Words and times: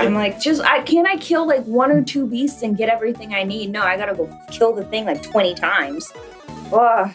I'm 0.00 0.14
like, 0.14 0.40
just 0.40 0.62
I 0.62 0.80
can't 0.82 1.06
I 1.06 1.16
kill 1.16 1.46
like 1.46 1.62
one 1.64 1.90
or 1.90 2.02
two 2.02 2.26
beasts 2.26 2.62
and 2.62 2.74
get 2.74 2.88
everything 2.88 3.34
I 3.34 3.42
need. 3.42 3.70
No, 3.70 3.82
I 3.82 3.98
gotta 3.98 4.14
go 4.14 4.34
kill 4.50 4.72
the 4.74 4.84
thing 4.86 5.04
like 5.04 5.22
20 5.22 5.54
times. 5.54 6.10
Ugh. 6.72 7.10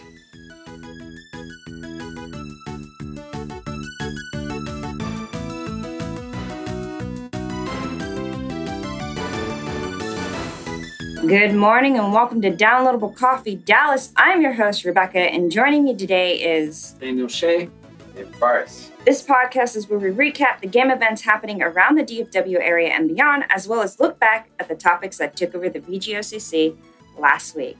Good 11.27 11.55
morning 11.55 11.97
and 11.97 12.13
welcome 12.13 12.39
to 12.43 12.51
Downloadable 12.51 13.15
Coffee 13.15 13.55
Dallas. 13.55 14.11
I'm 14.15 14.41
your 14.43 14.53
host, 14.53 14.85
Rebecca, 14.85 15.17
and 15.19 15.51
joining 15.51 15.83
me 15.83 15.95
today 15.95 16.35
is 16.39 16.91
Daniel 16.99 17.27
Shea. 17.27 17.67
and 18.15 18.35
Forrest. 18.35 18.91
This 19.05 19.21
podcast 19.23 19.75
is 19.75 19.87
where 19.87 19.99
we 19.99 20.09
recap 20.09 20.61
the 20.61 20.67
game 20.67 20.89
events 20.89 21.21
happening 21.21 21.61
around 21.61 21.95
the 21.95 22.03
DFW 22.03 22.59
area 22.59 22.89
and 22.89 23.07
beyond, 23.07 23.43
as 23.49 23.67
well 23.67 23.81
as 23.81 23.99
look 23.99 24.19
back 24.19 24.49
at 24.59 24.67
the 24.67 24.73
topics 24.75 25.17
that 25.19 25.35
took 25.35 25.53
over 25.53 25.69
the 25.69 25.79
VGOCC 25.79 26.75
last 27.19 27.55
week. 27.55 27.77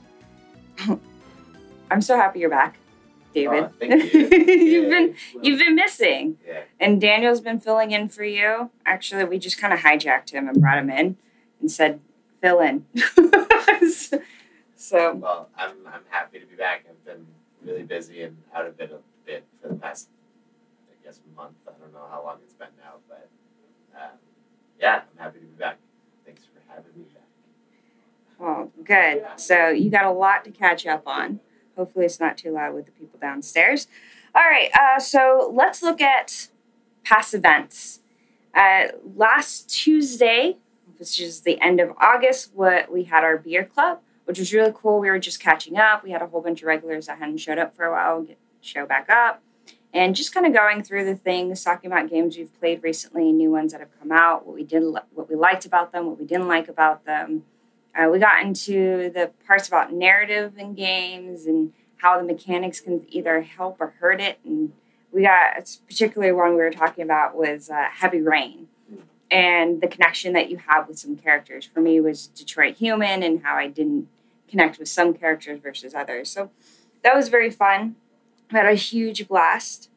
I'm 1.90 2.00
so 2.00 2.16
happy 2.16 2.38
you're 2.38 2.50
back, 2.50 2.78
David. 3.34 3.64
Oh, 3.64 3.70
thank 3.80 4.12
you. 4.14 4.20
you've 4.20 4.84
Yeah. 4.84 4.88
been 4.98 5.14
you've 5.42 5.58
been 5.58 5.74
missing, 5.74 6.38
Yeah. 6.46 6.62
and 6.78 7.00
Daniel's 7.00 7.40
been 7.40 7.58
filling 7.58 7.90
in 7.90 8.08
for 8.08 8.22
you. 8.24 8.70
Actually, 8.84 9.24
we 9.24 9.38
just 9.40 9.58
kind 9.58 9.72
of 9.74 9.80
hijacked 9.80 10.30
him 10.30 10.48
and 10.48 10.60
brought 10.60 10.78
him 10.78 10.90
in 10.90 11.16
and 11.60 11.70
said, 11.72 12.00
"Fill 12.40 12.60
in." 12.60 12.86
so 14.76 15.14
Well, 15.14 15.48
I'm 15.56 15.70
I'm 15.88 16.02
happy 16.10 16.38
to 16.38 16.46
be 16.46 16.54
back. 16.54 16.84
I've 16.88 17.04
been 17.04 17.26
really 17.64 17.82
busy 17.82 18.22
and 18.22 18.36
out 18.54 18.66
of 18.66 18.78
it 18.80 18.92
a 18.92 18.98
bit 19.24 19.44
for 19.62 19.68
the 19.68 19.74
past, 19.74 20.08
I 20.90 21.04
guess, 21.04 21.20
month. 21.36 21.54
I 21.68 21.72
don't 21.80 21.85
know 21.96 22.06
how 22.10 22.22
long 22.22 22.38
it's 22.42 22.54
been 22.54 22.68
now, 22.78 22.94
but 23.08 23.28
um, 23.94 24.10
yeah, 24.80 25.02
I'm 25.10 25.18
happy 25.18 25.40
to 25.40 25.46
be 25.46 25.58
back. 25.58 25.78
Thanks 26.24 26.42
for 26.44 26.60
having 26.72 26.92
me 26.96 27.04
back. 27.14 27.22
Well, 28.38 28.70
good. 28.84 29.24
So 29.36 29.68
you 29.68 29.90
got 29.90 30.04
a 30.04 30.10
lot 30.10 30.44
to 30.44 30.50
catch 30.50 30.86
up 30.86 31.06
on. 31.06 31.40
Hopefully, 31.76 32.04
it's 32.04 32.20
not 32.20 32.36
too 32.36 32.52
loud 32.52 32.74
with 32.74 32.86
the 32.86 32.92
people 32.92 33.18
downstairs. 33.18 33.88
All 34.34 34.42
right. 34.42 34.70
Uh, 34.78 34.98
so 35.00 35.50
let's 35.54 35.82
look 35.82 36.00
at 36.00 36.48
past 37.04 37.34
events. 37.34 38.00
Uh, 38.54 38.88
last 39.14 39.68
Tuesday, 39.68 40.56
which 40.98 41.20
is 41.20 41.42
the 41.42 41.60
end 41.60 41.80
of 41.80 41.92
August, 41.98 42.52
what 42.54 42.90
we 42.90 43.04
had 43.04 43.24
our 43.24 43.36
beer 43.36 43.64
club, 43.64 44.00
which 44.24 44.38
was 44.38 44.52
really 44.52 44.72
cool. 44.74 44.98
We 44.98 45.10
were 45.10 45.18
just 45.18 45.40
catching 45.40 45.76
up. 45.76 46.02
We 46.02 46.10
had 46.10 46.22
a 46.22 46.26
whole 46.26 46.40
bunch 46.40 46.62
of 46.62 46.66
regulars 46.66 47.06
that 47.06 47.18
hadn't 47.18 47.38
showed 47.38 47.58
up 47.58 47.74
for 47.74 47.84
a 47.84 47.92
while 47.92 48.22
get 48.22 48.38
show 48.62 48.84
back 48.84 49.08
up, 49.08 49.42
and 49.92 50.14
just 50.14 50.34
kind 50.34 50.46
of 50.46 50.52
going 50.52 50.82
through 50.82 51.04
the 51.04 51.14
things, 51.14 51.64
talking 51.64 51.90
about 51.90 52.10
games 52.10 52.36
we've 52.36 52.52
played 52.60 52.82
recently, 52.82 53.32
new 53.32 53.50
ones 53.50 53.72
that 53.72 53.80
have 53.80 53.98
come 53.98 54.12
out, 54.12 54.46
what 54.46 54.54
we 54.54 54.64
did, 54.64 54.82
what 55.14 55.28
we 55.28 55.36
liked 55.36 55.64
about 55.64 55.92
them, 55.92 56.06
what 56.06 56.18
we 56.18 56.26
didn't 56.26 56.48
like 56.48 56.68
about 56.68 57.04
them. 57.04 57.44
Uh, 57.94 58.08
we 58.10 58.18
got 58.18 58.44
into 58.44 59.10
the 59.10 59.30
parts 59.46 59.68
about 59.68 59.92
narrative 59.92 60.58
in 60.58 60.74
games 60.74 61.46
and 61.46 61.72
how 61.98 62.18
the 62.18 62.24
mechanics 62.24 62.80
can 62.80 63.06
either 63.08 63.40
help 63.40 63.78
or 63.80 63.94
hurt 64.00 64.20
it. 64.20 64.38
And 64.44 64.72
we 65.12 65.22
got 65.22 65.56
it's 65.56 65.76
particularly 65.76 66.32
one 66.32 66.50
we 66.50 66.56
were 66.56 66.70
talking 66.70 67.02
about 67.02 67.34
was 67.34 67.70
uh, 67.70 67.86
Heavy 67.90 68.20
Rain 68.20 68.68
and 69.30 69.80
the 69.80 69.88
connection 69.88 70.32
that 70.34 70.50
you 70.50 70.58
have 70.68 70.88
with 70.88 70.98
some 70.98 71.16
characters. 71.16 71.64
For 71.64 71.80
me, 71.80 72.00
was 72.00 72.28
Detroit 72.28 72.76
Human 72.76 73.22
and 73.22 73.42
how 73.42 73.56
I 73.56 73.68
didn't 73.68 74.08
connect 74.48 74.78
with 74.78 74.88
some 74.88 75.14
characters 75.14 75.60
versus 75.60 75.94
others. 75.94 76.30
So 76.30 76.50
that 77.02 77.14
was 77.14 77.28
very 77.28 77.50
fun. 77.50 77.96
We 78.50 78.58
had 78.58 78.66
a 78.66 78.74
huge 78.74 79.26
blast. 79.28 79.90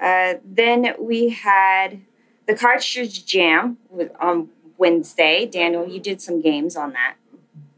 Uh, 0.00 0.34
then 0.44 0.94
we 0.98 1.30
had 1.30 2.00
the 2.46 2.54
Cartridge 2.54 3.26
Jam 3.26 3.78
with, 3.90 4.12
on 4.20 4.48
Wednesday. 4.78 5.46
Daniel, 5.46 5.86
you 5.86 6.00
did 6.00 6.22
some 6.22 6.40
games 6.40 6.76
on 6.76 6.92
that. 6.92 7.16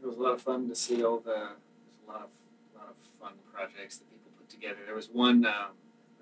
It 0.01 0.07
was 0.07 0.17
a 0.17 0.21
lot 0.21 0.33
of 0.33 0.41
fun 0.41 0.69
to 0.69 0.75
see 0.75 1.03
all 1.03 1.19
the 1.19 1.31
a 1.31 2.05
lot 2.07 2.21
of 2.21 2.29
a 2.73 2.79
lot 2.79 2.89
of 2.89 2.95
fun 3.19 3.33
projects 3.53 3.97
that 3.97 4.09
people 4.09 4.31
put 4.37 4.49
together. 4.49 4.79
There 4.85 4.95
was 4.95 5.09
one 5.09 5.45
um, 5.45 5.71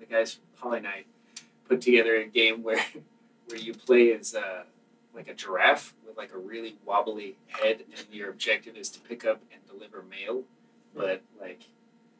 the 0.00 0.06
guys 0.06 0.34
from 0.34 0.42
Polynite 0.60 1.06
put 1.68 1.80
together 1.80 2.16
a 2.16 2.26
game 2.26 2.62
where 2.64 2.84
where 3.46 3.58
you 3.58 3.74
play 3.74 4.12
as 4.12 4.34
uh, 4.34 4.64
like 5.14 5.28
a 5.28 5.34
giraffe 5.34 5.94
with 6.06 6.16
like 6.16 6.32
a 6.32 6.38
really 6.38 6.76
wobbly 6.84 7.36
head, 7.46 7.84
and 7.96 8.06
your 8.10 8.30
objective 8.30 8.76
is 8.76 8.88
to 8.90 9.00
pick 9.00 9.24
up 9.24 9.40
and 9.52 9.60
deliver 9.66 10.02
mail. 10.02 10.42
But 10.94 11.22
like 11.40 11.62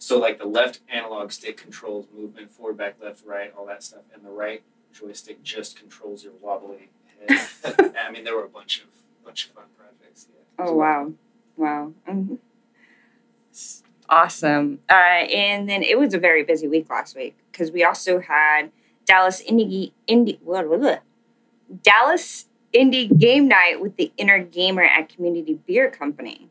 so, 0.02 0.18
like 0.18 0.38
the 0.38 0.46
left 0.46 0.80
analog 0.92 1.30
stick 1.30 1.56
controls 1.56 2.08
movement, 2.12 2.50
forward, 2.50 2.76
back, 2.76 2.96
left, 3.00 3.24
right, 3.24 3.54
all 3.56 3.64
that 3.66 3.84
stuff, 3.84 4.02
and 4.12 4.24
the 4.24 4.30
right 4.30 4.64
joystick 4.92 5.44
just 5.44 5.78
controls 5.78 6.24
your 6.24 6.32
wobbly 6.40 6.90
head. 7.28 7.40
I 7.96 8.10
mean, 8.10 8.24
there 8.24 8.34
were 8.34 8.44
a 8.44 8.48
bunch 8.48 8.80
of 8.82 8.86
bunch 9.24 9.46
of 9.46 9.52
fun 9.52 9.66
projects. 9.78 10.26
Yeah. 10.28 10.64
Oh 10.66 10.74
wow, 10.74 11.12
wow, 11.56 11.92
Mhm. 12.08 12.38
Awesome! 14.08 14.80
Uh, 14.90 14.92
and 14.92 15.68
then 15.70 15.84
it 15.84 15.96
was 15.96 16.14
a 16.14 16.18
very 16.18 16.42
busy 16.42 16.66
week 16.66 16.90
last 16.90 17.14
week 17.14 17.36
because 17.52 17.70
we 17.70 17.84
also 17.84 18.18
had 18.18 18.72
Dallas 19.04 19.40
Indie 19.40 19.92
Indie 20.08 20.40
blah, 20.40 20.64
blah, 20.64 20.78
blah. 20.78 20.96
Dallas 21.80 22.46
Indie 22.74 23.16
Game 23.16 23.46
Night 23.46 23.80
with 23.80 23.94
the 23.94 24.10
Inner 24.16 24.40
Gamer 24.42 24.82
at 24.82 25.08
Community 25.08 25.60
Beer 25.64 25.92
Company, 25.92 26.48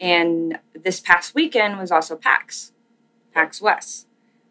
and 0.00 0.58
this 0.74 1.00
past 1.00 1.34
weekend 1.34 1.78
was 1.78 1.90
also 1.90 2.16
PAX, 2.16 2.72
PAX 3.32 3.60
West. 3.60 4.06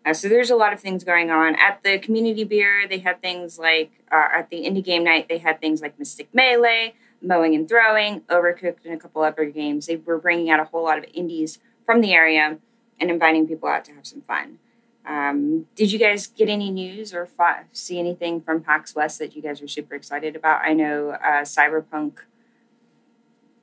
Uh, 0.06 0.14
so 0.14 0.30
there's 0.30 0.52
a 0.52 0.56
lot 0.56 0.72
of 0.72 0.80
things 0.80 1.04
going 1.04 1.32
on 1.32 1.56
at 1.56 1.82
the 1.84 1.98
community 1.98 2.44
beer. 2.44 2.88
They 2.88 3.00
had 3.00 3.22
things 3.22 3.58
like 3.58 3.92
uh, 4.12 4.28
at 4.36 4.50
the 4.50 4.58
indie 4.64 4.84
game 4.84 5.04
night. 5.04 5.28
They 5.28 5.40
had 5.40 5.60
things 5.60 5.82
like 5.82 5.98
Mystic 5.98 6.30
Melee, 6.34 6.94
mowing 7.22 7.56
and 7.56 7.68
throwing, 7.68 8.22
Overcooked, 8.22 8.86
and 8.86 8.94
a 8.94 8.98
couple 8.98 9.24
other 9.24 9.46
games. 9.46 9.88
They 9.88 9.96
were 9.96 10.20
bringing 10.20 10.50
out 10.52 10.60
a 10.60 10.66
whole 10.66 10.84
lot 10.84 11.00
of 11.00 11.06
indies 11.14 11.60
from 11.86 12.02
the 12.02 12.14
area 12.14 12.58
and 13.00 13.12
inviting 13.12 13.48
people 13.48 13.68
out 13.68 13.86
to 13.86 13.94
have 13.94 14.06
some 14.06 14.22
fun. 14.22 14.60
Um, 15.08 15.68
did 15.76 15.92
you 15.92 16.00
guys 16.00 16.28
get 16.28 16.50
any 16.50 16.72
news 16.72 17.14
or 17.14 17.28
see 17.72 18.00
anything 18.00 18.42
from 18.42 18.62
PAX 18.62 18.96
West 18.96 19.20
that 19.20 19.36
you 19.36 19.42
guys 19.42 19.62
are 19.62 19.68
super 19.68 19.96
excited 19.96 20.36
about? 20.36 20.62
I 20.64 20.74
know 20.74 21.12
uh, 21.12 21.42
Cyberpunk 21.42 22.20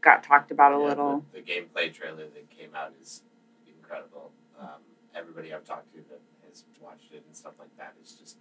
got 0.02 0.22
talked 0.22 0.50
about 0.50 0.72
a 0.72 0.78
Yeah, 0.78 0.88
little. 0.88 1.24
The, 1.32 1.40
the 1.40 1.52
gameplay 1.52 1.92
trailer 1.92 2.26
that 2.26 2.50
came 2.50 2.74
out 2.74 2.92
is 3.00 3.22
incredible. 3.66 4.32
Um, 4.60 4.80
everybody 5.14 5.52
I've 5.54 5.64
talked 5.64 5.92
to 5.94 5.98
that 6.10 6.20
has 6.48 6.64
watched 6.80 7.12
it 7.12 7.22
and 7.26 7.34
stuff 7.36 7.54
like 7.58 7.74
that 7.78 7.94
is 8.02 8.12
just 8.12 8.36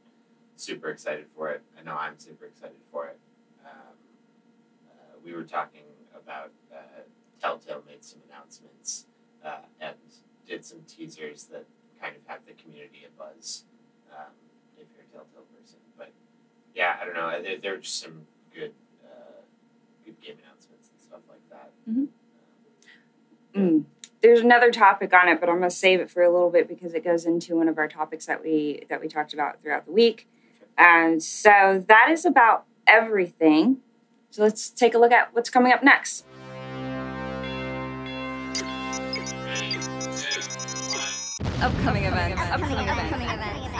super 0.55 0.89
excited 0.89 1.25
for 1.35 1.49
it. 1.49 1.61
I 1.79 1.83
know 1.83 1.95
I'm 1.95 2.17
super 2.19 2.45
excited 2.45 2.77
for 2.91 3.07
it. 3.07 3.19
Um, 3.66 3.95
uh, 4.89 5.16
we 5.23 5.33
were 5.33 5.44
talking 5.44 5.83
about 6.16 6.51
uh, 6.73 7.01
Telltale 7.41 7.83
made 7.88 8.03
some 8.03 8.19
announcements 8.29 9.05
uh, 9.45 9.66
and 9.79 9.95
did 10.47 10.66
some 10.66 10.79
teasers 10.88 11.45
that 11.45 11.66
kind 12.01 12.16
of 12.16 12.22
have 12.28 12.39
the 12.45 12.53
community 12.53 13.05
a 13.07 13.11
buzz. 13.19 13.66
Um, 14.11 14.33
if 14.78 14.88
you're 14.93 15.05
a 15.05 15.13
Telltale 15.13 15.45
person, 15.57 15.79
but 15.97 16.11
yeah, 16.75 16.97
I 17.01 17.05
don't 17.05 17.13
know. 17.16 17.41
There, 17.41 17.57
there 17.57 17.72
were 17.73 17.78
just 17.78 17.99
some 18.01 18.25
good, 18.53 18.73
uh, 19.03 19.41
good 20.05 20.19
game 20.22 20.35
announcements 20.35 20.50
like 21.88 21.96
that. 21.96 22.02
Mhm. 22.02 22.08
Um, 23.56 23.69
Mm. 23.69 23.84
There's 24.22 24.42
another 24.42 24.69
topic 24.72 25.14
on 25.14 25.28
it, 25.30 25.40
but 25.40 25.50
I'm 25.50 25.58
going 25.58 25.69
to 25.69 25.75
save 25.75 26.00
it 26.00 26.09
for 26.12 26.22
a 26.22 26.30
little 26.31 26.52
bit 26.52 26.68
because 26.68 26.94
it 26.94 27.03
goes 27.03 27.25
into 27.25 27.56
one 27.56 27.68
of 27.68 27.78
our 27.80 27.88
topics 27.88 28.28
that 28.28 28.44
we 28.44 28.86
that 28.90 29.02
we 29.02 29.08
talked 29.08 29.34
about 29.34 29.62
throughout 29.62 29.86
the 29.88 29.91
week. 29.91 30.28
And 30.78 31.22
so 31.24 31.84
that 31.88 32.08
is 32.12 32.24
about 32.24 32.66
everything. 32.86 33.78
So 34.30 34.44
let's 34.44 34.70
take 34.70 34.94
a 34.94 35.00
look 35.00 35.12
at 35.12 35.34
what's 35.34 35.50
coming 35.50 35.74
up 35.74 35.84
next. 35.84 36.25
Upcoming 41.62 42.06
event. 42.06 42.40
Upcoming 42.40 42.88
event. 42.88 43.14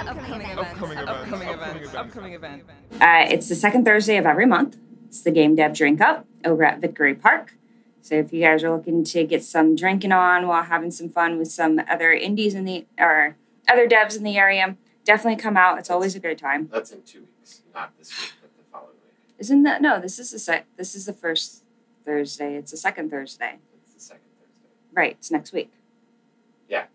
Upcoming 0.08 0.48
event. 0.48 0.60
Upcoming 0.60 0.98
event. 0.98 1.08
Upcoming 1.08 1.48
event. 1.50 1.96
Upcoming 1.96 2.34
event. 2.34 2.64
Uh, 3.00 3.26
it's 3.30 3.48
the 3.50 3.56
second 3.56 3.86
Thursday 3.86 4.18
of 4.18 4.26
every 4.26 4.46
month. 4.46 4.78
It's 5.08 5.22
the 5.22 5.32
Game 5.32 5.56
Dev 5.56 5.74
Drink 5.74 6.02
Up 6.02 6.26
over 6.46 6.64
at 6.64 6.80
Victory 6.80 7.16
Park. 7.16 7.56
So 8.02 8.16
if 8.16 8.34
you 8.34 8.42
guys 8.42 8.64
are 8.64 8.76
looking 8.76 9.04
to 9.06 9.24
get 9.24 9.44
some 9.44 9.76
drinking 9.76 10.12
on 10.12 10.48
while 10.48 10.64
having 10.64 10.92
some 10.92 11.10
fun 11.10 11.38
with 11.38 11.52
some 11.52 11.80
other 11.90 12.12
indies 12.12 12.56
in 12.56 12.66
the 12.66 12.86
or 12.98 13.38
other 13.70 13.88
devs 13.88 14.18
in 14.18 14.24
the 14.24 14.38
area, 14.38 14.76
definitely 15.06 15.42
come 15.42 15.56
out. 15.56 15.78
It's 15.78 15.90
always 15.90 16.16
a 16.16 16.20
great 16.20 16.38
time. 16.40 16.68
That's 16.72 16.92
in 16.92 17.04
two 17.04 17.22
weeks, 17.22 17.62
not 17.74 17.98
this 17.98 18.10
week, 18.20 18.32
but 18.42 18.52
the 18.58 18.64
following 18.72 18.96
week. 19.06 19.14
Isn't 19.38 19.64
that 19.64 19.82
no? 19.82 20.00
This 20.00 20.18
is 20.18 20.32
the 20.32 20.40
sec. 20.40 20.66
This 20.78 20.96
is 20.96 21.06
the 21.06 21.14
first 21.14 21.64
Thursday. 22.04 22.56
It's 22.56 22.72
the 22.72 22.78
second 22.78 23.12
Thursday. 23.12 23.60
It's 23.84 23.94
the 23.94 24.00
second 24.00 24.24
Thursday. 24.40 24.70
Right. 24.94 25.12
It's 25.12 25.30
next 25.30 25.54
week. 25.54 25.72
Yeah. 26.68 26.86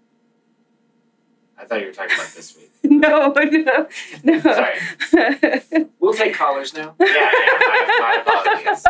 I 1.58 1.64
thought 1.64 1.80
you 1.80 1.86
were 1.86 1.92
talking 1.92 2.14
about 2.16 2.32
this 2.34 2.56
week. 2.56 2.72
no, 2.82 3.32
no, 3.32 3.86
no. 4.24 4.40
Sorry. 4.40 5.86
We'll 5.98 6.14
take 6.14 6.34
callers 6.34 6.72
now. 6.72 6.94
Yeah, 7.00 7.06
yeah, 7.08 7.58
my, 7.58 7.98
my 7.98 8.22
apologies. 8.24 8.84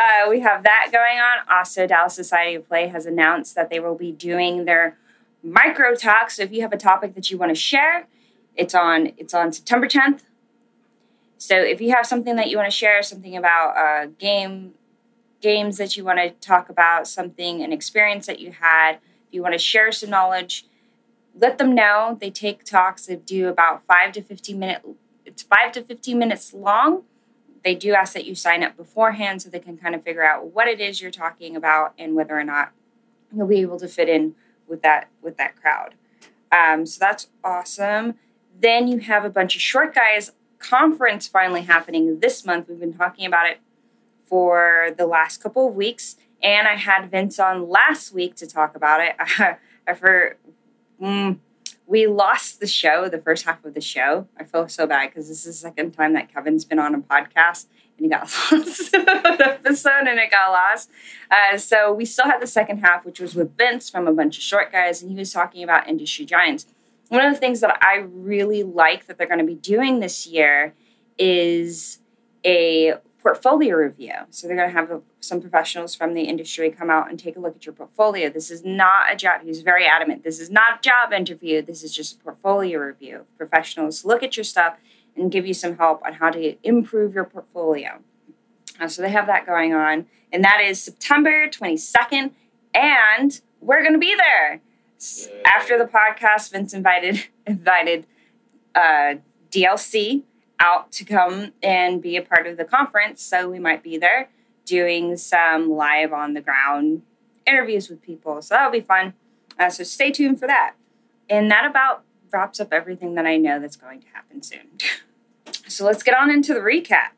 Uh, 0.00 0.30
we 0.30 0.40
have 0.40 0.62
that 0.62 0.88
going 0.90 1.18
on. 1.18 1.58
Also, 1.58 1.86
Dallas 1.86 2.14
Society 2.14 2.54
of 2.54 2.66
Play 2.66 2.88
has 2.88 3.04
announced 3.04 3.54
that 3.54 3.68
they 3.68 3.80
will 3.80 3.94
be 3.94 4.12
doing 4.12 4.64
their 4.64 4.96
micro 5.42 5.94
talk. 5.94 6.30
So 6.30 6.42
if 6.42 6.52
you 6.52 6.62
have 6.62 6.72
a 6.72 6.78
topic 6.78 7.14
that 7.16 7.30
you 7.30 7.36
want 7.36 7.50
to 7.50 7.54
share, 7.54 8.06
it's 8.56 8.74
on 8.74 9.12
it's 9.18 9.34
on 9.34 9.52
September 9.52 9.86
10th. 9.86 10.22
So 11.36 11.54
if 11.54 11.82
you 11.82 11.94
have 11.94 12.06
something 12.06 12.36
that 12.36 12.48
you 12.48 12.56
want 12.56 12.70
to 12.70 12.76
share, 12.76 13.02
something 13.02 13.36
about 13.36 13.76
a 13.76 14.08
game, 14.08 14.72
games 15.42 15.76
that 15.76 15.98
you 15.98 16.04
want 16.04 16.18
to 16.18 16.30
talk 16.30 16.70
about, 16.70 17.06
something, 17.06 17.62
an 17.62 17.72
experience 17.72 18.26
that 18.26 18.40
you 18.40 18.52
had, 18.52 18.92
if 18.94 19.32
you 19.32 19.42
want 19.42 19.52
to 19.52 19.58
share 19.58 19.92
some 19.92 20.08
knowledge, 20.08 20.66
let 21.38 21.58
them 21.58 21.74
know. 21.74 22.16
They 22.18 22.30
take 22.30 22.64
talks 22.64 23.04
that 23.06 23.26
do 23.26 23.48
about 23.48 23.84
five 23.84 24.12
to 24.12 24.22
fifteen 24.22 24.58
minute. 24.58 24.82
It's 25.26 25.42
five 25.42 25.72
to 25.72 25.82
fifteen 25.82 26.18
minutes 26.18 26.54
long. 26.54 27.02
They 27.64 27.74
do 27.74 27.92
ask 27.92 28.14
that 28.14 28.24
you 28.24 28.34
sign 28.34 28.62
up 28.62 28.76
beforehand 28.76 29.42
so 29.42 29.50
they 29.50 29.58
can 29.58 29.76
kind 29.76 29.94
of 29.94 30.02
figure 30.02 30.24
out 30.24 30.54
what 30.54 30.68
it 30.68 30.80
is 30.80 31.00
you're 31.00 31.10
talking 31.10 31.56
about 31.56 31.94
and 31.98 32.14
whether 32.14 32.38
or 32.38 32.44
not 32.44 32.72
you'll 33.34 33.46
be 33.46 33.60
able 33.60 33.78
to 33.78 33.88
fit 33.88 34.08
in 34.08 34.34
with 34.66 34.82
that 34.82 35.08
with 35.20 35.36
that 35.36 35.56
crowd. 35.60 35.94
Um, 36.52 36.86
so 36.86 36.98
that's 37.00 37.28
awesome. 37.44 38.14
Then 38.58 38.88
you 38.88 38.98
have 38.98 39.24
a 39.24 39.30
bunch 39.30 39.54
of 39.54 39.62
short 39.62 39.94
guys 39.94 40.32
conference 40.58 41.26
finally 41.26 41.62
happening 41.62 42.20
this 42.20 42.44
month. 42.44 42.68
We've 42.68 42.80
been 42.80 42.94
talking 42.94 43.26
about 43.26 43.48
it 43.48 43.60
for 44.24 44.90
the 44.96 45.06
last 45.06 45.42
couple 45.42 45.68
of 45.68 45.74
weeks, 45.74 46.16
and 46.42 46.68
I 46.68 46.76
had 46.76 47.10
Vince 47.10 47.38
on 47.38 47.68
last 47.68 48.12
week 48.12 48.36
to 48.36 48.46
talk 48.46 48.76
about 48.76 49.00
it. 49.00 49.16
I 49.86 49.94
for 49.94 50.36
mm, 51.00 51.38
we 51.90 52.06
lost 52.06 52.60
the 52.60 52.68
show, 52.68 53.08
the 53.08 53.18
first 53.18 53.44
half 53.44 53.64
of 53.64 53.74
the 53.74 53.80
show. 53.80 54.28
I 54.38 54.44
feel 54.44 54.68
so 54.68 54.86
bad 54.86 55.10
because 55.10 55.28
this 55.28 55.44
is 55.44 55.60
the 55.60 55.68
second 55.68 55.90
time 55.90 56.12
that 56.12 56.32
Kevin's 56.32 56.64
been 56.64 56.78
on 56.78 56.94
a 56.94 57.00
podcast 57.00 57.66
and 57.98 58.04
he 58.04 58.08
got 58.08 58.22
lost 58.52 58.94
an 58.94 59.08
episode 59.08 60.06
and 60.06 60.20
it 60.20 60.30
got 60.30 60.52
lost. 60.52 60.88
Uh, 61.28 61.58
so 61.58 61.92
we 61.92 62.04
still 62.04 62.26
had 62.26 62.40
the 62.40 62.46
second 62.46 62.78
half, 62.78 63.04
which 63.04 63.18
was 63.18 63.34
with 63.34 63.58
Vince 63.58 63.90
from 63.90 64.06
a 64.06 64.12
bunch 64.12 64.38
of 64.38 64.44
short 64.44 64.70
guys, 64.70 65.02
and 65.02 65.10
he 65.10 65.16
was 65.16 65.32
talking 65.32 65.64
about 65.64 65.88
industry 65.88 66.24
giants. 66.24 66.64
One 67.08 67.24
of 67.24 67.34
the 67.34 67.40
things 67.40 67.58
that 67.58 67.76
I 67.82 68.04
really 68.08 68.62
like 68.62 69.06
that 69.06 69.18
they're 69.18 69.26
going 69.26 69.40
to 69.40 69.44
be 69.44 69.56
doing 69.56 69.98
this 69.98 70.28
year 70.28 70.74
is 71.18 71.98
a 72.46 72.94
portfolio 73.22 73.76
review. 73.76 74.12
So 74.30 74.46
they're 74.46 74.56
going 74.56 74.68
to 74.68 74.74
have 74.74 74.90
a, 74.90 75.00
some 75.20 75.40
professionals 75.40 75.94
from 75.94 76.14
the 76.14 76.22
industry 76.22 76.70
come 76.70 76.90
out 76.90 77.10
and 77.10 77.18
take 77.18 77.36
a 77.36 77.40
look 77.40 77.56
at 77.56 77.66
your 77.66 77.74
portfolio. 77.74 78.30
This 78.30 78.50
is 78.50 78.64
not 78.64 79.12
a 79.12 79.16
job. 79.16 79.42
He's 79.44 79.62
very 79.62 79.86
adamant. 79.86 80.24
This 80.24 80.40
is 80.40 80.50
not 80.50 80.78
a 80.78 80.80
job 80.80 81.12
interview. 81.12 81.62
This 81.62 81.82
is 81.82 81.94
just 81.94 82.16
a 82.16 82.18
portfolio 82.18 82.78
review. 82.78 83.26
Professionals 83.36 84.04
look 84.04 84.22
at 84.22 84.36
your 84.36 84.44
stuff 84.44 84.76
and 85.16 85.30
give 85.30 85.46
you 85.46 85.54
some 85.54 85.76
help 85.76 86.02
on 86.04 86.14
how 86.14 86.30
to 86.30 86.56
improve 86.62 87.14
your 87.14 87.24
portfolio. 87.24 88.00
Uh, 88.78 88.88
so 88.88 89.02
they 89.02 89.10
have 89.10 89.26
that 89.26 89.44
going 89.44 89.74
on, 89.74 90.06
and 90.32 90.42
that 90.42 90.60
is 90.60 90.80
September 90.80 91.48
22nd, 91.48 92.30
and 92.72 93.40
we're 93.60 93.82
going 93.82 93.92
to 93.92 93.98
be 93.98 94.14
there. 94.16 94.60
After 95.44 95.78
the 95.78 95.84
podcast, 95.84 96.52
Vince 96.52 96.72
invited 96.72 97.24
invited 97.46 98.06
uh, 98.74 99.16
DLC 99.50 100.22
out 100.60 100.92
to 100.92 101.04
come 101.04 101.52
and 101.62 102.00
be 102.00 102.16
a 102.16 102.22
part 102.22 102.46
of 102.46 102.56
the 102.56 102.64
conference. 102.64 103.22
So 103.22 103.48
we 103.48 103.58
might 103.58 103.82
be 103.82 103.98
there 103.98 104.28
doing 104.64 105.16
some 105.16 105.70
live 105.70 106.12
on 106.12 106.34
the 106.34 106.40
ground 106.40 107.02
interviews 107.46 107.88
with 107.88 108.02
people. 108.02 108.40
So 108.42 108.54
that'll 108.54 108.70
be 108.70 108.80
fun. 108.80 109.14
Uh, 109.58 109.70
so 109.70 109.82
stay 109.82 110.12
tuned 110.12 110.38
for 110.38 110.46
that. 110.46 110.74
And 111.28 111.50
that 111.50 111.64
about 111.64 112.04
wraps 112.32 112.60
up 112.60 112.72
everything 112.72 113.14
that 113.14 113.26
I 113.26 113.36
know 113.36 113.58
that's 113.58 113.76
going 113.76 114.00
to 114.00 114.06
happen 114.12 114.42
soon. 114.42 114.78
so 115.66 115.84
let's 115.84 116.02
get 116.02 116.14
on 116.14 116.30
into 116.30 116.54
the 116.54 116.60
recap. 116.60 117.10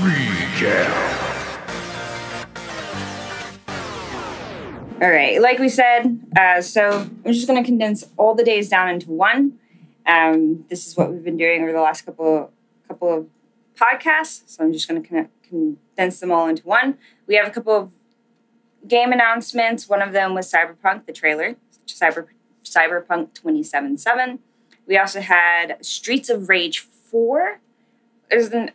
Recap. 0.00 1.33
All 5.02 5.10
right, 5.10 5.42
like 5.42 5.58
we 5.58 5.68
said, 5.68 6.20
uh, 6.38 6.60
so 6.60 7.08
I'm 7.24 7.32
just 7.32 7.48
going 7.48 7.60
to 7.60 7.66
condense 7.66 8.04
all 8.16 8.36
the 8.36 8.44
days 8.44 8.68
down 8.68 8.88
into 8.88 9.10
one. 9.10 9.58
Um, 10.06 10.66
this 10.68 10.86
is 10.86 10.96
what 10.96 11.10
we've 11.10 11.24
been 11.24 11.36
doing 11.36 11.62
over 11.62 11.72
the 11.72 11.80
last 11.80 12.02
couple 12.02 12.52
couple 12.86 13.12
of 13.12 13.26
podcasts, 13.74 14.42
so 14.46 14.62
I'm 14.62 14.72
just 14.72 14.86
going 14.88 15.02
to 15.02 15.28
condense 15.48 16.20
them 16.20 16.30
all 16.30 16.46
into 16.46 16.62
one. 16.62 16.96
We 17.26 17.34
have 17.34 17.48
a 17.48 17.50
couple 17.50 17.76
of 17.76 17.90
game 18.86 19.10
announcements. 19.10 19.88
One 19.88 20.00
of 20.00 20.12
them 20.12 20.32
was 20.32 20.50
Cyberpunk, 20.50 21.06
the 21.06 21.12
trailer, 21.12 21.56
Cyber 21.88 22.28
Cyberpunk 22.64 23.34
2077. 23.34 24.38
We 24.86 24.96
also 24.96 25.20
had 25.20 25.84
Streets 25.84 26.30
of 26.30 26.48
Rage 26.48 26.78
4 26.78 27.58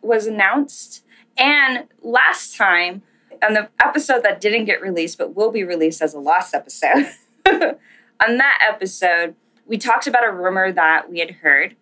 was 0.01 0.27
announced, 0.27 1.05
and 1.37 1.87
last 2.01 2.57
time 2.57 3.03
on 3.43 3.53
the 3.53 3.69
episode 3.83 4.23
that 4.23 4.41
didn't 4.41 4.65
get 4.65 4.81
released 4.81 5.17
but 5.17 5.35
will 5.35 5.51
be 5.51 5.63
released 5.63 6.01
as 6.01 6.13
a 6.13 6.19
lost 6.19 6.53
episode, 6.53 7.09
on 7.47 8.37
that 8.37 8.65
episode, 8.67 9.35
we 9.65 9.77
talked 9.77 10.07
about 10.07 10.27
a 10.27 10.31
rumor 10.31 10.71
that 10.71 11.09
we 11.09 11.19
had 11.19 11.31
heard 11.31 11.75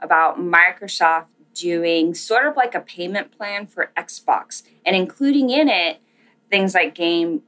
about 0.00 0.38
Microsoft 0.38 1.26
doing 1.54 2.14
sort 2.14 2.46
of 2.46 2.56
like 2.56 2.74
a 2.74 2.80
payment 2.80 3.36
plan 3.36 3.66
for 3.66 3.90
Xbox 3.96 4.62
and 4.84 4.94
including 4.94 5.48
in 5.50 5.68
it 5.68 6.00
things 6.50 6.74
like 6.74 6.94
game 6.94 7.42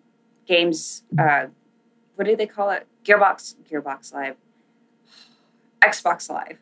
games 0.46 1.02
uh, 1.18 1.46
what 2.18 2.24
do 2.24 2.34
they 2.34 2.46
call 2.46 2.70
it? 2.70 2.86
Gearbox 3.04 3.54
Gearbox 3.70 4.12
Live. 4.12 4.36
Xbox 5.80 6.28
Live. 6.28 6.58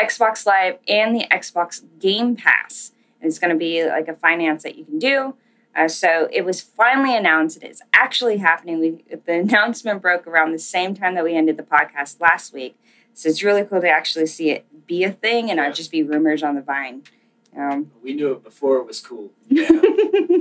Xbox 0.00 0.44
Live 0.44 0.78
and 0.88 1.14
the 1.14 1.26
Xbox 1.30 1.82
Game 2.00 2.34
Pass. 2.34 2.92
And 3.20 3.28
it's 3.28 3.38
going 3.38 3.52
to 3.52 3.56
be 3.56 3.84
like 3.84 4.08
a 4.08 4.14
finance 4.14 4.64
that 4.64 4.76
you 4.76 4.84
can 4.84 4.98
do 4.98 5.36
uh, 5.74 5.88
so 5.88 6.28
it 6.32 6.44
was 6.44 6.60
finally 6.60 7.16
announced. 7.16 7.62
It 7.62 7.70
is 7.70 7.82
actually 7.92 8.38
happening. 8.38 8.80
We, 8.80 9.04
the 9.16 9.32
announcement 9.40 10.02
broke 10.02 10.26
around 10.26 10.52
the 10.52 10.58
same 10.58 10.94
time 10.94 11.14
that 11.14 11.24
we 11.24 11.34
ended 11.34 11.56
the 11.56 11.62
podcast 11.62 12.20
last 12.20 12.52
week. 12.52 12.78
So 13.14 13.28
it's 13.28 13.42
really 13.42 13.64
cool 13.64 13.80
to 13.80 13.88
actually 13.88 14.26
see 14.26 14.50
it 14.50 14.86
be 14.86 15.04
a 15.04 15.12
thing 15.12 15.50
and 15.50 15.58
not 15.58 15.74
just 15.74 15.90
be 15.90 16.02
rumors 16.02 16.42
on 16.42 16.54
the 16.54 16.62
vine. 16.62 17.02
Um, 17.56 17.90
we 18.02 18.14
knew 18.14 18.32
it 18.32 18.42
before 18.42 18.78
it 18.78 18.86
was 18.86 19.00
cool. 19.00 19.30
Yeah. 19.48 19.68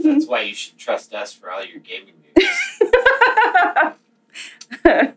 That's 0.04 0.26
why 0.26 0.42
you 0.44 0.54
should 0.56 0.78
trust 0.78 1.14
us 1.14 1.34
for 1.34 1.52
all 1.52 1.64
your 1.64 1.80
gaming 1.80 2.16
news. 2.36 2.50
uh, 4.86 5.12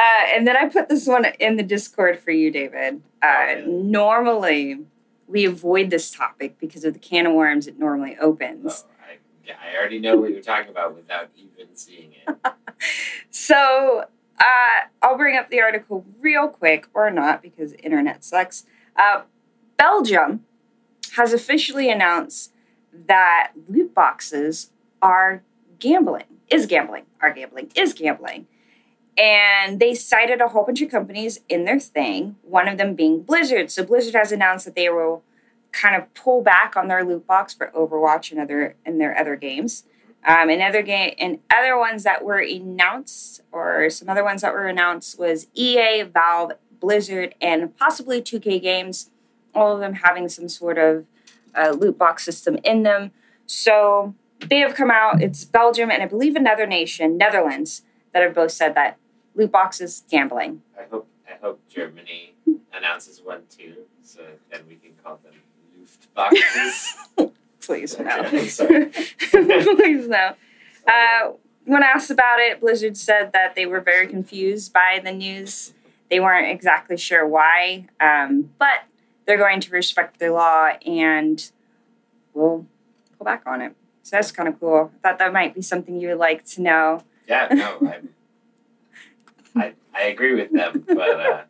and 0.00 0.46
then 0.46 0.56
I 0.56 0.68
put 0.68 0.88
this 0.88 1.06
one 1.06 1.26
in 1.40 1.56
the 1.56 1.64
Discord 1.64 2.20
for 2.20 2.30
you, 2.30 2.50
David. 2.52 3.02
Uh, 3.20 3.26
oh, 3.26 3.64
normally, 3.66 4.78
we 5.26 5.44
avoid 5.44 5.90
this 5.90 6.12
topic 6.12 6.58
because 6.60 6.84
of 6.84 6.94
the 6.94 7.00
can 7.00 7.26
of 7.26 7.34
worms 7.34 7.66
it 7.66 7.78
normally 7.78 8.16
opens. 8.18 8.84
Oh. 8.86 8.97
Yeah, 9.48 9.54
I 9.64 9.78
already 9.78 9.98
know 9.98 10.18
what 10.18 10.30
you're 10.30 10.42
talking 10.42 10.68
about 10.68 10.94
without 10.94 11.30
even 11.34 11.74
seeing 11.74 12.12
it. 12.26 12.36
so 13.30 14.04
uh, 14.38 14.86
I'll 15.00 15.16
bring 15.16 15.38
up 15.38 15.48
the 15.48 15.62
article 15.62 16.04
real 16.20 16.48
quick, 16.48 16.86
or 16.92 17.10
not, 17.10 17.40
because 17.40 17.72
internet 17.72 18.24
sucks. 18.24 18.66
Uh, 18.94 19.22
Belgium 19.78 20.44
has 21.16 21.32
officially 21.32 21.90
announced 21.90 22.52
that 23.06 23.52
loot 23.68 23.94
boxes 23.94 24.70
are 25.00 25.42
gambling, 25.78 26.24
is 26.50 26.66
gambling, 26.66 27.04
are 27.22 27.32
gambling, 27.32 27.72
is 27.74 27.94
gambling. 27.94 28.46
And 29.16 29.80
they 29.80 29.94
cited 29.94 30.42
a 30.42 30.48
whole 30.48 30.64
bunch 30.64 30.82
of 30.82 30.90
companies 30.90 31.40
in 31.48 31.64
their 31.64 31.80
thing, 31.80 32.36
one 32.42 32.68
of 32.68 32.76
them 32.76 32.94
being 32.94 33.22
Blizzard. 33.22 33.70
So 33.70 33.82
Blizzard 33.82 34.14
has 34.14 34.30
announced 34.30 34.66
that 34.66 34.74
they 34.74 34.90
will 34.90 35.22
kind 35.72 35.96
of 35.96 36.12
pull 36.14 36.42
back 36.42 36.76
on 36.76 36.88
their 36.88 37.04
loot 37.04 37.26
box 37.26 37.54
for 37.54 37.68
Overwatch 37.68 38.30
and 38.30 38.40
other 38.40 38.76
and 38.84 39.00
their 39.00 39.16
other 39.16 39.36
games. 39.36 39.84
Um, 40.26 40.50
and 40.50 40.60
other 40.60 40.82
game 40.82 41.14
and 41.18 41.38
other 41.54 41.78
ones 41.78 42.02
that 42.02 42.24
were 42.24 42.40
announced, 42.40 43.40
or 43.52 43.88
some 43.88 44.08
other 44.08 44.24
ones 44.24 44.42
that 44.42 44.52
were 44.52 44.66
announced, 44.66 45.16
was 45.18 45.46
EA, 45.54 46.02
Valve, 46.02 46.52
Blizzard, 46.80 47.36
and 47.40 47.76
possibly 47.76 48.20
2K 48.20 48.60
Games. 48.60 49.10
All 49.54 49.74
of 49.74 49.80
them 49.80 49.94
having 49.94 50.28
some 50.28 50.48
sort 50.48 50.76
of 50.76 51.06
uh, 51.54 51.70
loot 51.70 51.96
box 51.96 52.24
system 52.24 52.58
in 52.64 52.82
them. 52.82 53.12
So 53.46 54.14
they 54.46 54.58
have 54.58 54.74
come 54.74 54.90
out. 54.90 55.22
It's 55.22 55.44
Belgium 55.44 55.90
and 55.90 56.02
I 56.02 56.06
believe 56.06 56.36
another 56.36 56.66
nation, 56.66 57.16
Netherlands, 57.16 57.82
that 58.12 58.22
have 58.22 58.34
both 58.34 58.52
said 58.52 58.74
that 58.74 58.98
loot 59.34 59.52
boxes 59.52 60.04
gambling. 60.10 60.62
I 60.78 60.84
hope 60.90 61.08
I 61.28 61.36
hope 61.40 61.60
Germany 61.68 62.34
announces 62.72 63.20
one 63.22 63.42
too, 63.48 63.76
so 64.02 64.20
then 64.50 64.62
we 64.68 64.76
can 64.76 64.92
call 65.02 65.20
them 65.22 65.34
boxes. 66.18 66.96
Please 67.60 67.98
no. 67.98 68.22
Please 69.30 70.08
no. 70.08 70.34
Uh, 70.86 71.32
when 71.64 71.82
asked 71.82 72.10
about 72.10 72.40
it, 72.40 72.60
Blizzard 72.60 72.96
said 72.96 73.32
that 73.32 73.54
they 73.54 73.66
were 73.66 73.80
very 73.80 74.06
confused 74.06 74.72
by 74.72 75.00
the 75.02 75.12
news. 75.12 75.74
They 76.10 76.18
weren't 76.18 76.50
exactly 76.50 76.96
sure 76.96 77.26
why, 77.26 77.86
um, 78.00 78.50
but 78.58 78.84
they're 79.26 79.36
going 79.36 79.60
to 79.60 79.70
respect 79.70 80.18
the 80.18 80.30
law 80.30 80.72
and 80.86 81.50
we'll 82.32 82.66
pull 83.18 83.24
back 83.24 83.42
on 83.46 83.60
it. 83.60 83.74
So 84.02 84.16
that's 84.16 84.32
kind 84.32 84.48
of 84.48 84.58
cool. 84.58 84.90
I 85.04 85.08
thought 85.08 85.18
that 85.18 85.32
might 85.32 85.54
be 85.54 85.60
something 85.60 86.00
you 86.00 86.08
would 86.08 86.18
like 86.18 86.46
to 86.46 86.62
know. 86.62 87.02
Yeah, 87.28 87.48
no, 87.50 87.92
I'm, 87.92 88.08
I 89.54 89.74
I 89.94 90.02
agree 90.04 90.34
with 90.34 90.50
them, 90.50 90.84
but 90.86 91.20
uh, 91.20 91.42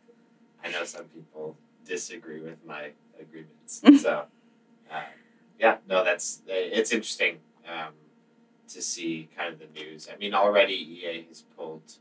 I 0.63 0.71
know 0.71 0.83
some 0.83 1.05
people 1.05 1.55
disagree 1.85 2.41
with 2.41 2.57
my 2.65 2.91
agreements. 3.19 3.81
So 4.03 4.25
yeah, 5.59 5.77
no, 5.87 6.03
that's 6.03 6.41
it's 6.47 6.91
interesting 6.91 7.37
um, 7.67 7.93
to 8.69 8.81
see 8.81 9.29
kind 9.37 9.53
of 9.53 9.59
the 9.59 9.67
news. 9.79 10.07
I 10.11 10.17
mean, 10.17 10.33
already 10.33 10.73
EA 10.73 11.25
has 11.27 11.43
pulled 11.57 11.97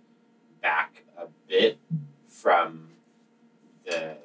back 0.63 1.05
a 1.17 1.27
bit 1.49 1.79
from 2.29 2.89
the 3.85 4.17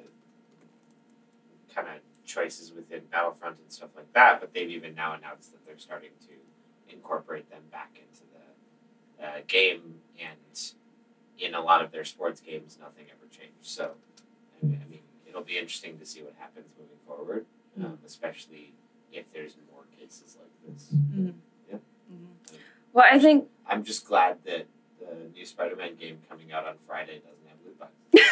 kind 1.74 1.88
of 1.88 1.94
choices 2.24 2.72
within 2.72 3.02
Battlefront 3.10 3.56
and 3.58 3.72
stuff 3.72 3.90
like 3.96 4.12
that, 4.12 4.40
but 4.40 4.54
they've 4.54 4.70
even 4.70 4.94
now 4.94 5.14
announced 5.14 5.52
that 5.52 5.66
they're 5.66 5.78
starting 5.78 6.10
to 6.28 6.92
incorporate 6.94 7.50
them 7.50 7.62
back 7.72 7.98
into 7.98 8.22
the 8.32 9.26
uh, 9.26 9.40
game. 9.48 9.96
And 10.18 10.72
in 11.38 11.54
a 11.54 11.60
lot 11.60 11.84
of 11.84 11.90
their 11.90 12.04
sports 12.04 12.40
games, 12.40 12.78
nothing 12.80 13.06
ever 13.10 13.28
changed. 13.30 13.54
So, 13.62 13.92
I 14.62 14.66
mean, 14.66 15.00
it'll 15.28 15.42
be 15.42 15.58
interesting 15.58 15.98
to 15.98 16.06
see 16.06 16.22
what 16.22 16.34
happens 16.38 16.66
moving 16.78 16.96
forward, 17.06 17.46
um, 17.82 17.98
especially 18.06 18.72
if 19.14 19.32
there's 19.32 19.56
more 19.72 19.84
cases 19.98 20.36
like 20.38 20.74
this. 20.74 20.88
Well, 22.92 23.04
I 23.10 23.18
think 23.18 23.48
I'm 23.68 23.82
just 23.82 24.06
glad 24.06 24.38
that 24.44 24.66
the 25.00 25.06
new 25.34 25.44
Spider-Man 25.44 25.96
game 25.96 26.18
coming 26.28 26.52
out 26.52 26.66
on 26.66 26.74
Friday 26.86 27.20
doesn't 27.20 27.48
have 27.48 27.58
loot 27.64 27.78
boxes. 27.78 28.30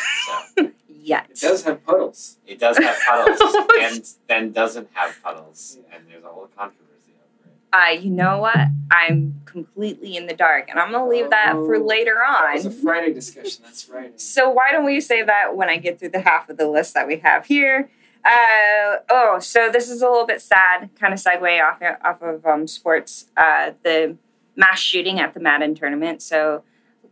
so 0.57 0.71
yet. 0.89 1.31
It 1.31 1.41
does 1.41 1.63
have 1.65 1.85
puddles. 1.85 2.39
it 2.47 2.59
does 2.61 2.79
have 2.79 2.97
puddles, 3.07 3.41
and 3.81 4.09
then 4.29 4.53
doesn't 4.53 4.89
have 4.93 5.17
puddles, 5.23 5.79
and 5.93 6.05
there's 6.09 6.23
a 6.23 6.29
whole 6.29 6.49
controversy 6.57 7.13
over 7.17 7.51
it. 7.51 7.99
Uh, 7.99 8.01
you 8.01 8.11
know 8.11 8.39
what? 8.39 8.57
I'm 8.93 9.41
completely 9.47 10.17
in 10.17 10.27
the 10.27 10.35
dark, 10.35 10.69
and 10.71 10.79
I'm 10.79 10.93
gonna 10.93 11.09
leave 11.09 11.31
that 11.31 11.55
for 11.55 11.75
Oh, 11.75 11.85
later 11.85 12.15
That 12.15 12.53
was 12.55 12.67
a 12.67 12.69
on. 12.69 12.75
Friday 12.75 13.13
discussion. 13.13 13.63
That's 13.65 13.83
Friday. 13.83 14.13
So 14.17 14.49
why 14.51 14.71
don't 14.71 14.85
we 14.85 15.01
save 15.01 15.27
that 15.27 15.57
when 15.57 15.69
I 15.69 15.77
get 15.79 15.99
through 15.99 16.11
the 16.11 16.21
half 16.21 16.49
of 16.49 16.57
the 16.57 16.69
list 16.69 16.95
that 16.95 17.09
we 17.09 17.17
have 17.19 17.47
here? 17.47 17.91
Uh, 18.25 18.97
oh, 19.11 19.39
so 19.41 19.69
this 19.71 19.91
is 19.91 20.01
a 20.01 20.09
little 20.09 20.27
bit 20.27 20.41
sad, 20.41 20.91
kind 20.99 21.13
of 21.13 21.19
segue 21.19 21.61
off 21.63 21.83
off 22.05 22.23
of 22.23 22.47
um, 22.47 22.67
sports. 22.67 23.27
Uh, 23.37 23.73
the 23.83 24.17
mass 24.55 24.79
shooting 24.79 25.19
at 25.19 25.35
the 25.35 25.41
Madden 25.41 25.75
tournament. 25.75 26.23
So 26.23 26.63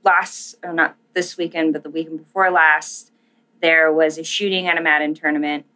last, 0.05 0.57
or 0.63 0.73
not 0.73 0.97
this 1.15 1.37
weekend, 1.37 1.73
but 1.73 1.83
the 1.83 1.91
weekend 1.91 2.19
before 2.19 2.51
last, 2.51 3.11
there 3.61 3.93
was 3.93 4.19
a 4.19 4.25
shooting 4.25 4.69
at 4.69 4.79
a 4.79 4.81
Madden 4.81 5.15
tournament, 5.15 5.67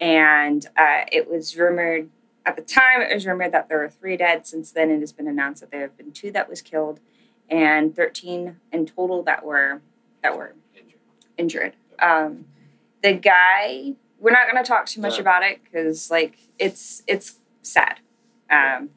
and 0.00 0.66
uh, 0.76 1.04
it 1.10 1.30
was 1.30 1.56
rumored 1.56 2.10
at 2.44 2.56
the 2.56 2.62
time. 2.62 3.00
It 3.00 3.14
was 3.14 3.26
rumored 3.26 3.52
that 3.52 3.68
there 3.68 3.78
were 3.78 3.88
three 3.88 4.16
dead. 4.16 4.46
Since 4.46 4.72
then, 4.72 4.90
it 4.90 5.00
has 5.00 5.12
been 5.12 5.26
announced 5.26 5.62
that 5.62 5.70
there 5.70 5.80
have 5.80 5.96
been 5.96 6.12
two 6.12 6.30
that 6.32 6.48
was 6.48 6.60
killed, 6.60 7.00
and 7.48 7.96
thirteen 7.96 8.56
in 8.70 8.84
total 8.86 9.22
that 9.22 9.44
were 9.44 9.80
that 10.22 10.36
were 10.36 10.54
Injured. 10.76 10.98
injured. 11.38 11.76
Um, 12.00 12.44
the 13.02 13.14
guy, 13.14 13.94
we're 14.24 14.30
not 14.30 14.50
going 14.50 14.62
to 14.62 14.66
talk 14.66 14.86
too 14.86 15.02
much 15.02 15.16
Yeah. 15.16 15.20
about 15.20 15.42
it 15.42 15.62
because 15.62 16.10
like 16.10 16.38
it's 16.58 17.02
it's 17.06 17.38
sad. 17.62 18.00
Um, 18.50 18.88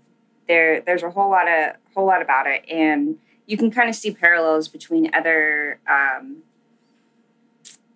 there 0.48 0.79
there's 0.81 1.03
a 1.03 1.10
whole 1.12 1.29
lot 1.29 1.48
of 1.50 1.75
whole 1.93 2.05
lot 2.05 2.22
about 2.22 2.48
it, 2.48 2.63
and 2.69 3.17
you 3.46 3.57
can 3.57 3.69
kind 3.69 3.89
of 3.89 3.96
see 3.96 4.12
parallels 4.12 4.69
between 4.69 5.13
other 5.13 5.79
um, 5.89 6.38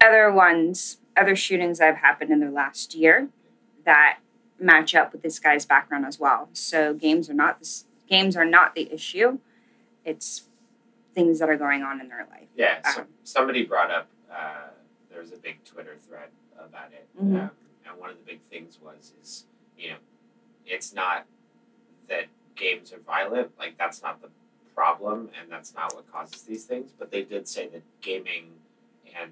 other 0.03 0.29
ones, 0.31 0.97
other 1.15 1.35
shootings 1.35 1.79
that 1.79 1.85
have 1.85 1.97
happened 1.97 2.31
in 2.31 2.41
the 2.41 2.51
last 2.51 2.93
year 2.95 3.29
that 3.85 4.19
match 4.59 4.93
up 4.93 5.13
with 5.13 5.21
this 5.21 5.39
guy's 5.39 5.65
background 5.65 6.05
as 6.05 6.19
well. 6.19 6.50
So 6.51 6.93
games 6.93 7.29
are 7.29 7.33
not 7.33 7.59
this 7.59 7.85
games 8.09 8.35
are 8.35 8.45
not 8.45 8.75
the 8.75 8.91
issue. 8.93 9.39
It's 10.03 10.43
things 11.15 11.39
that 11.39 11.50
are 11.50 11.57
going 11.57 11.81
on 11.83 12.01
in 12.01 12.09
their 12.09 12.27
life. 12.29 12.47
Yeah, 12.55 12.81
so 12.91 13.01
Um, 13.01 13.07
somebody 13.23 13.63
brought 13.63 13.89
up 13.91 14.07
uh, 14.29 14.69
there 15.09 15.21
was 15.21 15.31
a 15.31 15.38
big 15.38 15.63
Twitter 15.63 15.95
thread 16.07 16.29
about 16.71 16.93
it, 16.93 17.07
Mhm. 17.17 17.49
um, 17.49 17.51
and 17.85 17.99
one 17.99 18.09
of 18.11 18.17
the 18.17 18.23
big 18.23 18.41
things 18.49 18.79
was 18.79 19.13
is 19.21 19.45
you 19.77 19.89
know 19.89 19.97
it's 20.65 20.93
not 20.93 21.25
that 22.07 22.27
games 22.55 22.93
are 22.93 22.99
violent, 22.99 23.57
like 23.59 23.77
that's 23.77 24.01
not 24.01 24.21
the 24.21 24.29
problem, 24.73 25.29
and 25.39 25.51
that's 25.51 25.73
not 25.73 25.93
what 25.93 26.09
causes 26.11 26.43
these 26.43 26.65
things. 26.65 26.91
But 26.97 27.11
they 27.11 27.23
did 27.23 27.47
say 27.47 27.67
that 27.67 27.83
gaming 28.01 28.61
and 29.19 29.31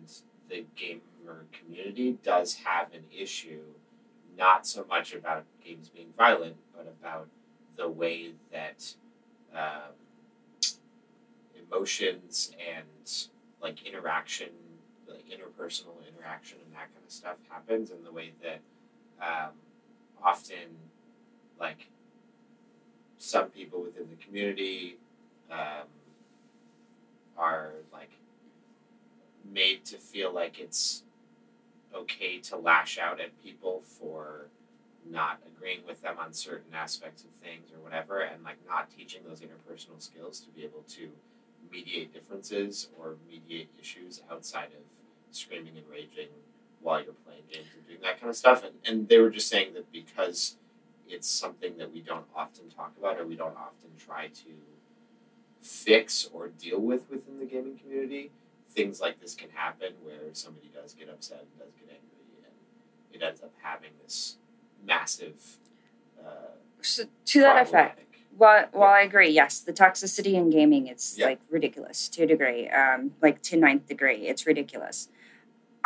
the 0.50 0.66
gamer 0.76 1.46
community 1.52 2.14
does 2.24 2.56
have 2.56 2.94
an 2.94 3.06
issue, 3.12 3.64
not 4.38 4.66
so 4.68 4.84
much 4.86 5.14
about 5.14 5.46
games 5.64 5.90
being 5.90 6.12
violent, 6.18 6.58
but 6.76 6.88
about 6.88 7.28
the 7.78 7.88
way 7.90 8.34
that. 8.52 8.96
Um, 9.54 9.94
emotions 11.72 12.52
and 12.60 13.28
like 13.62 13.86
interaction, 13.86 14.50
interpersonal 15.30 15.96
interaction 16.08 16.58
and 16.66 16.74
that 16.74 16.94
kind 16.94 17.06
of 17.06 17.12
stuff 17.12 17.38
happens, 17.50 17.92
and 17.92 18.06
the 18.06 18.12
way 18.12 18.32
that 18.44 18.60
um, 19.22 19.52
often 20.24 20.78
like 21.60 21.90
some 23.18 23.50
people 23.50 23.82
within 23.82 24.08
the 24.10 24.26
community 24.26 24.98
um, 25.52 25.88
are 27.38 27.72
like 27.92 28.12
made 29.52 29.86
to 29.86 29.98
feel 29.98 30.34
like 30.34 30.60
it's 30.60 31.04
okay 31.94 32.38
to 32.40 32.56
lash 32.56 32.98
out 32.98 33.20
at 33.20 33.44
people 33.44 33.82
for 33.84 34.46
not 35.10 35.40
agreeing 35.48 35.80
with 35.88 36.02
them 36.02 36.16
on 36.20 36.34
certain 36.34 36.74
aspects 36.74 37.24
of 37.24 37.30
things 37.32 37.72
or 37.74 37.80
whatever 37.84 38.20
and 38.20 38.44
like 38.44 38.58
not 38.68 38.90
teaching 38.96 39.22
those 39.28 39.40
interpersonal 39.40 40.00
skills 40.00 40.40
to 40.40 40.50
be 40.50 40.64
able 40.64 40.84
to 40.88 41.10
mediate 41.72 42.14
differences 42.14 42.90
or 43.00 43.16
mediate 43.30 43.70
issues 43.80 44.22
outside 44.32 44.68
of 44.68 44.99
screaming 45.32 45.74
and 45.78 45.86
raging 45.90 46.28
while 46.82 47.02
you're 47.04 47.14
playing 47.26 47.44
games 47.52 47.68
and 47.76 47.86
doing 47.88 48.00
that 48.02 48.20
kind 48.20 48.30
of 48.30 48.36
stuff 48.36 48.64
and, 48.64 48.74
and 48.86 49.08
they 49.10 49.20
were 49.20 49.30
just 49.30 49.48
saying 49.48 49.74
that 49.74 49.92
because 49.92 50.56
it's 51.08 51.28
something 51.30 51.78
that 51.78 51.92
we 51.94 52.02
don't 52.02 52.26
often 52.36 52.70
talk 52.70 52.94
about 52.98 53.18
or 53.20 53.26
we 53.26 53.36
don't 53.36 53.58
often 53.58 53.90
try 53.98 54.28
to 54.28 54.52
fix 55.62 56.30
or 56.34 56.48
deal 56.48 56.80
with 56.80 57.10
within 57.10 57.40
the 57.40 57.46
gaming 57.46 57.78
community 57.78 58.32
things 58.72 59.02
like 59.02 59.20
this 59.20 59.36
can 59.36 59.50
happen 59.54 59.94
where 60.04 60.20
somebody 60.34 60.70
does 60.74 60.94
get 60.94 61.10
upset 61.10 61.40
and 61.42 61.60
does 61.60 61.74
get 61.76 61.90
angry 61.90 62.46
and 62.46 63.22
it 63.22 63.26
ends 63.26 63.42
up 63.42 63.52
having 63.62 63.90
this 64.04 64.38
massive 64.86 65.58
uh, 66.20 66.32
So 66.82 67.04
to 67.26 67.40
that 67.42 67.62
effect, 67.64 68.00
Well, 68.38 68.68
well, 68.74 68.90
I 68.90 69.02
agree. 69.02 69.30
Yes, 69.30 69.60
the 69.60 69.74
toxicity 69.74 70.34
in 70.34 70.50
gaming 70.50 70.88
is 70.88 71.16
Yeah. 71.18 71.26
like 71.28 71.40
ridiculous 71.50 72.08
to 72.10 72.24
a 72.24 72.28
degree, 72.28 72.70
um, 72.70 73.14
like 73.22 73.42
to 73.44 73.58
ninth 73.58 73.88
degree. 73.88 74.28
It's 74.28 74.46
ridiculous. 74.48 75.10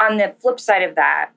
On 0.03 0.17
the 0.17 0.33
flip 0.39 0.59
side 0.59 0.83
of 0.83 0.95
that, 0.95 1.31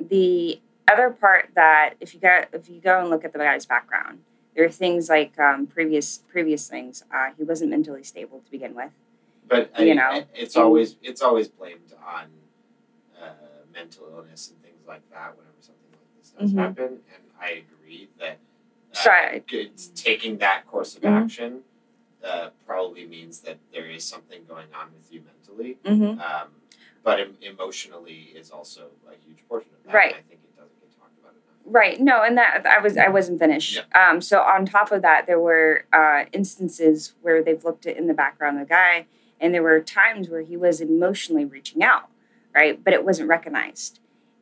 the 0.00 0.60
other 0.90 1.10
part 1.10 1.50
that 1.54 1.94
if 2.00 2.12
you 2.14 2.20
go 2.20 2.44
if 2.52 2.68
you 2.68 2.80
go 2.80 3.00
and 3.00 3.08
look 3.10 3.24
at 3.24 3.32
the 3.32 3.38
guy's 3.38 3.64
background, 3.66 4.20
there 4.54 4.64
are 4.64 4.70
things 4.70 5.08
like 5.08 5.38
um, 5.38 5.66
previous 5.66 6.18
previous 6.28 6.68
things. 6.68 7.02
Uh, 7.14 7.30
he 7.36 7.44
wasn't 7.44 7.70
mentally 7.70 8.02
stable 8.02 8.40
to 8.44 8.50
begin 8.50 8.74
with. 8.74 8.90
But 9.48 9.70
I, 9.78 9.82
you 9.84 9.94
know, 9.94 10.24
it's 10.34 10.54
and- 10.56 10.64
always 10.64 10.96
it's 11.02 11.22
always 11.22 11.48
blamed 11.48 11.92
on 12.06 12.26
uh, 13.22 13.26
mental 13.72 14.08
illness 14.14 14.50
and 14.50 14.60
things 14.62 14.82
like 14.86 15.02
that 15.10 15.36
whenever 15.36 15.56
something 15.60 15.90
like 15.92 16.20
this 16.20 16.30
does 16.30 16.52
Mhm. 16.52 16.58
happen. 16.58 16.84
And 17.14 17.22
I 17.40 17.62
agree 17.64 18.08
that 18.18 18.38
uh, 18.92 18.96
Sorry. 18.96 19.44
taking 19.94 20.38
that 20.38 20.66
course 20.66 20.96
of 20.96 21.02
Mhm. 21.02 21.22
action 21.24 21.60
uh, 22.22 22.50
probably 22.66 23.06
means 23.06 23.40
that 23.40 23.58
there 23.72 23.86
is 23.90 24.02
something 24.04 24.44
going 24.48 24.68
on 24.74 24.88
with 24.96 25.12
you 25.12 25.22
mentally. 25.22 25.78
Mm-hmm. 25.84 26.20
Um, 26.20 26.48
but 27.04 27.20
em- 27.20 27.36
emotionally 27.42 28.32
is 28.34 28.50
also 28.50 28.86
a 29.06 29.14
huge 29.26 29.46
portion 29.48 29.70
of 29.78 29.84
that. 29.86 29.94
Right. 29.94 30.14
I 30.14 30.22
think 30.28 30.40
it 30.42 30.56
doesn't 30.56 30.80
get 30.80 30.98
talked 30.98 31.18
about 31.20 31.32
enough. 31.32 31.62
Right. 31.66 32.00
No, 32.00 32.22
and 32.22 32.36
that 32.38 32.64
I 32.66 32.78
was 32.80 32.96
I 32.96 33.08
wasn't 33.08 33.38
finished. 33.38 33.82
Um, 33.94 34.20
so 34.20 34.40
on 34.40 34.64
top 34.66 34.90
of 34.90 35.02
that, 35.02 35.26
there 35.26 35.38
were 35.38 35.84
uh, 35.92 36.24
instances 36.32 37.14
where 37.22 37.42
they've 37.42 37.62
looked 37.64 37.86
at 37.86 37.96
in 37.96 38.06
the 38.06 38.14
background 38.14 38.58
of 38.60 38.66
the 38.66 38.72
guy, 38.74 39.06
and 39.40 39.54
there 39.54 39.62
were 39.62 39.80
times 39.80 40.28
where 40.28 40.40
he 40.42 40.56
was 40.56 40.80
emotionally 40.80 41.44
reaching 41.44 41.82
out, 41.82 42.08
right? 42.54 42.82
But 42.82 42.94
it 42.94 43.04
wasn't 43.04 43.28
recognized, 43.28 44.00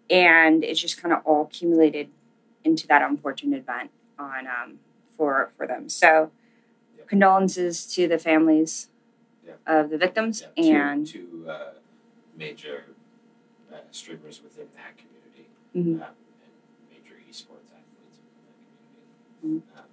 and 0.09 0.63
it 0.65 0.75
just 0.75 1.03
kind 1.03 1.13
of 1.13 1.21
all 1.27 1.43
accumulated 1.43 2.09
into 2.65 2.87
that 2.87 3.03
unfortunate 3.03 3.59
event 3.59 3.91
on 4.19 4.47
um, 4.47 4.79
for 5.17 5.51
for 5.57 5.67
them. 5.67 5.89
So 5.89 6.31
Yeah. 6.97 7.05
condolences 7.07 7.87
to 7.95 8.07
the 8.07 8.19
families 8.19 8.89
Yeah. 9.45 9.55
of 9.67 9.91
the 9.91 9.99
victims, 9.99 10.45
Yeah, 10.57 10.93
and 10.93 11.05
two 11.07 11.45
uh, 11.49 11.73
major 12.37 12.85
uh, 13.73 13.77
streamers 13.91 14.43
within 14.43 14.67
that 14.77 14.97
community. 14.97 15.49
Mhm. 15.75 16.03
um, 16.07 16.15
and 16.43 16.91
major 16.91 17.15
esports 17.31 17.73
athletes 17.73 18.19
within 18.21 18.43
that 18.47 19.41
community. 19.41 19.67
Um, 19.77 19.85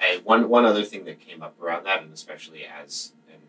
and 0.00 0.24
one 0.24 0.48
one 0.48 0.64
other 0.64 0.84
thing 0.84 1.04
that 1.06 1.18
came 1.20 1.42
up 1.42 1.60
around 1.60 1.84
that, 1.84 2.02
and 2.02 2.12
especially 2.12 2.64
as 2.64 3.12
an 3.28 3.40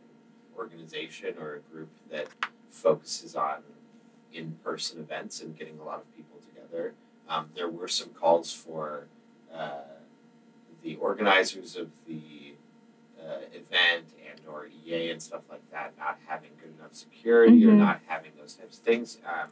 organization 0.58 1.36
or 1.40 1.56
a 1.56 1.60
group 1.72 1.90
that 2.10 2.28
focuses 2.72 3.36
on 3.36 3.64
in-person 4.34 5.00
events 5.00 5.42
and 5.42 5.58
getting 5.58 5.80
a 5.80 5.84
lot 5.84 6.00
of 6.00 6.16
people 6.16 6.40
together, 6.48 6.94
um, 7.28 7.50
there 7.56 7.70
were 7.70 7.88
some 7.88 8.10
calls 8.10 8.52
for 8.52 9.06
uh, 9.54 9.82
the 10.84 10.96
organizers 10.98 11.76
of 11.76 11.90
the 12.08 12.54
uh, 13.20 13.40
event 13.54 14.06
or 14.52 14.68
EA 14.86 15.12
and 15.12 15.22
stuff 15.22 15.42
like 15.50 15.70
that 15.72 15.94
not 15.98 16.18
having 16.28 16.52
good 16.62 16.74
enough 16.78 16.94
security 16.94 17.66
or 17.66 17.72
Mhm. 17.72 17.78
not 17.78 18.02
having 18.08 18.32
those 18.38 18.56
types 18.56 18.78
of 18.80 18.84
things. 18.84 19.18
Um, 19.26 19.50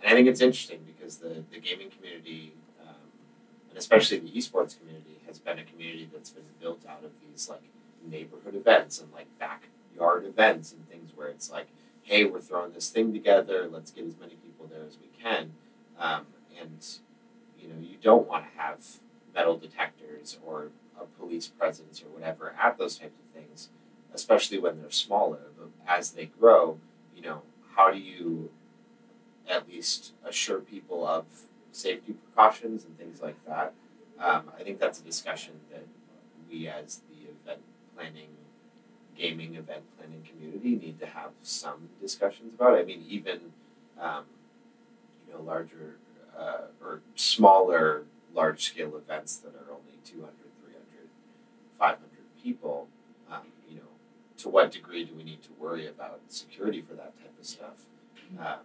and 0.00 0.10
I 0.12 0.14
think 0.14 0.28
it's 0.28 0.40
interesting 0.40 0.84
because 0.86 1.18
the, 1.18 1.44
the 1.50 1.58
gaming 1.60 1.90
community, 1.90 2.54
um, 2.80 2.94
and 3.68 3.78
especially 3.78 4.18
the 4.18 4.30
esports 4.30 4.78
community, 4.78 5.18
has 5.26 5.38
been 5.38 5.58
a 5.58 5.64
community 5.64 6.08
that's 6.12 6.30
been 6.30 6.44
built 6.60 6.84
out 6.88 7.04
of 7.04 7.10
these 7.20 7.48
like 7.48 7.62
neighborhood 8.08 8.54
events 8.54 9.00
and 9.00 9.12
like 9.12 9.26
backyard 9.38 10.24
events 10.24 10.72
and 10.72 10.88
things 10.88 11.10
where 11.14 11.28
it's 11.28 11.50
like, 11.50 11.68
hey, 12.02 12.24
we're 12.24 12.40
throwing 12.40 12.72
this 12.72 12.88
thing 12.88 13.12
together, 13.12 13.68
let's 13.70 13.90
get 13.90 14.06
as 14.06 14.16
many 14.18 14.34
people 14.36 14.66
there 14.66 14.84
as 14.86 14.96
we 14.98 15.08
can. 15.22 15.52
Um, 15.98 16.26
and 16.60 16.86
you 17.60 17.68
know, 17.68 17.74
you 17.80 17.96
don't 18.00 18.26
want 18.26 18.44
to 18.44 18.58
have 18.58 18.84
metal 19.34 19.56
detectors 19.58 20.38
or 20.46 20.70
a 21.00 21.04
police 21.20 21.48
presence 21.48 22.02
or 22.02 22.06
whatever 22.08 22.54
at 22.60 22.78
those 22.78 22.98
types 22.98 23.18
of 23.18 23.26
things, 23.42 23.68
especially 24.18 24.58
when 24.58 24.80
they're 24.80 24.90
smaller. 24.90 25.38
But 25.56 25.68
as 25.86 26.10
they 26.10 26.26
grow, 26.26 26.78
you 27.14 27.22
know, 27.22 27.42
how 27.76 27.92
do 27.92 27.98
you 27.98 28.50
at 29.48 29.68
least 29.68 30.12
assure 30.26 30.58
people 30.58 31.06
of 31.06 31.24
safety 31.70 32.14
precautions 32.14 32.84
and 32.84 32.98
things 32.98 33.22
like 33.22 33.36
that? 33.46 33.72
Um, 34.18 34.50
I 34.58 34.64
think 34.64 34.80
that's 34.80 34.98
a 34.98 35.04
discussion 35.04 35.54
that 35.70 35.84
we 36.50 36.66
as 36.66 37.02
the 37.08 37.30
event 37.30 37.62
planning, 37.94 38.30
gaming 39.16 39.54
event 39.54 39.84
planning 39.96 40.26
community 40.28 40.74
need 40.74 40.98
to 40.98 41.06
have 41.06 41.30
some 41.42 41.88
discussions 42.00 42.54
about. 42.54 42.76
I 42.76 42.82
mean, 42.82 43.04
even 43.08 43.38
um, 44.00 44.24
you 45.28 45.34
know 45.34 45.42
larger 45.42 45.94
uh, 46.36 46.66
or 46.82 47.02
smaller 47.14 48.02
large 48.34 48.64
scale 48.64 48.96
events 48.96 49.36
that 49.36 49.54
are 49.54 49.70
only 49.70 49.98
200, 50.04 50.32
300, 50.64 51.08
500 51.78 52.08
people. 52.42 52.88
To 54.38 54.48
what 54.48 54.70
degree 54.70 55.04
do 55.04 55.14
we 55.14 55.24
need 55.24 55.42
to 55.42 55.50
worry 55.58 55.86
about 55.86 56.20
security 56.28 56.80
for 56.80 56.94
that 56.94 57.16
type 57.18 57.34
of 57.38 57.46
stuff? 57.46 57.86
Um, 58.38 58.60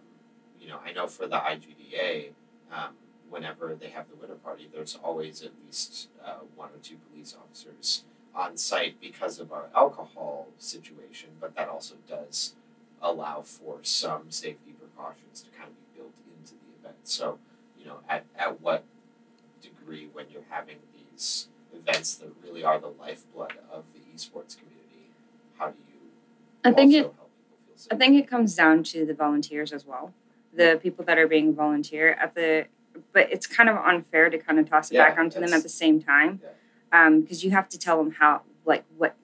you 0.60 0.68
know, 0.68 0.78
I 0.84 0.92
know 0.92 1.06
for 1.06 1.26
the 1.26 1.36
IGDA. 1.36 2.30
Um, 2.72 2.94
whenever 3.28 3.74
they 3.74 3.88
have 3.88 4.08
the 4.08 4.14
winter 4.16 4.36
party, 4.36 4.68
there's 4.72 4.96
always 5.02 5.42
at 5.42 5.50
least 5.64 6.08
uh, 6.24 6.38
one 6.54 6.68
or 6.68 6.78
two 6.82 6.96
police 7.10 7.36
officers 7.36 8.04
on 8.34 8.56
site 8.56 9.00
because 9.00 9.38
of 9.40 9.52
our 9.52 9.66
alcohol 9.74 10.48
situation, 10.58 11.30
but 11.40 11.54
that 11.56 11.68
also 11.68 11.94
does 12.08 12.54
allow 13.02 13.42
for 13.42 13.78
some 13.82 14.30
safety 14.30 14.74
precautions 14.78 15.42
to 15.42 15.50
kind 15.50 15.70
of 15.70 15.76
be 15.76 15.98
built 15.98 16.14
into 16.38 16.54
the 16.54 16.80
event. 16.80 16.96
So, 17.04 17.38
you 17.78 17.86
know, 17.86 17.98
at, 18.08 18.24
at 18.38 18.60
what 18.60 18.84
degree 19.60 20.08
when 20.12 20.26
you're 20.30 20.42
having 20.48 20.76
these 20.92 21.48
events 21.72 22.14
that 22.16 22.30
really 22.42 22.64
are 22.64 22.78
the 22.78 22.92
lifeblood 23.00 23.54
of 23.70 23.84
the 23.92 24.00
esports 24.14 24.56
community, 24.56 24.73
how 25.66 25.70
do 25.70 25.76
you 25.92 26.00
I 26.64 26.72
think 26.72 26.94
also 26.94 27.08
it? 27.08 27.92
I 27.92 27.96
think 27.96 28.18
it 28.22 28.28
comes 28.28 28.54
down 28.54 28.82
to 28.84 29.04
the 29.04 29.14
volunteers 29.14 29.72
as 29.72 29.84
well. 29.86 30.12
The 30.54 30.78
people 30.82 31.04
that 31.06 31.18
are 31.18 31.26
being 31.26 31.54
volunteer 31.54 32.12
at 32.12 32.34
the, 32.34 32.66
but 33.12 33.30
it's 33.32 33.46
kind 33.46 33.68
of 33.68 33.76
unfair 33.76 34.30
to 34.30 34.38
kind 34.38 34.58
of 34.58 34.68
toss 34.70 34.90
it 34.90 34.94
Yeah, 34.94 35.08
back 35.08 35.18
onto 35.18 35.40
them 35.40 35.52
at 35.52 35.62
the 35.62 35.68
same 35.68 36.00
time, 36.00 36.40
Yeah. 36.92 37.10
because 37.10 37.44
you 37.44 37.50
have 37.50 37.68
to 37.70 37.78
tell 37.78 37.96
them 38.02 38.12
how, 38.12 38.42
like 38.64 38.84
what. 38.96 39.16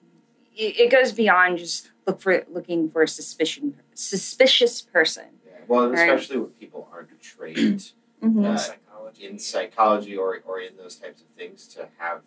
It, 0.55 0.77
it 0.77 0.91
goes 0.91 1.13
beyond 1.13 1.57
just 1.59 1.91
look 2.05 2.19
for 2.19 2.43
looking 2.51 2.89
for 2.89 3.01
a 3.03 3.07
suspicion 3.07 3.75
suspicious 3.93 4.81
person. 4.81 5.25
Yeah. 5.45 5.53
Well, 5.67 5.89
Right. 5.89 5.99
especially 6.09 6.37
when 6.41 6.49
people 6.51 6.89
aren't 6.91 7.19
trained 7.21 7.93
Mm-hmm. 8.21 8.45
Uh, 8.45 8.55
psychology. 8.57 9.25
in 9.25 9.39
psychology 9.39 10.15
or, 10.15 10.41
or 10.45 10.59
in 10.59 10.77
those 10.77 10.95
types 10.97 11.21
of 11.21 11.27
things 11.35 11.67
to 11.69 11.87
have 11.97 12.21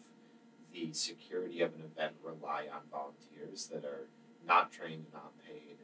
the 0.75 0.93
security 0.93 1.61
of 1.63 1.73
an 1.75 1.83
event 1.85 2.13
rely 2.23 2.67
on 2.73 2.81
volunteers 2.91 3.69
that 3.69 3.85
are 3.85 4.09
not 4.47 4.73
trained, 4.73 5.05
and 5.05 5.13
not 5.15 5.33
paid, 5.47 5.77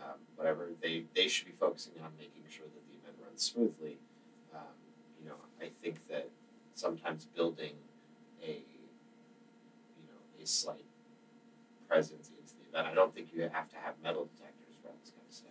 um, 0.00 0.14
whatever. 0.36 0.68
They, 0.80 1.04
they 1.14 1.28
should 1.28 1.46
be 1.46 1.52
focusing 1.52 1.94
on 2.02 2.12
making 2.16 2.44
sure 2.48 2.64
that 2.66 2.84
the 2.88 2.96
event 3.02 3.16
runs 3.22 3.42
smoothly. 3.42 3.98
Um, 4.54 4.72
you 5.20 5.28
know, 5.28 5.34
I 5.60 5.70
think 5.82 6.08
that 6.08 6.30
sometimes 6.74 7.26
building 7.26 7.74
a 8.42 8.52
you 8.52 10.06
know 10.06 10.42
a 10.42 10.46
slight 10.46 10.86
presence 11.88 12.30
into 12.30 12.54
the 12.54 12.68
event. 12.70 12.86
I 12.90 12.94
don't 12.94 13.14
think 13.14 13.28
you 13.34 13.42
have 13.42 13.68
to 13.70 13.76
have 13.76 13.94
metal 14.02 14.28
detectors 14.36 14.76
for 14.80 14.88
all 14.88 14.94
this 15.02 15.10
kind 15.10 15.26
of 15.28 15.34
stuff. 15.34 15.50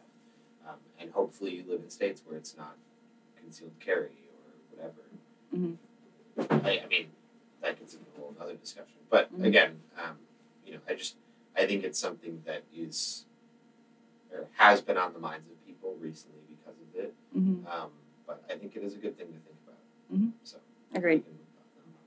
Um, 0.68 0.80
and 1.00 1.12
hopefully, 1.12 1.56
you 1.56 1.64
live 1.70 1.82
in 1.84 1.90
states 1.90 2.22
where 2.26 2.38
it's 2.38 2.56
not 2.58 2.78
concealed 3.40 3.74
carry 3.80 4.18
or 4.32 4.76
whatever. 4.76 5.04
Mhm. 5.56 5.78
I, 6.66 6.84
I 6.84 6.88
mean, 6.88 7.08
that 7.62 7.80
gets 7.80 7.94
into 7.94 8.06
a 8.18 8.20
whole 8.20 8.36
other 8.40 8.56
discussion. 8.56 8.98
But 9.10 9.34
Mhm. 9.34 9.46
again, 9.46 9.82
um, 9.98 10.18
you 10.66 10.74
know, 10.74 10.80
I 10.88 10.94
just 10.96 11.16
I 11.56 11.66
think 11.66 11.84
it's 11.84 12.00
something 12.00 12.44
that 12.46 12.64
is 12.76 13.26
or 14.32 14.48
has 14.58 14.82
been 14.82 14.98
on 14.98 15.14
the 15.14 15.20
minds 15.20 15.50
of 15.50 15.66
people 15.66 15.96
recently 16.00 16.42
because 16.50 16.80
of 16.80 16.96
it. 17.00 17.14
Mm-hmm. 17.36 17.66
Um, 17.68 17.90
but 18.28 18.44
I 18.50 18.56
think 18.56 18.76
it 18.76 18.84
is 18.84 18.94
a 18.94 18.98
good 18.98 19.18
thing 19.18 19.28
to 19.28 19.40
think 19.40 19.58
about. 19.66 19.80
Mhm. 20.14 20.32
So 20.44 20.58
Agreed. 20.94 21.24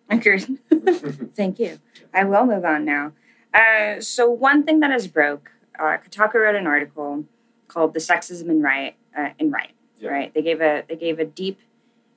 Agreed. 0.08 0.58
Thank 1.36 1.58
you. 1.58 1.78
I 2.12 2.24
will 2.24 2.44
move 2.46 2.64
on 2.64 2.84
now. 2.84 3.12
Uh, 3.54 4.00
so 4.00 4.28
one 4.30 4.64
thing 4.64 4.80
that 4.80 4.90
has 4.90 5.06
broke, 5.06 5.52
uh, 5.78 5.98
Kotaku 5.98 6.34
wrote 6.34 6.54
an 6.56 6.66
article 6.66 7.24
called 7.68 7.94
"The 7.94 8.00
Sexism 8.00 8.48
in 8.48 8.62
Right" 8.62 8.94
Uh, 9.16 9.30
in 9.38 9.50
Riot, 9.50 9.72
Yeah. 9.98 10.10
right? 10.10 10.34
They 10.34 10.42
gave 10.42 10.60
a 10.60 10.84
they 10.88 10.96
gave 10.96 11.18
a 11.18 11.24
deep 11.24 11.58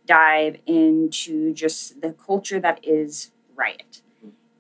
dive 0.06 0.58
into 0.66 1.54
just 1.54 2.02
the 2.02 2.13
culture 2.13 2.60
that 2.60 2.80
is 2.84 3.32
Riot, 3.56 4.02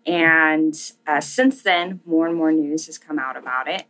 and 0.05 0.75
uh, 1.07 1.19
since 1.19 1.63
then, 1.63 2.01
more 2.05 2.27
and 2.27 2.35
more 2.35 2.51
news 2.51 2.85
has 2.85 2.97
come 2.97 3.17
out 3.17 3.35
about 3.35 3.67
it. 3.67 3.83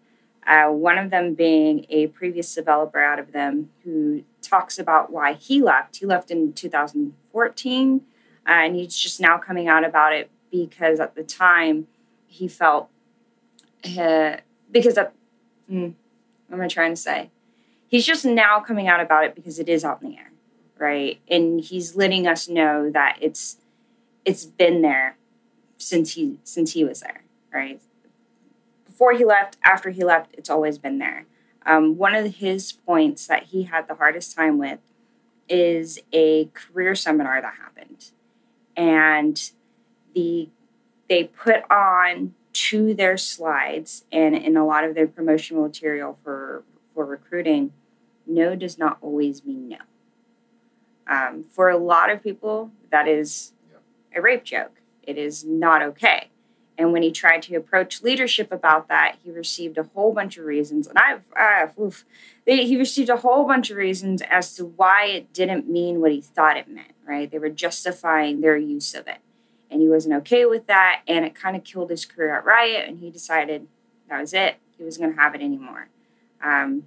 Uh, 0.46 0.68
one 0.68 0.98
of 0.98 1.10
them 1.10 1.34
being 1.34 1.86
a 1.90 2.08
previous 2.08 2.54
developer 2.54 3.02
out 3.02 3.18
of 3.18 3.32
them 3.32 3.70
who 3.84 4.24
talks 4.42 4.78
about 4.78 5.12
why 5.12 5.34
he 5.34 5.62
left. 5.62 5.98
He 5.98 6.06
left 6.06 6.30
in 6.30 6.54
2014 6.54 8.02
uh, 8.46 8.52
and 8.52 8.76
he's 8.76 8.96
just 8.96 9.22
now 9.22 9.38
coming 9.38 9.68
out 9.68 9.86
about 9.86 10.14
it 10.14 10.30
because 10.52 11.00
at 11.00 11.16
the 11.16 11.24
time 11.24 11.88
he 12.28 12.48
felt 12.48 12.90
uh, 13.98 14.38
because 14.72 14.98
at 14.98 15.14
mm, 15.72 15.94
what 16.48 16.58
am 16.58 16.62
I 16.62 16.68
trying 16.68 16.92
to 16.92 17.02
say? 17.02 17.32
He's 17.88 18.06
just 18.06 18.26
now 18.26 18.60
coming 18.60 18.88
out 18.88 19.00
about 19.00 19.24
it 19.24 19.36
because 19.36 19.60
it 19.60 19.70
is 19.70 19.86
out 19.86 20.02
in 20.02 20.10
the 20.10 20.18
air, 20.18 20.32
right? 20.78 21.20
And 21.30 21.62
he's 21.62 21.96
letting 21.96 22.28
us 22.28 22.48
know 22.48 22.90
that 22.90 23.18
it's 23.22 23.58
it's 24.26 24.46
been 24.46 24.82
there 24.82 25.18
since 25.78 26.14
he 26.14 26.40
since 26.44 26.74
he 26.74 26.84
was 26.84 27.02
there, 27.02 27.24
right? 27.54 27.82
Before 28.86 29.14
he 29.14 29.26
left, 29.26 29.58
after 29.64 29.90
he 29.90 30.04
left, 30.04 30.34
it's 30.38 30.50
always 30.50 30.78
been 30.78 31.00
there. 31.00 31.26
Um, 31.66 31.98
one 31.98 32.14
of 32.16 32.36
his 32.36 32.72
points 32.72 33.28
that 33.28 33.46
he 33.46 33.64
had 33.64 33.88
the 33.88 33.96
hardest 33.96 34.36
time 34.36 34.58
with 34.58 34.80
is 35.50 36.00
a 36.12 36.46
career 36.54 36.96
seminar 36.96 37.42
that 37.42 37.54
happened 37.56 38.12
and 38.76 39.52
the 40.16 40.50
they 41.10 41.26
put 41.26 41.70
on 41.70 42.34
to 42.54 42.94
their 42.94 43.18
slides 43.18 44.06
and 44.12 44.36
in 44.36 44.56
a 44.56 44.66
lot 44.66 44.84
of 44.84 44.96
their 44.96 45.08
promotional 45.08 45.64
material 45.64 46.18
for 46.24 46.64
for 46.94 47.06
recruiting 47.06 47.74
no 48.26 48.56
does 48.56 48.78
not 48.78 48.98
always 49.02 49.44
mean 49.44 49.68
no 49.68 49.78
um, 51.08 51.44
for 51.44 51.70
a 51.70 51.78
lot 51.78 52.10
of 52.10 52.24
people 52.24 52.72
that 52.92 53.08
is 53.08 53.54
a 54.16 54.22
rape 54.22 54.44
joke 54.44 54.82
it 55.02 55.18
is 55.18 55.44
not 55.44 55.82
okay 55.82 56.30
and 56.78 56.92
when 56.92 57.04
he 57.04 57.12
tried 57.12 57.42
to 57.42 57.56
approach 57.56 58.02
leadership 58.02 58.52
about 58.52 58.88
that 58.88 59.16
he 59.24 59.32
received 59.32 59.78
a 59.78 59.84
whole 59.96 60.14
bunch 60.14 60.38
of 60.38 60.46
reasons 60.46 60.88
and 60.88 60.98
i've 60.98 61.24
uh, 61.36 61.68
oof, 61.82 62.06
they, 62.46 62.66
he 62.66 62.78
received 62.78 63.10
a 63.10 63.18
whole 63.18 63.46
bunch 63.46 63.70
of 63.70 63.78
reasons 63.78 64.22
as 64.30 64.56
to 64.56 64.66
why 64.66 65.06
it 65.06 65.34
didn't 65.34 65.70
mean 65.70 66.02
what 66.02 66.12
he 66.12 66.22
thought 66.22 66.58
it 66.58 66.68
meant, 66.68 66.94
right? 67.08 67.30
They 67.30 67.40
were 67.40 67.50
justifying 67.50 68.42
their 68.42 68.58
use 68.58 68.94
of 68.94 69.08
it. 69.08 69.20
And 69.72 69.82
he 69.82 69.88
wasn't 69.88 70.16
okay 70.16 70.46
with 70.46 70.68
that. 70.68 71.02
And 71.08 71.26
it 71.26 71.36
kind 71.36 71.56
of 71.56 71.64
killed 71.64 71.90
his 71.90 72.06
career 72.06 72.36
at 72.36 72.46
Riot. 72.46 72.88
And 72.88 73.00
he 73.00 73.10
decided 73.10 73.68
that 74.10 74.20
was 74.20 74.34
it. 74.34 74.58
He 74.78 74.84
wasn't 74.84 75.06
going 75.06 75.16
to 75.16 75.22
have 75.22 75.36
it 75.36 75.42
anymore. 75.42 75.88
Um, 76.44 76.84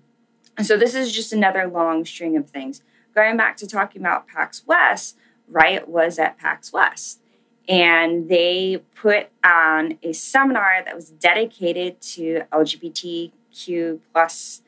and 0.57 0.67
so 0.67 0.77
this 0.77 0.95
is 0.95 1.13
just 1.13 1.33
another 1.33 1.67
long 1.67 2.05
string 2.05 2.37
of 2.37 2.49
things. 2.49 2.83
Going 3.17 3.39
back 3.39 3.57
to 3.57 3.67
talking 3.67 4.03
about 4.03 4.29
PAX 4.29 4.63
West, 4.67 5.17
Riot 5.49 5.89
was 5.89 6.19
at 6.19 6.37
PAX 6.37 6.71
West. 6.71 7.23
And 7.67 8.29
they 8.29 8.83
put 8.95 9.29
on 9.43 9.99
a 10.03 10.13
seminar 10.13 10.83
that 10.85 10.95
was 10.95 11.11
dedicated 11.13 11.99
to 12.03 12.43
LGBTQ 12.53 14.01
plus 14.13 14.61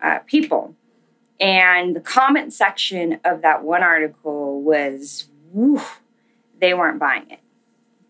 uh, 0.00 0.20
people. 0.20 0.76
And 1.40 1.96
the 1.96 2.00
comment 2.00 2.52
section 2.52 3.18
of 3.24 3.42
that 3.42 3.64
one 3.64 3.82
article 3.82 4.62
was, 4.62 5.26
whew, 5.52 5.82
they 6.60 6.74
weren't 6.74 7.00
buying 7.00 7.28
it. 7.28 7.40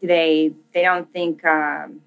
They 0.03 0.53
they 0.73 0.83
don't 0.83 1.11
think 1.13 1.45
um, 1.45 2.03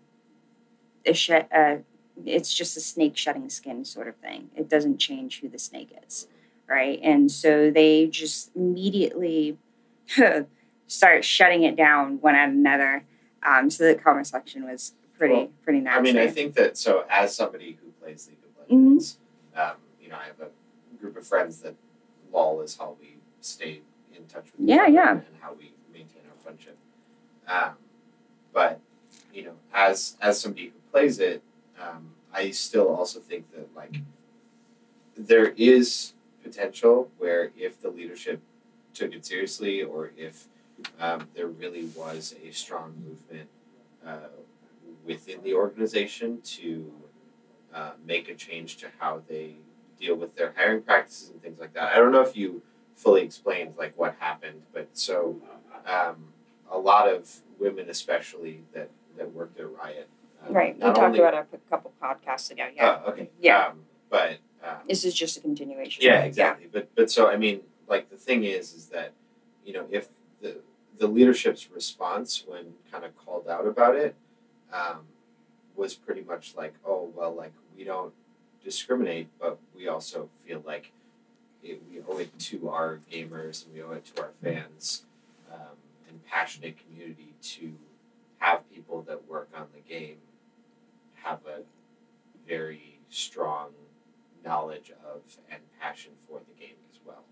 sh- 1.11 1.31
uh, 1.31 1.77
it's 2.25 2.53
just 2.53 2.77
a 2.77 2.79
snake 2.79 3.17
shedding 3.17 3.49
skin 3.49 3.83
sort 3.85 4.07
of 4.07 4.15
thing. 4.17 4.49
It 4.55 4.69
doesn't 4.69 4.99
change 4.99 5.41
who 5.41 5.49
the 5.49 5.59
snake 5.59 5.93
is, 6.05 6.27
right? 6.71 6.99
And 7.03 7.29
so 7.29 7.69
they 7.69 8.07
just 8.07 8.55
immediately 8.55 9.57
start 10.87 11.25
shutting 11.25 11.63
it 11.63 11.75
down 11.75 12.19
one 12.21 12.35
at 12.35 12.49
another. 12.49 13.03
Um, 13.43 13.69
so 13.69 13.83
the 13.85 13.95
comment 13.95 14.27
section 14.27 14.63
was 14.65 14.93
pretty 15.17 15.33
Well, 15.35 15.49
pretty 15.63 15.79
nasty. 15.81 15.99
I 16.09 16.13
mean, 16.13 16.17
I 16.17 16.27
think 16.27 16.55
that 16.55 16.77
so 16.77 17.05
as 17.09 17.35
somebody 17.35 17.77
who 17.81 17.91
plays 18.03 18.27
League 18.27 18.37
of 18.43 18.67
Mm-hmm. 18.67 18.85
Legends, 18.85 19.17
um, 19.55 19.71
you 20.01 20.07
know, 20.07 20.15
I 20.15 20.25
have 20.27 20.39
a 20.39 20.97
group 20.97 21.17
of 21.17 21.27
friends 21.27 21.59
that 21.61 21.75
LOL 22.31 22.61
is 22.61 22.77
how 22.77 22.95
we 23.01 23.15
stay 23.41 23.81
in 24.15 24.25
touch 24.27 24.45
with 24.45 24.61
each 24.61 24.69
Yeah, 24.69 24.83
other 24.83 24.91
yeah. 24.93 25.11
and 25.11 25.23
how 25.41 25.53
we 25.53 25.73
maintain 25.91 26.21
our 26.29 26.41
friendship. 26.41 26.77
Um, 27.47 27.71
but 28.53 28.79
you 29.33 29.43
know, 29.43 29.53
as 29.73 30.15
as 30.21 30.39
somebody 30.39 30.67
who 30.67 30.79
plays 30.91 31.19
it, 31.19 31.41
um, 31.81 32.11
I 32.33 32.51
still 32.51 32.87
also 32.87 33.19
think 33.19 33.51
that 33.53 33.67
like 33.75 33.97
there 35.17 35.47
is 35.57 36.13
potential 36.51 37.09
where 37.17 37.51
if 37.57 37.81
the 37.81 37.89
leadership 37.89 38.41
took 38.93 39.13
it 39.13 39.25
seriously 39.25 39.81
or 39.81 40.11
if 40.17 40.47
um, 40.99 41.27
there 41.35 41.47
really 41.47 41.85
was 41.95 42.35
a 42.45 42.51
strong 42.51 42.93
movement 43.07 43.47
uh, 44.05 44.29
within 45.05 45.41
the 45.43 45.53
organization 45.53 46.41
to 46.41 46.91
uh, 47.73 47.91
make 48.05 48.27
a 48.29 48.35
change 48.35 48.77
to 48.77 48.87
how 48.99 49.21
they 49.29 49.55
deal 49.99 50.15
with 50.15 50.35
their 50.35 50.53
hiring 50.57 50.81
practices 50.81 51.29
and 51.29 51.41
things 51.41 51.59
like 51.59 51.73
that. 51.73 51.93
I 51.93 51.95
don't 51.97 52.11
know 52.11 52.21
if 52.21 52.35
you 52.35 52.61
fully 52.95 53.21
explained 53.21 53.75
like 53.77 53.97
what 53.97 54.15
happened, 54.19 54.63
but 54.73 54.89
so 54.93 55.37
um, 55.85 56.15
a 56.69 56.77
lot 56.77 57.07
of 57.07 57.29
women, 57.59 57.89
especially 57.89 58.61
that 58.73 58.89
that 59.17 59.31
worked 59.33 59.59
at 59.59 59.69
Riot, 59.71 60.09
um, 60.47 60.53
Right. 60.53 60.75
We 60.75 60.81
talked 60.81 60.99
only- 60.99 61.19
about 61.19 61.33
it 61.33 61.47
a 61.53 61.69
couple 61.69 61.91
podcasts 62.01 62.49
ago. 62.51 62.67
Yeah. 62.75 63.01
Oh, 63.05 63.11
okay. 63.11 63.29
Yeah. 63.39 63.67
Um, 63.67 63.81
but 64.09 64.37
um, 64.63 64.77
This 64.87 65.03
is 65.05 65.13
just 65.13 65.37
a 65.37 65.41
continuation. 65.41 66.03
yeah, 66.03 66.21
exactly. 66.21 66.67
But 66.71 66.89
but 66.95 67.09
so 67.11 67.27
I 67.29 67.37
mean, 67.37 67.61
like 67.87 68.09
the 68.09 68.17
thing 68.17 68.43
is, 68.43 68.73
is 68.73 68.87
that 68.87 69.13
you 69.65 69.73
know 69.73 69.85
if 69.91 70.07
the 70.41 70.57
the 70.97 71.07
leadership's 71.07 71.69
response 71.71 72.43
when 72.47 72.73
kind 72.91 73.03
of 73.05 73.15
called 73.17 73.47
out 73.47 73.65
about 73.65 73.95
it 73.95 74.15
um, 74.71 74.99
was 75.75 75.95
pretty 75.95 76.21
much 76.21 76.53
like, 76.55 76.73
oh 76.85 77.09
well, 77.15 77.33
like 77.33 77.53
we 77.77 77.83
don't 77.83 78.13
discriminate, 78.63 79.27
but 79.39 79.57
we 79.75 79.87
also 79.87 80.29
feel 80.45 80.61
like 80.65 80.91
it, 81.63 81.81
we 81.89 82.01
owe 82.07 82.17
it 82.19 82.37
to 82.37 82.69
our 82.69 82.99
gamers 83.11 83.65
and 83.65 83.73
we 83.73 83.81
owe 83.81 83.91
it 83.91 84.05
to 84.15 84.21
our 84.21 84.31
fans 84.43 85.03
um, 85.51 85.77
and 86.07 86.23
passionate 86.25 86.75
community 86.85 87.33
to 87.41 87.73
have 88.37 88.69
people 88.71 89.01
that 89.07 89.27
work 89.29 89.49
on 89.55 89.65
the 89.73 89.81
game 89.93 90.17
have 91.23 91.39
a 91.45 91.61
very 92.47 92.99
strong 93.09 93.69
knowledge 94.43 94.91
of 95.05 95.21
and 95.49 95.61
passion 95.79 96.11
for 96.27 96.39
the 96.39 96.59
game 96.59 96.75
as 96.91 96.99
well. 97.05 97.23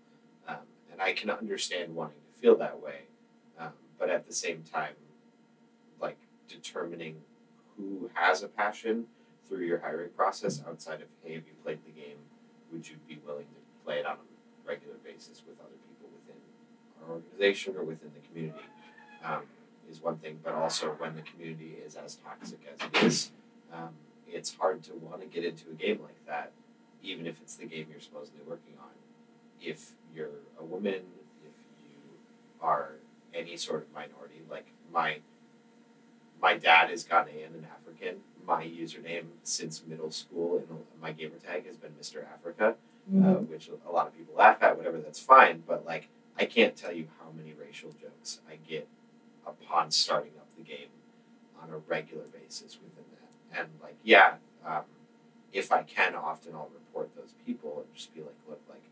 Um, 0.48 0.66
and 0.92 1.00
I 1.00 1.12
can 1.12 1.30
understand 1.30 1.94
wanting 1.94 2.20
to 2.32 2.40
feel 2.40 2.56
that 2.56 2.82
way, 2.82 3.02
um, 3.58 3.72
but 3.98 4.10
at 4.10 4.26
the 4.26 4.32
same 4.32 4.62
time, 4.62 4.94
like 6.00 6.18
determining 6.48 7.16
who 7.76 8.10
has 8.14 8.42
a 8.42 8.48
passion 8.48 9.06
through 9.48 9.64
your 9.64 9.78
hiring 9.80 10.10
process 10.10 10.62
outside 10.66 11.00
of 11.00 11.08
hey, 11.24 11.34
have 11.34 11.44
you 11.46 11.54
played 11.64 11.78
the 11.84 11.92
game? 11.92 12.18
Would 12.72 12.88
you 12.88 12.96
be 13.08 13.20
willing 13.26 13.46
to 13.46 13.84
play 13.84 13.98
it 13.98 14.06
on 14.06 14.14
a 14.14 14.68
regular 14.68 14.96
basis 15.04 15.42
with 15.46 15.58
other 15.60 15.76
people 15.88 16.08
within 16.14 16.40
our 17.02 17.14
organization 17.14 17.76
or 17.76 17.84
within 17.84 18.10
the 18.14 18.28
community? 18.28 18.64
Um, 19.24 19.42
is 19.90 20.00
one 20.00 20.16
thing, 20.18 20.38
but 20.44 20.54
also 20.54 20.94
when 20.98 21.16
the 21.16 21.22
community 21.22 21.76
is 21.84 21.96
as 21.96 22.14
toxic 22.16 22.60
as 22.72 22.86
it 22.86 23.04
is, 23.04 23.32
um, 23.72 23.88
it's 24.28 24.54
hard 24.54 24.82
to 24.84 24.92
want 24.94 25.20
to 25.20 25.26
get 25.26 25.44
into 25.44 25.68
a 25.70 25.74
game 25.74 25.98
like 26.00 26.26
that 26.26 26.52
even 27.02 27.26
if 27.26 27.40
it's 27.40 27.56
the 27.56 27.66
game 27.66 27.86
you're 27.90 28.00
supposedly 28.00 28.40
working 28.46 28.74
on. 28.80 28.88
If 29.60 29.92
you're 30.14 30.40
a 30.58 30.64
woman, 30.64 30.94
if 31.44 31.52
you 31.84 31.98
are 32.60 32.92
any 33.34 33.56
sort 33.56 33.82
of 33.82 33.92
minority, 33.92 34.42
like 34.50 34.66
my 34.92 35.18
my 36.40 36.56
dad 36.56 36.90
is 36.90 37.04
Ghanaian 37.04 37.52
and 37.54 37.66
African. 37.66 38.16
My 38.46 38.64
username 38.64 39.26
since 39.42 39.82
middle 39.86 40.10
school 40.10 40.58
and 40.58 40.78
my 41.00 41.12
gamer 41.12 41.36
tag 41.36 41.66
has 41.66 41.76
been 41.76 41.92
Mr. 42.00 42.24
Africa, 42.32 42.76
Mhm. 43.12 43.24
uh, 43.36 43.40
which 43.40 43.68
a 43.68 43.90
lot 43.92 44.06
of 44.06 44.16
people 44.16 44.34
laugh 44.34 44.62
at. 44.62 44.76
Whatever, 44.76 44.98
that's 44.98 45.20
fine. 45.20 45.62
But 45.66 45.84
like, 45.84 46.08
I 46.38 46.46
can't 46.46 46.74
tell 46.74 46.92
you 46.92 47.08
how 47.20 47.30
many 47.32 47.52
racial 47.52 47.92
jokes 47.92 48.40
I 48.48 48.56
get 48.56 48.88
upon 49.46 49.90
starting 49.90 50.32
up 50.38 50.48
the 50.56 50.62
game 50.62 50.88
on 51.60 51.70
a 51.70 51.78
regular 51.78 52.24
basis 52.24 52.78
within 52.82 53.04
that. 53.12 53.60
And 53.60 53.68
like, 53.82 53.96
yeah, 54.02 54.36
um, 54.64 54.84
if 55.52 55.72
I 55.72 55.82
can, 55.82 56.14
often 56.14 56.54
I'll 56.54 56.70
report 56.72 57.10
those 57.16 57.34
people 57.46 57.84
and 57.84 57.94
just 57.94 58.14
be 58.14 58.20
like, 58.20 58.36
look, 58.48 58.60
like, 58.68 58.82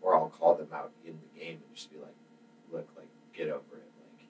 or 0.00 0.14
I'll 0.14 0.28
call 0.28 0.54
them 0.54 0.68
out 0.72 0.92
in 1.04 1.18
the 1.20 1.40
game 1.40 1.58
and 1.66 1.74
just 1.74 1.92
be 1.92 1.98
like, 1.98 2.14
look, 2.72 2.88
like, 2.96 3.08
get 3.34 3.48
over 3.48 3.76
it. 3.76 3.90
Like, 4.00 4.26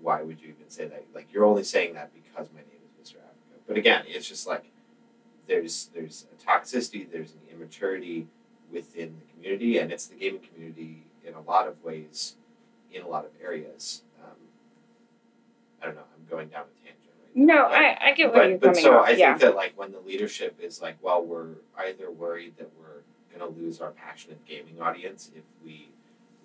why 0.00 0.22
would 0.22 0.40
you 0.40 0.48
even 0.48 0.68
say 0.68 0.86
that? 0.86 1.04
Like, 1.14 1.32
you're 1.32 1.44
only 1.44 1.64
saying 1.64 1.94
that 1.94 2.10
because 2.14 2.48
my 2.52 2.60
name 2.60 2.80
is 3.00 3.10
Mr. 3.10 3.16
Africa. 3.16 3.62
But 3.66 3.76
again, 3.76 4.04
it's 4.06 4.28
just 4.28 4.46
like, 4.46 4.64
there's 5.48 5.90
there's 5.94 6.26
a 6.32 6.50
toxicity, 6.50 7.10
there's 7.10 7.32
an 7.32 7.40
immaturity 7.52 8.28
within 8.72 9.16
the 9.18 9.32
community, 9.34 9.78
and 9.78 9.92
it's 9.92 10.06
the 10.06 10.14
gaming 10.14 10.40
community 10.40 11.04
in 11.24 11.34
a 11.34 11.40
lot 11.40 11.66
of 11.68 11.82
ways, 11.82 12.36
in 12.92 13.02
a 13.02 13.08
lot 13.08 13.24
of 13.24 13.30
areas. 13.42 14.02
Um, 14.22 14.36
I 15.82 15.86
don't 15.86 15.96
know. 15.96 16.02
I'm 16.02 16.30
going 16.30 16.48
down 16.48 16.62
a 16.62 16.81
No, 17.34 17.64
I, 17.66 17.96
I 18.00 18.12
get 18.12 18.32
where 18.32 18.42
but 18.42 18.48
you're 18.50 18.58
but 18.58 18.66
coming 18.68 18.82
so 18.82 18.98
off. 18.98 19.06
I 19.08 19.12
yeah. 19.12 19.28
think 19.30 19.40
that 19.40 19.56
like 19.56 19.72
when 19.76 19.92
the 19.92 20.00
leadership 20.00 20.58
is 20.60 20.82
like, 20.82 20.96
well, 21.00 21.22
we're 21.24 21.54
either 21.78 22.10
worried 22.10 22.54
that 22.58 22.70
we're 22.78 23.02
gonna 23.36 23.50
lose 23.50 23.80
our 23.80 23.90
passionate 23.90 24.44
gaming 24.44 24.80
audience 24.80 25.30
if 25.34 25.44
we 25.64 25.88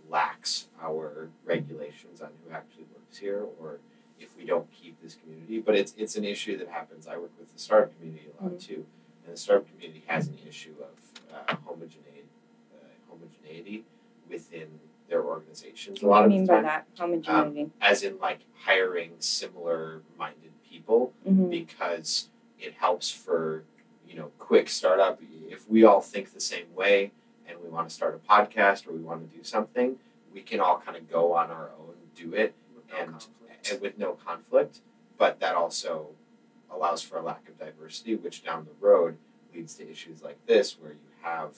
lax 0.09 0.67
our 0.81 1.29
regulations 1.45 2.21
on 2.21 2.29
who 2.45 2.53
actually 2.53 2.85
works 2.95 3.17
here, 3.17 3.43
or 3.59 3.79
if 4.19 4.29
we 4.37 4.45
don't 4.45 4.71
keep 4.71 5.01
this 5.01 5.15
community. 5.15 5.59
But 5.59 5.75
it's 5.75 5.93
it's 5.97 6.15
an 6.15 6.23
issue 6.23 6.57
that 6.57 6.69
happens. 6.69 7.07
I 7.07 7.17
work 7.17 7.31
with 7.37 7.53
the 7.53 7.59
startup 7.59 7.97
community 7.97 8.27
a 8.39 8.43
lot 8.43 8.53
Mm-hmm. 8.53 8.59
too, 8.73 8.85
and 9.25 9.33
the 9.33 9.37
startup 9.37 9.67
community 9.69 10.03
has 10.07 10.27
an 10.27 10.37
issue 10.47 10.73
of 10.81 11.35
uh, 11.35 11.55
homogeneity, 11.65 12.29
uh, 12.73 12.87
homogeneity 13.09 13.83
within 14.29 14.79
their 15.09 15.23
organizations. 15.23 16.01
A 16.01 16.05
what 16.05 16.21
lot 16.21 16.27
do 16.29 16.33
you 16.33 16.39
mean 16.39 16.47
by 16.47 16.55
time, 16.55 16.63
that? 16.63 16.87
Homogeneity. 16.97 17.71
as 17.81 18.03
in 18.03 18.17
like 18.19 18.39
hiring 18.63 19.11
similar 19.19 20.01
minded 20.17 20.46
people 20.87 21.13
mm-hmm. 21.27 21.49
because 21.49 22.29
it 22.59 22.73
helps 22.79 23.11
for 23.11 23.63
you 24.07 24.15
know 24.15 24.31
quick 24.39 24.69
startup 24.69 25.19
if 25.49 25.69
we 25.69 25.83
all 25.83 26.01
think 26.01 26.33
the 26.33 26.39
same 26.39 26.73
way 26.75 27.11
and 27.47 27.57
we 27.61 27.69
want 27.69 27.87
to 27.89 27.93
start 27.93 28.15
a 28.15 28.31
podcast 28.31 28.87
or 28.87 28.93
we 28.93 28.99
want 28.99 29.29
to 29.29 29.37
do 29.37 29.43
something 29.43 29.97
we 30.33 30.41
can 30.41 30.59
all 30.59 30.81
kind 30.83 30.95
of 30.95 31.09
go 31.09 31.33
on 31.33 31.51
our 31.51 31.69
own 31.79 31.93
do 32.15 32.33
it 32.33 32.53
with 32.73 32.85
no 32.89 32.97
and, 32.97 33.11
conflict. 33.11 33.71
and 33.71 33.81
with 33.81 33.97
no 33.97 34.13
conflict 34.13 34.79
but 35.17 35.39
that 35.39 35.55
also 35.55 36.07
allows 36.71 37.01
for 37.01 37.17
a 37.17 37.21
lack 37.21 37.47
of 37.49 37.59
diversity 37.59 38.15
which 38.15 38.43
down 38.43 38.65
the 38.65 38.85
road 38.85 39.17
leads 39.53 39.73
to 39.75 39.89
issues 39.89 40.21
like 40.21 40.37
this 40.45 40.77
where 40.79 40.93
you 40.93 41.09
have 41.21 41.57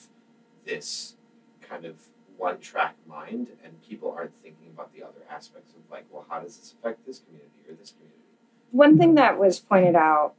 this 0.66 1.14
kind 1.62 1.84
of 1.84 1.94
one 2.36 2.58
track 2.58 2.96
mind 3.06 3.48
and 3.62 3.80
people 3.88 4.12
aren't 4.16 4.34
thinking 4.34 4.68
about 4.72 4.92
the 4.94 5.02
other 5.02 5.20
aspects 5.30 5.72
of 5.72 5.90
like 5.90 6.04
well 6.10 6.26
how 6.28 6.40
does 6.40 6.56
this 6.58 6.72
affect 6.72 7.06
this 7.06 7.20
community 7.20 7.60
or 7.68 7.74
this 7.74 7.92
community 7.92 8.19
One 8.72 8.98
thing 8.98 9.14
that 9.16 9.38
was 9.38 9.58
pointed 9.58 9.96
out 9.96 10.34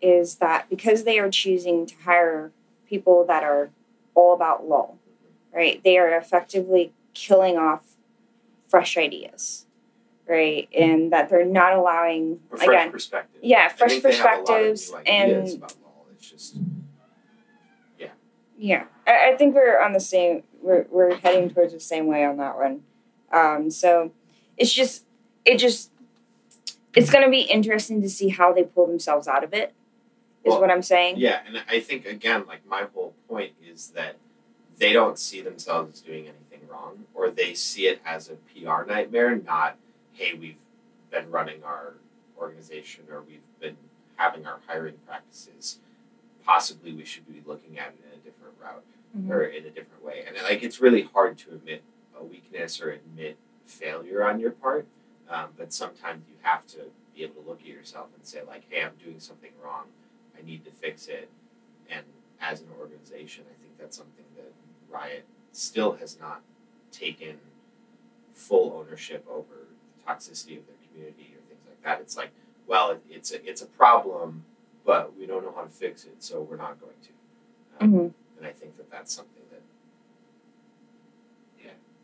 is 0.00 0.36
that 0.36 0.68
because 0.68 1.04
they 1.04 1.18
are 1.18 1.30
choosing 1.30 1.86
to 1.86 1.94
hire 2.04 2.52
people 2.88 3.24
that 3.26 3.44
are 3.44 3.70
all 4.14 4.34
about 4.34 4.68
LOL, 4.68 4.98
right? 5.54 5.82
They 5.82 5.98
are 5.98 6.16
effectively 6.16 6.92
killing 7.14 7.56
off 7.56 7.84
fresh 8.68 8.96
ideas, 8.96 9.66
right? 10.28 10.68
And 10.76 11.12
that 11.12 11.28
they're 11.28 11.44
not 11.44 11.74
allowing 11.74 12.40
fresh 12.48 12.66
again, 12.66 12.90
perspective 12.90 13.40
yeah, 13.42 13.68
fresh 13.68 13.90
think 13.90 14.02
they 14.02 14.16
have 14.16 14.24
a 14.24 14.28
lot 14.28 14.40
of 14.40 14.46
perspectives 14.46 14.92
and 15.06 15.32
ideas 15.32 15.54
about 15.54 15.76
LOL. 15.82 16.06
It's 16.12 16.30
just 16.30 16.56
Yeah, 18.58 18.84
I, 19.06 19.32
I 19.32 19.36
think 19.36 19.54
we're 19.54 19.80
on 19.80 19.92
the 19.92 20.00
same. 20.00 20.42
We're 20.60 20.86
we're 20.90 21.14
heading 21.16 21.50
towards 21.50 21.72
the 21.72 21.80
same 21.80 22.06
way 22.06 22.24
on 22.24 22.36
that 22.38 22.56
one. 22.56 22.82
Um, 23.32 23.70
so 23.70 24.12
it's 24.56 24.72
just 24.72 25.04
it 25.44 25.58
just 25.58 25.91
it's 26.94 27.10
going 27.10 27.24
to 27.24 27.30
be 27.30 27.42
interesting 27.42 28.02
to 28.02 28.08
see 28.08 28.28
how 28.28 28.52
they 28.52 28.64
pull 28.64 28.86
themselves 28.86 29.26
out 29.28 29.44
of 29.44 29.52
it. 29.54 29.72
Is 30.44 30.50
Well, 30.50 30.60
what 30.60 30.70
I'm 30.70 30.82
saying. 30.82 31.16
yeah, 31.18 31.40
and 31.46 31.62
I 31.68 31.78
think 31.80 32.04
again, 32.04 32.44
like 32.48 32.66
my 32.66 32.86
whole 32.92 33.14
point 33.28 33.52
is 33.64 33.88
that 33.88 34.16
they 34.78 34.92
don't 34.92 35.18
see 35.18 35.40
themselves 35.40 36.00
doing 36.00 36.24
anything 36.24 36.68
wrong, 36.68 37.04
or 37.14 37.30
they 37.30 37.54
see 37.54 37.86
it 37.86 38.00
as 38.04 38.28
a 38.28 38.34
PR 38.34 38.84
nightmare, 38.84 39.36
not 39.36 39.76
hey, 40.12 40.34
we've 40.34 40.56
been 41.10 41.30
running 41.30 41.62
our 41.64 41.94
organization 42.38 43.04
or 43.10 43.22
we've 43.22 43.40
been 43.60 43.76
having 44.16 44.44
our 44.46 44.58
hiring 44.66 44.96
practices. 45.06 45.78
Possibly, 46.44 46.92
we 46.92 47.04
should 47.04 47.26
be 47.26 47.40
looking 47.46 47.78
at 47.78 47.88
it 47.88 48.04
in 48.12 48.18
a 48.18 48.22
different 48.22 48.54
route. 48.62 48.82
Mhm. 49.16 49.28
or 49.30 49.42
in 49.44 49.66
a 49.66 49.70
different 49.70 50.02
way. 50.02 50.24
And 50.26 50.34
like 50.42 50.62
it's 50.62 50.80
really 50.80 51.02
hard 51.02 51.36
to 51.38 51.50
admit 51.50 51.82
a 52.18 52.24
weakness 52.24 52.80
or 52.80 52.90
admit 52.90 53.36
failure 53.66 54.24
on 54.24 54.40
your 54.40 54.52
part. 54.52 54.86
Um, 55.32 55.48
but 55.56 55.72
sometimes 55.72 56.24
you 56.28 56.34
have 56.42 56.66
to 56.68 56.78
be 57.14 57.22
able 57.22 57.42
to 57.42 57.48
look 57.48 57.60
at 57.60 57.66
yourself 57.66 58.08
and 58.14 58.24
say 58.24 58.42
like, 58.46 58.64
"Hey, 58.68 58.82
I'm 58.82 58.92
doing 59.02 59.18
something 59.18 59.50
wrong. 59.64 59.86
I 60.38 60.42
need 60.42 60.64
to 60.66 60.70
fix 60.70 61.06
it." 61.08 61.30
And 61.88 62.04
as 62.40 62.60
an 62.60 62.68
organization, 62.78 63.44
I 63.50 63.56
think 63.62 63.78
that's 63.78 63.96
something 63.96 64.24
that 64.36 64.52
Riot 64.90 65.24
still 65.52 65.92
has 65.92 66.18
not 66.20 66.42
taken 66.90 67.38
full 68.34 68.72
ownership 68.74 69.26
over 69.30 69.54
the 69.68 70.12
toxicity 70.12 70.58
of 70.58 70.66
their 70.66 70.76
community 70.90 71.34
or 71.34 71.40
things 71.48 71.64
like 71.66 71.82
that. 71.82 72.00
It's 72.00 72.16
like, 72.16 72.30
well, 72.66 72.90
it, 72.90 73.02
it's 73.08 73.32
a 73.32 73.42
it's 73.48 73.62
a 73.62 73.66
problem, 73.66 74.44
but 74.84 75.16
we 75.16 75.26
don't 75.26 75.44
know 75.44 75.52
how 75.56 75.62
to 75.62 75.70
fix 75.70 76.04
it, 76.04 76.22
so 76.22 76.42
we're 76.42 76.56
not 76.56 76.78
going 76.80 76.96
to. 77.02 77.84
Um, 77.84 77.92
Mhm. 77.92 78.14
and 78.38 78.46
I 78.46 78.52
think 78.52 78.76
that 78.76 78.90
that's 78.90 79.12
something 79.14 79.41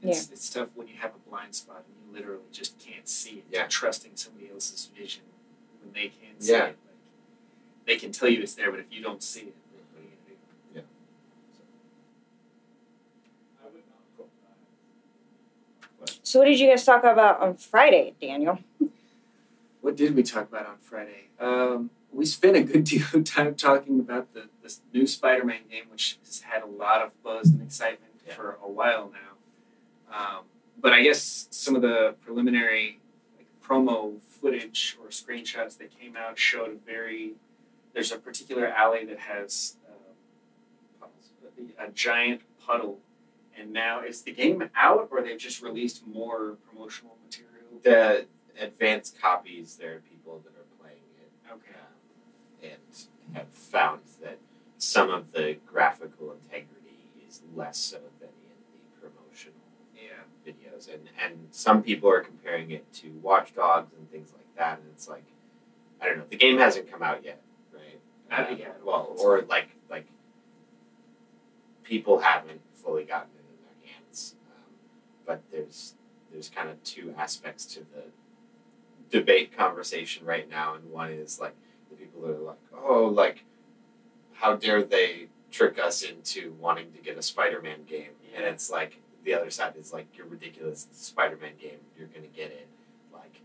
that 0.02 0.08
It's, 0.10 0.30
it's 0.30 0.50
tough 0.50 0.68
when 0.74 0.88
you 0.88 0.94
have 1.00 1.12
a 1.14 1.28
blind 1.30 1.54
spot 1.54 1.84
and 1.86 1.94
you 1.96 2.18
literally 2.18 2.44
just 2.52 2.78
can't 2.78 3.08
see 3.08 3.38
it. 3.38 3.44
Yeah. 3.50 3.60
You're 3.60 3.68
trusting 3.68 4.12
somebody 4.14 4.50
else's 4.52 4.90
vision 4.96 5.22
when 5.82 5.92
they 5.92 6.08
can't 6.08 6.42
see 6.42 6.52
Yeah. 6.52 6.64
it. 6.66 6.66
Like, 6.86 6.96
they 7.86 7.96
can 7.96 8.12
tell 8.12 8.28
you 8.28 8.42
it's 8.42 8.54
there, 8.54 8.70
but 8.70 8.80
if 8.80 8.92
you 8.92 9.02
don't 9.02 9.22
see 9.22 9.40
it, 9.40 9.54
what 9.72 10.00
are 10.00 10.04
you 10.04 10.10
gonna 10.74 10.82
do? 10.82 10.82
What? 15.98 16.18
So, 16.22 16.38
what 16.40 16.46
did 16.46 16.60
you 16.60 16.68
guys 16.68 16.84
talk 16.84 17.04
about 17.04 17.40
on 17.40 17.54
Friday, 17.54 18.14
Daniel? 18.20 18.58
What 19.80 19.96
did 19.96 20.16
we 20.16 20.24
talk 20.24 20.48
about 20.48 20.66
on 20.66 20.76
Friday? 20.80 21.28
Um, 21.38 21.90
we 22.12 22.26
spent 22.26 22.56
a 22.56 22.62
good 22.62 22.82
deal 22.92 23.06
of 23.14 23.22
time 23.24 23.54
talking 23.54 24.00
about 24.00 24.34
the 24.34 24.48
this 24.60 24.80
new 24.92 25.06
Spider-Man 25.06 25.60
game, 25.70 25.84
which 25.90 26.18
has 26.24 26.40
had 26.40 26.62
a 26.62 26.66
lot 26.66 27.00
of 27.00 27.22
buzz 27.22 27.48
and 27.48 27.62
excitement 27.62 28.12
Yeah. 28.26 28.34
for 28.34 28.58
a 28.62 28.68
while 28.68 29.08
now. 29.12 29.27
Um, 30.12 30.44
but 30.80 30.92
I 30.92 31.02
guess 31.02 31.48
some 31.50 31.74
of 31.76 31.82
the 31.82 32.14
preliminary 32.24 33.00
like, 33.36 33.46
promo 33.66 34.20
footage 34.20 34.96
or 35.02 35.08
screenshots 35.08 35.76
that 35.78 35.98
came 35.98 36.16
out 36.16 36.38
showed 36.38 36.70
a 36.70 36.86
very. 36.86 37.32
There's 37.94 38.12
a 38.12 38.18
particular 38.18 38.66
alley 38.68 39.04
that 39.06 39.18
has 39.18 39.76
um, 41.02 41.08
a 41.78 41.90
giant 41.90 42.42
puddle, 42.64 42.98
and 43.58 43.72
now 43.72 44.02
is 44.02 44.22
the 44.22 44.32
game 44.32 44.62
out 44.76 45.08
or 45.10 45.22
they've 45.22 45.38
just 45.38 45.62
released 45.62 46.06
more 46.06 46.56
promotional 46.70 47.16
material? 47.24 47.48
The 47.82 48.26
advanced 48.60 49.20
copies, 49.20 49.76
there 49.76 49.96
are 49.96 50.00
people 50.00 50.42
that 50.44 50.50
are 50.50 50.66
playing 50.80 51.02
it 51.18 51.52
Okay. 51.52 51.78
um, 51.78 52.70
and 52.70 53.36
have 53.36 53.48
found 53.52 54.00
that 54.22 54.38
some 54.78 55.10
of 55.10 55.32
the 55.32 55.56
graphical 55.66 56.32
integrity 56.32 57.10
is 57.28 57.42
less 57.54 57.78
so 57.78 57.98
than 58.20 58.28
in 58.28 58.58
the 58.72 59.00
promotional 59.00 59.58
Yeah. 59.94 60.52
And 60.86 61.08
and 61.22 61.48
some 61.50 61.82
people 61.82 62.08
are 62.10 62.20
comparing 62.20 62.70
it 62.70 62.90
to 62.94 63.10
Watch 63.22 63.54
Dogs 63.54 63.92
and 63.98 64.10
things 64.10 64.32
like 64.32 64.46
that, 64.56 64.78
and 64.78 64.88
it's 64.92 65.08
like, 65.08 65.24
I 66.00 66.06
don't 66.06 66.18
know, 66.18 66.24
the 66.30 66.36
game 66.36 66.58
hasn't 66.58 66.90
come 66.90 67.02
out 67.02 67.24
yet, 67.24 67.40
right? 67.72 68.00
Not 68.30 68.52
Uh, 68.52 68.54
yet. 68.56 68.80
Well, 68.84 69.14
or 69.18 69.42
like 69.42 69.70
like 69.90 70.06
people 71.82 72.20
haven't 72.20 72.60
fully 72.74 73.04
gotten 73.04 73.30
it 73.34 73.44
in 73.50 73.64
their 73.64 73.92
hands, 73.94 74.34
um, 74.46 74.72
but 75.26 75.42
there's 75.50 75.94
there's 76.30 76.48
kind 76.50 76.68
of 76.68 76.82
two 76.84 77.14
aspects 77.18 77.64
to 77.66 77.80
the 77.80 78.04
debate 79.10 79.56
conversation 79.56 80.24
right 80.26 80.48
now, 80.50 80.74
and 80.74 80.90
one 80.90 81.10
is 81.10 81.40
like 81.40 81.54
the 81.90 81.96
people 81.96 82.20
that 82.22 82.34
are 82.36 82.38
like, 82.40 82.58
oh, 82.76 83.06
like 83.06 83.44
how 84.34 84.54
dare 84.54 84.82
they 84.82 85.28
trick 85.50 85.78
us 85.78 86.02
into 86.02 86.52
wanting 86.60 86.92
to 86.92 86.98
get 86.98 87.16
a 87.16 87.22
Spider-Man 87.22 87.84
game, 87.88 88.10
and 88.36 88.44
it's 88.44 88.70
like 88.70 89.00
the 89.28 89.34
other 89.34 89.50
side 89.50 89.74
is 89.78 89.92
like 89.92 90.06
you're 90.16 90.26
ridiculous 90.26 90.86
Spider-Man 90.92 91.52
game 91.60 91.80
you're 91.98 92.08
gonna 92.08 92.26
get 92.34 92.50
it 92.50 92.66
like 93.12 93.40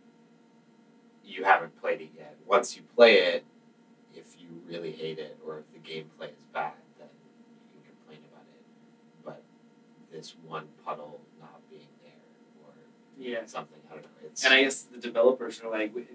you 1.25 1.43
haven't 1.43 1.77
played 1.81 1.99
it 1.99 2.09
yet 2.17 2.37
once 2.47 2.77
you 2.77 2.83
play 2.95 3.15
it 3.15 3.43
if 4.15 4.35
you 4.39 4.47
really 4.65 4.91
hate 4.93 5.19
it 5.19 5.37
or 5.45 5.59
if 5.59 5.65
the 5.73 5.79
gameplay 5.89 6.27
is 6.29 6.45
bad 6.53 6.71
then 6.97 7.07
you 7.75 7.81
can 7.83 7.91
complain 7.97 8.19
about 8.31 8.45
it 8.55 8.63
but 9.25 9.41
this 10.09 10.35
one 10.47 10.63
puddle 10.85 11.19
not 11.41 11.59
being 11.69 11.87
there 12.01 12.13
or 12.65 12.73
Yeah. 13.17 13.45
something 13.45 13.79
I 13.91 13.95
don't 13.95 14.03
know 14.03 14.09
it's 14.23 14.45
And 14.45 14.53
I 14.53 14.63
guess 14.63 14.83
the 14.83 14.97
developers 14.99 15.61
are 15.61 15.69
like, 15.69 15.93
we, 15.93 16.05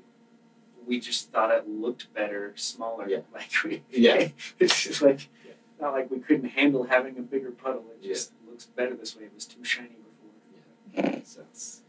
we 0.86 0.98
just 0.98 1.30
thought 1.30 1.50
it 1.52 1.68
looked 1.68 2.12
better, 2.14 2.52
smaller. 2.56 3.06
Yeah. 3.06 3.18
Like 3.34 3.50
we, 3.64 3.82
Yeah. 3.90 4.28
it's 4.58 4.82
just 4.82 5.02
like 5.02 5.28
Yeah. 5.46 5.52
not 5.80 5.92
like 5.92 6.10
we 6.10 6.20
couldn't 6.20 6.48
handle 6.50 6.84
having 6.84 7.18
a 7.18 7.22
bigger 7.22 7.50
puddle. 7.50 7.84
It 8.00 8.06
Yeah. 8.08 8.14
Just 8.58 8.68
looks 8.68 8.76
better 8.76 8.94
this 8.96 9.16
way. 9.16 9.24
It 9.24 9.32
was 9.34 9.46
too 9.46 9.62
shiny 9.64 9.88
before. 9.88 11.12
yeah 11.12 11.20
so 11.24 11.42
it's 11.50 11.82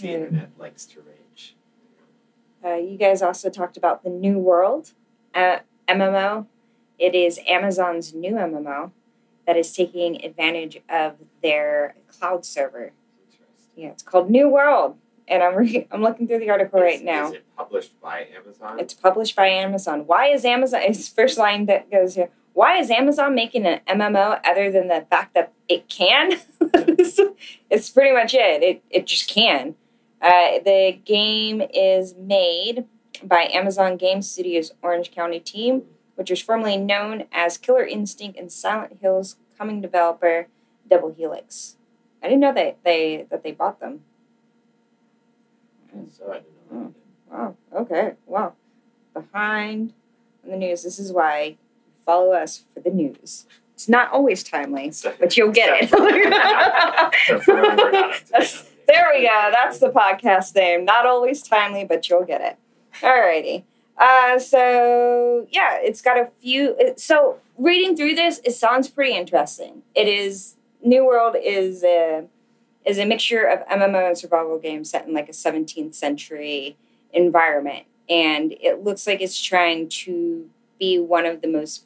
the 0.00 0.08
Yeah. 0.08 0.14
internet 0.14 0.48
likes 0.58 0.84
to 0.86 1.00
rage 1.00 1.54
Uh, 2.64 2.74
you 2.74 2.96
guys 2.96 3.22
also 3.22 3.48
talked 3.50 3.76
about 3.76 4.02
the 4.02 4.10
New 4.10 4.38
World 4.38 4.92
uh, 5.34 5.58
MMO. 5.88 6.46
It 6.98 7.14
is 7.14 7.38
Amazon's 7.46 8.14
new 8.14 8.32
MMO 8.34 8.90
that 9.46 9.56
is 9.56 9.72
taking 9.76 10.24
advantage 10.24 10.80
of 10.88 11.16
their 11.42 11.94
cloud 12.08 12.44
server. 12.44 12.92
interesting 13.30 13.70
Yeah, 13.76 13.88
it's 13.90 14.02
called 14.02 14.30
New 14.30 14.48
World, 14.48 14.96
and 15.28 15.42
I'm 15.42 15.54
re- 15.54 15.86
I'm 15.92 16.02
looking 16.02 16.26
through 16.26 16.40
the 16.40 16.50
article 16.50 16.80
right 16.80 17.02
now. 17.04 17.28
is 17.28 17.34
it 17.34 17.44
published 17.56 18.00
by 18.00 18.26
Amazon 18.34 18.80
It's 18.80 18.94
published 18.94 19.36
by 19.36 19.48
Amazon. 19.48 20.06
Why 20.06 20.28
is 20.28 20.44
Amazon? 20.44 20.80
It's 20.82 21.08
first 21.08 21.36
line 21.38 21.66
that 21.66 21.90
goes 21.90 22.14
here. 22.16 22.30
Why 22.56 22.78
is 22.78 22.90
Amazon 22.90 23.34
making 23.34 23.66
an 23.66 23.80
MMO 23.86 24.40
other 24.42 24.70
than 24.70 24.88
the 24.88 25.04
fact 25.10 25.34
that 25.34 25.52
it 25.68 25.90
can? 25.90 26.40
it's 27.70 27.90
pretty 27.90 28.14
much 28.14 28.32
it. 28.32 28.62
It 28.62 28.82
it 28.88 29.06
just 29.06 29.28
can. 29.28 29.74
Uh, 30.22 30.60
the 30.64 30.98
game 31.04 31.60
is 31.60 32.14
made 32.14 32.86
by 33.22 33.50
Amazon 33.52 33.98
Game 33.98 34.22
Studios 34.22 34.72
Orange 34.80 35.10
County 35.10 35.38
team, 35.38 35.82
which 36.14 36.30
was 36.30 36.40
formerly 36.40 36.78
known 36.78 37.24
as 37.30 37.58
Killer 37.58 37.84
Instinct 37.84 38.38
and 38.38 38.50
Silent 38.50 39.00
Hill's 39.02 39.36
coming 39.58 39.82
developer 39.82 40.48
Double 40.88 41.12
Helix. 41.12 41.76
I 42.22 42.28
didn't 42.28 42.40
know 42.40 42.54
that 42.54 42.78
they 42.84 43.26
that 43.28 43.42
they 43.42 43.52
bought 43.52 43.80
them. 43.80 44.00
so 46.10 46.32
I 46.32 46.40
don't 46.70 46.72
know 46.72 46.94
Wow. 47.30 47.56
Okay. 47.74 48.14
Wow. 48.24 48.54
Behind 49.12 49.92
on 50.42 50.52
the 50.52 50.56
news. 50.56 50.84
This 50.84 50.98
is 50.98 51.12
why 51.12 51.58
follow 52.06 52.32
us 52.32 52.62
for 52.72 52.80
the 52.80 52.90
news. 52.90 53.46
It's 53.74 53.88
not 53.90 54.10
always 54.10 54.42
timely, 54.42 54.90
but 55.20 55.36
you'll 55.36 55.50
get 55.52 55.68
it. 55.68 55.82
except 55.82 56.00
for 56.00 56.06
when 56.06 56.14
we're 56.14 56.30
not 56.30 57.04
up 57.04 57.12
to 57.12 57.38
date 57.38 57.42
That's- 58.30 58.60
on 58.60 58.64
the 58.64 58.66
there 58.86 59.08
we 59.12 59.22
go. 59.22 59.50
That's 59.52 59.80
the 59.80 59.90
podcast 59.90 60.54
name. 60.54 60.84
Not 60.84 61.06
always 61.06 61.42
timely, 61.42 61.84
but 61.84 62.08
you'll 62.08 62.24
get 62.24 62.40
it. 62.40 62.56
Alrighty. 63.00 63.64
Uh, 63.98 64.38
so 64.38 65.46
yeah, 65.50 65.78
it's 65.82 66.00
got 66.00 66.16
a 66.18 66.26
few. 66.40 66.76
It, 66.78 67.00
so 67.00 67.38
reading 67.58 67.96
through 67.96 68.14
this, 68.14 68.40
it 68.44 68.52
sounds 68.52 68.88
pretty 68.88 69.16
interesting. 69.16 69.82
It 69.94 70.06
is 70.06 70.54
New 70.84 71.04
World 71.04 71.34
is 71.42 71.82
a 71.82 72.26
is 72.84 72.98
a 72.98 73.04
mixture 73.04 73.42
of 73.44 73.66
MMO 73.66 74.06
and 74.08 74.16
survival 74.16 74.58
games 74.58 74.90
set 74.90 75.06
in 75.08 75.12
like 75.14 75.28
a 75.28 75.32
17th 75.32 75.94
century 75.94 76.76
environment, 77.12 77.86
and 78.08 78.52
it 78.60 78.84
looks 78.84 79.06
like 79.06 79.20
it's 79.20 79.40
trying 79.42 79.88
to 79.88 80.48
be 80.78 80.98
one 81.00 81.26
of 81.26 81.40
the 81.40 81.48
most. 81.48 81.84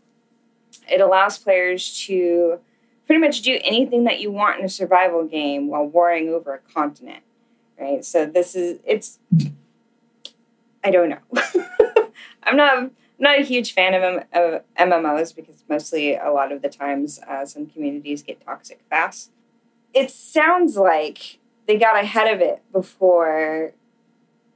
It 0.90 1.00
allows 1.00 1.38
players 1.38 1.98
to 2.06 2.58
pretty 3.06 3.20
much 3.20 3.42
do 3.42 3.58
anything 3.62 4.04
that 4.04 4.20
you 4.20 4.30
want 4.30 4.58
in 4.58 4.64
a 4.64 4.68
survival 4.68 5.24
game 5.24 5.68
while 5.68 5.84
warring 5.84 6.28
over 6.28 6.54
a 6.54 6.72
continent, 6.72 7.22
right? 7.78 8.04
So 8.04 8.26
this 8.26 8.54
is 8.54 8.78
it's. 8.84 9.18
I 10.82 10.90
don't 10.90 11.10
know. 11.10 11.18
I'm 12.42 12.56
not. 12.56 12.76
I'm 12.76 12.90
not 13.18 13.38
a 13.38 13.42
huge 13.42 13.74
fan 13.74 13.92
of, 13.92 14.02
M- 14.02 14.24
of 14.32 14.62
MMOs 14.78 15.36
because 15.36 15.62
mostly 15.68 16.16
a 16.16 16.30
lot 16.30 16.52
of 16.52 16.62
the 16.62 16.70
times 16.70 17.20
uh, 17.28 17.44
some 17.44 17.66
communities 17.66 18.22
get 18.22 18.42
toxic 18.42 18.80
fast. 18.88 19.30
It 19.92 20.10
sounds 20.10 20.76
like 20.76 21.38
they 21.66 21.76
got 21.76 22.02
ahead 22.02 22.32
of 22.32 22.40
it 22.40 22.62
before 22.72 23.74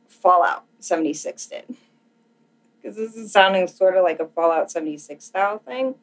Fallout 0.08 0.64
76 0.78 1.46
did. 1.46 1.76
Because 2.80 2.96
this 2.96 3.14
is 3.16 3.30
sounding 3.30 3.66
sort 3.68 3.96
of 3.96 4.02
like 4.02 4.18
a 4.18 4.26
Fallout 4.26 4.70
76 4.70 5.22
style 5.22 5.58
thing. 5.58 5.96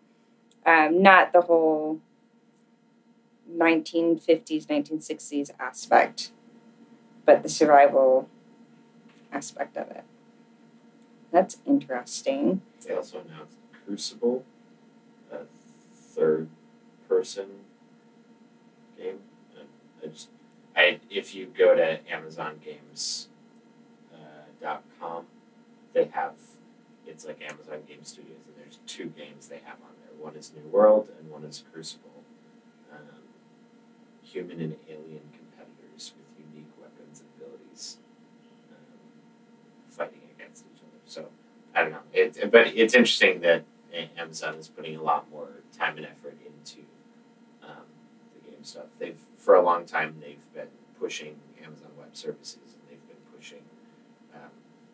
Um, 0.65 1.01
not 1.01 1.33
the 1.33 1.41
whole 1.41 1.99
1950s, 3.51 4.65
1960s 4.67 5.51
aspect, 5.59 6.31
but 7.25 7.43
the 7.43 7.49
survival 7.49 8.29
aspect 9.31 9.75
of 9.77 9.89
it. 9.89 10.03
That's 11.31 11.57
interesting. 11.65 12.61
They 12.85 12.93
also 12.93 13.21
announced 13.21 13.57
Crucible, 13.85 14.43
a 15.31 15.39
third 15.93 16.49
person 17.07 17.47
game. 18.97 19.19
I 20.03 20.07
just, 20.07 20.29
I 20.75 20.99
if 21.09 21.33
you 21.33 21.45
go 21.45 21.75
to 21.75 21.99
Amazon 22.11 22.59
Games 22.63 23.29
uh, 24.13 24.17
they 25.93 26.05
have 26.05 26.33
it's 27.07 27.25
like 27.25 27.41
Amazon 27.41 27.79
Game 27.87 28.03
Studios, 28.03 28.45
and 28.47 28.55
there's 28.63 28.79
two 28.87 29.07
games 29.07 29.47
they 29.47 29.59
have 29.65 29.75
on. 29.83 30.00
One 30.21 30.35
is 30.35 30.51
New 30.55 30.69
World, 30.69 31.09
and 31.19 31.31
one 31.31 31.43
is 31.43 31.63
Crucible. 31.71 32.23
Um, 32.91 33.23
human 34.23 34.59
and 34.61 34.75
alien 34.87 35.23
competitors 35.33 36.13
with 36.15 36.45
unique 36.53 36.71
weapons 36.79 37.21
and 37.21 37.29
abilities, 37.37 37.97
um, 38.71 38.99
fighting 39.89 40.21
against 40.37 40.65
each 40.73 40.81
other. 40.81 40.99
So 41.05 41.25
I 41.73 41.81
don't 41.81 41.91
know. 41.91 41.99
It, 42.13 42.51
but 42.51 42.67
it's 42.67 42.93
interesting 42.93 43.41
that 43.41 43.63
Amazon 44.17 44.55
is 44.55 44.67
putting 44.67 44.95
a 44.95 45.01
lot 45.01 45.29
more 45.31 45.49
time 45.77 45.97
and 45.97 46.05
effort 46.05 46.37
into 46.45 46.81
um, 47.63 47.85
the 48.33 48.49
game 48.49 48.63
stuff. 48.63 48.85
They've 48.99 49.19
for 49.37 49.55
a 49.55 49.61
long 49.61 49.85
time 49.85 50.17
they've 50.21 50.53
been 50.53 50.67
pushing 50.99 51.35
Amazon 51.63 51.89
Web 51.97 52.15
Services 52.15 52.59
and 52.63 52.81
they've 52.89 53.07
been 53.07 53.35
pushing 53.35 53.63
um, 54.33 54.51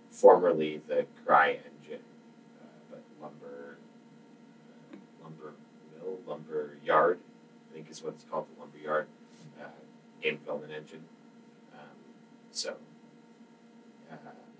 formerly 0.09 0.81
the 0.87 1.05
CryEngine, 1.25 1.99
uh, 2.61 2.79
but 2.89 3.03
Lumber 3.21 3.77
uh, 4.93 4.95
Lumber 5.21 5.53
Mill 5.95 6.16
Lumberyard, 6.27 7.19
I 7.69 7.73
think 7.73 7.89
is 7.89 8.03
what 8.03 8.13
it's 8.13 8.25
called, 8.29 8.47
the 8.53 8.59
Lumberyard 8.59 9.07
uh, 9.59 9.67
game 10.21 10.37
development 10.37 10.73
engine. 10.73 11.03
Um, 11.73 11.97
so 12.51 12.75
uh, 14.11 14.15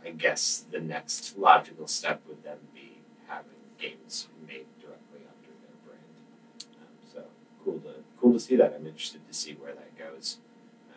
I 0.06 0.12
guess 0.12 0.66
the 0.72 0.80
next 0.80 1.38
logical 1.38 1.88
step 1.88 2.22
would 2.28 2.44
then 2.44 2.58
be 2.74 3.00
having 3.28 3.52
games 3.80 4.28
made 4.48 4.66
directly 4.80 5.22
under 5.28 5.52
their 5.62 5.78
brand. 5.86 6.66
Um, 6.76 6.94
so 7.14 7.24
cool 7.64 7.80
to 7.80 8.04
cool 8.20 8.34
to 8.34 8.40
see 8.40 8.56
that. 8.56 8.74
I'm 8.74 8.88
interested 8.88 9.28
to 9.28 9.34
see 9.34 9.54
where 9.54 9.74
that 9.74 9.98
goes. 9.98 10.38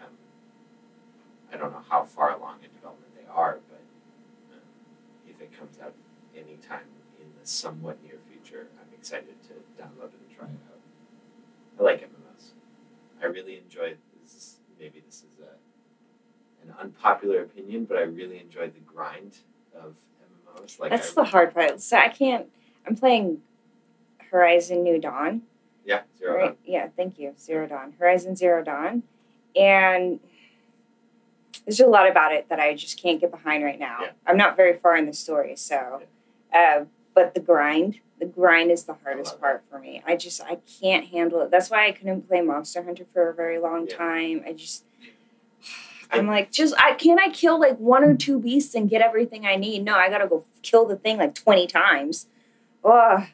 Um, 0.02 0.12
I 1.52 1.56
don't 1.56 1.72
know 1.72 1.82
how 1.88 2.04
far 2.04 2.32
along 2.34 2.58
in 2.62 2.70
development 2.74 3.12
they 3.16 3.26
are, 3.32 3.58
but 3.68 3.82
um, 4.54 4.62
if 5.28 5.40
it 5.40 5.56
comes 5.58 5.78
out 5.82 5.94
anytime 6.34 6.86
in 7.20 7.26
the 7.40 7.46
somewhat 7.46 7.98
near 8.02 8.18
future, 8.30 8.68
I'm 8.80 8.92
excited 8.96 9.34
to 9.48 9.82
download 9.82 10.14
it 10.14 10.20
and 10.28 10.36
try 10.36 10.46
it 10.46 10.60
out. 10.70 10.80
I 11.78 11.82
like 11.82 12.00
MMOs. 12.00 12.50
I 13.22 13.26
really 13.80 13.92
enjoy 13.92 13.98
this. 14.22 14.56
Maybe 14.78 15.02
this 15.04 15.16
is 15.16 15.38
a 15.40 15.50
an 16.62 16.74
unpopular 16.78 17.42
opinion, 17.42 17.84
but 17.84 17.96
I 17.96 18.02
really 18.02 18.38
enjoyed 18.38 18.74
the 18.74 18.80
grind 18.80 19.38
of 19.74 19.94
MMOs. 20.56 20.78
Like 20.78 20.90
That's 20.90 21.16
I, 21.16 21.22
the 21.22 21.30
hard 21.30 21.54
part. 21.54 21.80
So 21.80 21.96
I 21.96 22.08
can't. 22.08 22.46
I'm 22.86 22.96
playing 22.96 23.40
Horizon 24.30 24.82
New 24.82 24.98
Dawn. 25.00 25.42
yeah 25.84 26.02
zero 26.18 26.36
right? 26.36 26.44
Dawn. 26.46 26.56
Yeah, 26.64 26.88
thank 26.96 27.18
you. 27.18 27.34
Zero 27.38 27.66
Dawn. 27.66 27.94
Horizon 27.98 28.36
Zero 28.36 28.62
Dawn. 28.62 29.02
And 29.56 30.20
there's 31.64 31.80
a 31.80 31.86
lot 31.86 32.08
about 32.08 32.32
it 32.32 32.48
that 32.50 32.60
I 32.60 32.74
just 32.74 33.00
can't 33.02 33.20
get 33.20 33.30
behind 33.30 33.64
right 33.64 33.78
now. 33.78 33.98
Yeah. 34.02 34.10
I'm 34.26 34.36
not 34.36 34.56
very 34.56 34.76
far 34.76 34.96
in 34.96 35.06
the 35.06 35.12
story, 35.12 35.56
so. 35.56 36.02
Uh, 36.52 36.84
but 37.14 37.34
the 37.34 37.40
grind, 37.40 38.00
the 38.20 38.26
grind 38.26 38.70
is 38.70 38.84
the 38.84 38.94
hardest 39.02 39.40
part 39.40 39.64
for 39.70 39.78
me. 39.80 40.02
I 40.06 40.14
just 40.14 40.40
I 40.42 40.58
can't 40.80 41.06
handle 41.06 41.40
it. 41.40 41.50
That's 41.50 41.70
why 41.70 41.88
I 41.88 41.92
couldn't 41.92 42.28
play 42.28 42.40
Monster 42.42 42.82
Hunter 42.84 43.04
for 43.12 43.28
a 43.30 43.34
very 43.34 43.58
long 43.58 43.86
Yeah. 43.88 43.96
time. 43.96 44.44
I 44.46 44.52
just. 44.52 44.84
I'm 46.12 46.26
like, 46.26 46.50
just 46.50 46.74
I 46.76 46.94
can't 46.94 47.20
I 47.20 47.30
kill 47.30 47.58
like 47.60 47.78
one 47.78 48.02
or 48.04 48.16
two 48.16 48.40
beasts 48.40 48.74
and 48.74 48.90
get 48.90 49.00
everything 49.00 49.46
I 49.46 49.54
need. 49.56 49.84
No, 49.84 49.94
I 49.94 50.08
gotta 50.10 50.26
go 50.28 50.44
kill 50.62 50.84
the 50.84 50.96
thing 50.96 51.18
like 51.18 51.34
twenty 51.34 51.66
times. 51.66 52.26
Ugh. 52.84 53.24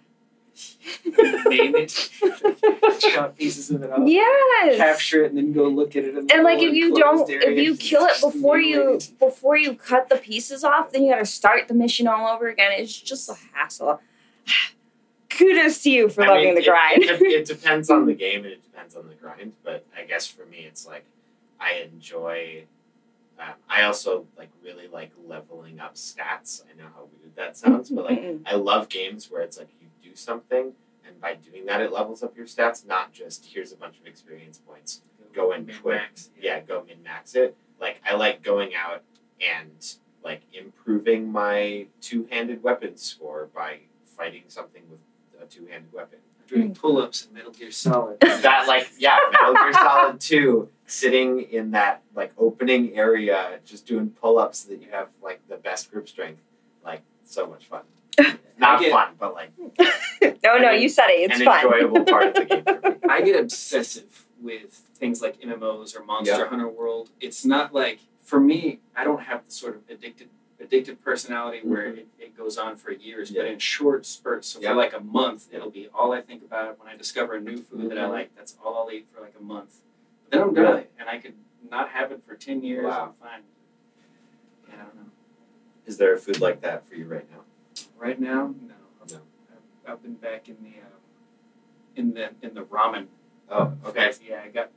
Name 1.05 1.75
it, 1.77 1.89
chop 3.01 3.37
pieces 3.37 3.71
of 3.71 3.83
it 3.83 3.91
off, 3.91 4.01
Yes. 4.09 4.77
capture 4.79 5.23
it, 5.25 5.29
and 5.29 5.37
then 5.37 5.53
go 5.53 5.65
look 5.69 5.95
at 5.97 6.05
it. 6.05 6.17
And 6.17 6.45
like 6.45 6.63
if 6.63 6.73
you 6.75 6.95
don't 6.95 7.29
if 7.29 7.59
you 7.59 7.77
kill 7.77 8.05
it 8.07 8.19
before 8.23 8.59
you 8.59 8.95
it. 8.95 9.11
before 9.19 9.57
you 9.59 9.75
cut 9.75 10.09
the 10.09 10.17
pieces 10.17 10.65
off 10.65 10.93
then 10.93 11.05
you 11.05 11.13
got 11.13 11.19
to 11.19 11.27
start 11.27 11.69
the 11.69 11.75
mission 11.75 12.07
all 12.07 12.27
over 12.35 12.49
again 12.49 12.73
it's 12.73 12.99
just 12.99 13.29
a 13.29 13.35
hassle 13.53 14.01
kudos 15.37 15.83
to 15.83 15.91
you 15.91 16.09
for 16.09 16.23
I 16.25 16.29
loving 16.29 16.45
mean, 16.45 16.55
the 16.57 16.61
it- 16.63 16.67
grind 16.67 17.03
It, 17.05 17.23
it 17.23 17.45
depends 17.55 17.91
on 17.91 18.07
the 18.07 18.15
game 18.15 18.45
and 18.45 18.53
it 18.53 18.63
depends 18.63 18.97
on 18.97 19.09
the 19.09 19.15
grind, 19.15 19.53
but 19.65 19.85
I 19.97 20.05
guess 20.05 20.27
for 20.27 20.45
me, 20.47 20.59
it's 20.59 20.87
like 20.87 21.05
I 21.61 21.75
enjoy. 21.93 22.65
Um, 23.39 23.53
I 23.69 23.83
also 23.83 24.27
like 24.39 24.49
really 24.65 24.89
like 24.89 25.11
leveling 25.27 25.79
up 25.79 25.95
stats. 25.97 26.63
I 26.65 26.77
know 26.79 26.89
how 26.95 27.09
weird 27.21 27.37
that 27.37 27.57
sounds, 27.57 27.91
but 27.91 28.07
like 28.07 28.25
I 28.47 28.55
love 28.55 28.89
games 28.89 29.31
where 29.31 29.43
it's 29.43 29.59
like 29.59 29.69
you 29.81 29.89
do 30.03 30.17
something 30.17 30.73
and 31.07 31.21
by 31.21 31.35
doing 31.35 31.67
that 31.67 31.81
it 31.83 31.93
levels 31.93 32.23
up 32.23 32.35
your 32.37 32.47
stats, 32.47 32.87
not 32.87 33.13
just 33.13 33.47
here's 33.53 33.73
a 33.73 33.77
bunch 33.77 33.99
of 34.01 34.07
experience 34.07 34.59
points. 34.67 35.03
Go 35.35 35.53
and 35.53 35.67
Min 35.67 35.77
quit. 35.83 35.97
max, 35.97 36.31
Yeah, 36.41 36.61
go 36.61 36.83
min 36.89 37.03
max 37.03 37.35
it. 37.35 37.55
Like 37.79 38.01
I 38.09 38.15
like 38.15 38.43
going 38.43 38.71
out 38.75 39.03
and 39.41 39.97
like 40.25 40.41
improving 40.55 41.31
my 41.31 41.87
two 42.01 42.27
handed 42.31 42.63
weapon 42.63 42.97
score 42.97 43.49
by 43.55 43.81
fighting 44.17 44.45
something 44.49 44.83
with 44.91 45.01
a 45.47 45.51
two 45.55 45.67
handed 45.67 45.93
weapon. 45.93 46.19
Doing 46.49 46.69
hmm. 46.69 46.73
pull 46.75 46.99
ups 46.99 47.27
in 47.27 47.35
Metal 47.35 47.51
Gear 47.51 47.71
Solid. 47.71 48.21
that 48.21 48.69
like 48.69 48.89
yeah, 48.99 49.19
Metal 49.33 49.55
Gear 49.55 49.73
Solid 49.73 50.21
Two, 50.21 50.69
sitting 50.87 51.41
in 51.41 51.73
that 51.73 52.03
like 52.15 52.33
opening 52.39 52.97
area, 52.97 53.59
just 53.65 53.87
doing 53.87 54.11
pull 54.11 54.39
ups 54.39 54.61
so 54.61 54.71
that 54.71 54.81
you 54.81 54.89
have 54.91 55.09
like 55.23 55.41
the 55.49 55.57
best 55.57 55.91
grip 55.91 56.09
strength. 56.09 56.43
Like 56.85 57.03
so 57.25 57.47
much 57.47 57.67
fun. 57.67 57.83
Not 58.59 58.81
get- 58.81 58.93
fun, 58.93 59.15
but 59.19 59.35
like 59.35 59.51
no 60.45 60.59
no 60.59 60.71
you 60.71 60.89
said 60.89 61.09
it 61.09 61.31
it's 61.31 61.41
an 61.41 61.45
fun 61.45 61.65
enjoyable 61.65 62.05
part 62.05 62.29
of 62.29 62.35
the 62.35 62.45
game 62.45 62.65
for 62.65 62.91
me. 62.91 62.97
I 63.09 63.21
get 63.23 63.39
obsessive 63.41 64.27
with 64.41 64.83
things 64.95 65.21
like 65.21 65.41
MMOs 65.41 65.99
or 65.99 66.05
Monster 66.05 66.39
Yeah. 66.39 66.49
Hunter 66.49 66.69
World. 66.69 67.11
It's 67.21 67.45
not 67.45 67.75
like 67.75 68.01
for 68.23 68.41
me, 68.41 68.81
I 68.95 69.05
don't 69.05 69.23
have 69.23 69.45
the 69.45 69.51
sort 69.51 69.77
of 69.77 69.83
addicted 69.91 70.29
addictive 70.67 71.01
personality 71.03 71.61
where 71.63 71.87
it, 71.87 72.09
it 72.19 72.37
goes 72.37 72.57
on 72.59 72.77
for 72.77 72.91
years, 72.93 73.31
but 73.31 73.43
Mm-hmm. 73.45 73.53
In 73.55 73.59
short 73.59 74.07
spurts. 74.07 74.49
So 74.49 74.61
Yeah. 74.61 74.71
for 74.71 74.75
like 74.77 74.93
a 74.95 75.01
month, 75.01 75.49
it'll 75.53 75.71
be 75.71 75.89
all 75.95 76.13
I 76.13 76.21
think 76.21 76.43
about 76.43 76.79
when 76.79 76.89
I 76.89 76.97
discover 76.97 77.35
a 77.35 77.41
new 77.41 77.59
food 77.59 77.91
that 77.91 77.99
I 77.99 78.05
Mhm. 78.05 78.11
like. 78.11 78.35
That's 78.37 78.57
all 78.65 78.77
I'll 78.77 78.91
eat 78.91 79.07
for 79.13 79.21
like 79.21 79.35
a 79.39 79.43
month. 79.43 79.81
But 80.25 80.31
then 80.33 80.43
I'm 80.43 80.55
done, 80.55 80.65
Really? 80.65 80.87
and 80.99 81.09
I 81.09 81.19
could 81.19 81.35
not 81.71 81.91
have 81.91 82.11
it 82.13 82.23
for 82.25 82.35
ten 82.35 82.63
years. 82.63 82.85
Wow. 82.85 83.07
I'm 83.07 83.13
fine. 83.13 83.43
Yeah, 84.69 84.75
I 84.75 84.79
don't 84.85 84.97
know. 84.97 85.11
Is 85.87 85.99
there 85.99 86.13
a 86.15 86.19
food 86.19 86.41
like 86.41 86.61
that 86.63 86.85
for 86.87 86.95
you 86.95 87.07
right 87.07 87.27
now? 87.31 87.43
Right 87.97 88.21
now, 88.21 88.55
no. 88.67 88.75
No. 89.11 89.21
I've, 89.87 89.93
I've 89.93 90.03
been 90.03 90.15
back 90.15 90.49
in 90.49 90.57
the 90.63 90.81
um, 90.81 91.01
in 91.95 92.15
the 92.15 92.31
in 92.43 92.55
the 92.55 92.63
ramen. 92.63 93.07
Oh, 93.49 93.73
okay. 93.87 94.07
phase. 94.07 94.21
Yeah, 94.29 94.43
I 94.45 94.49
got 94.49 94.71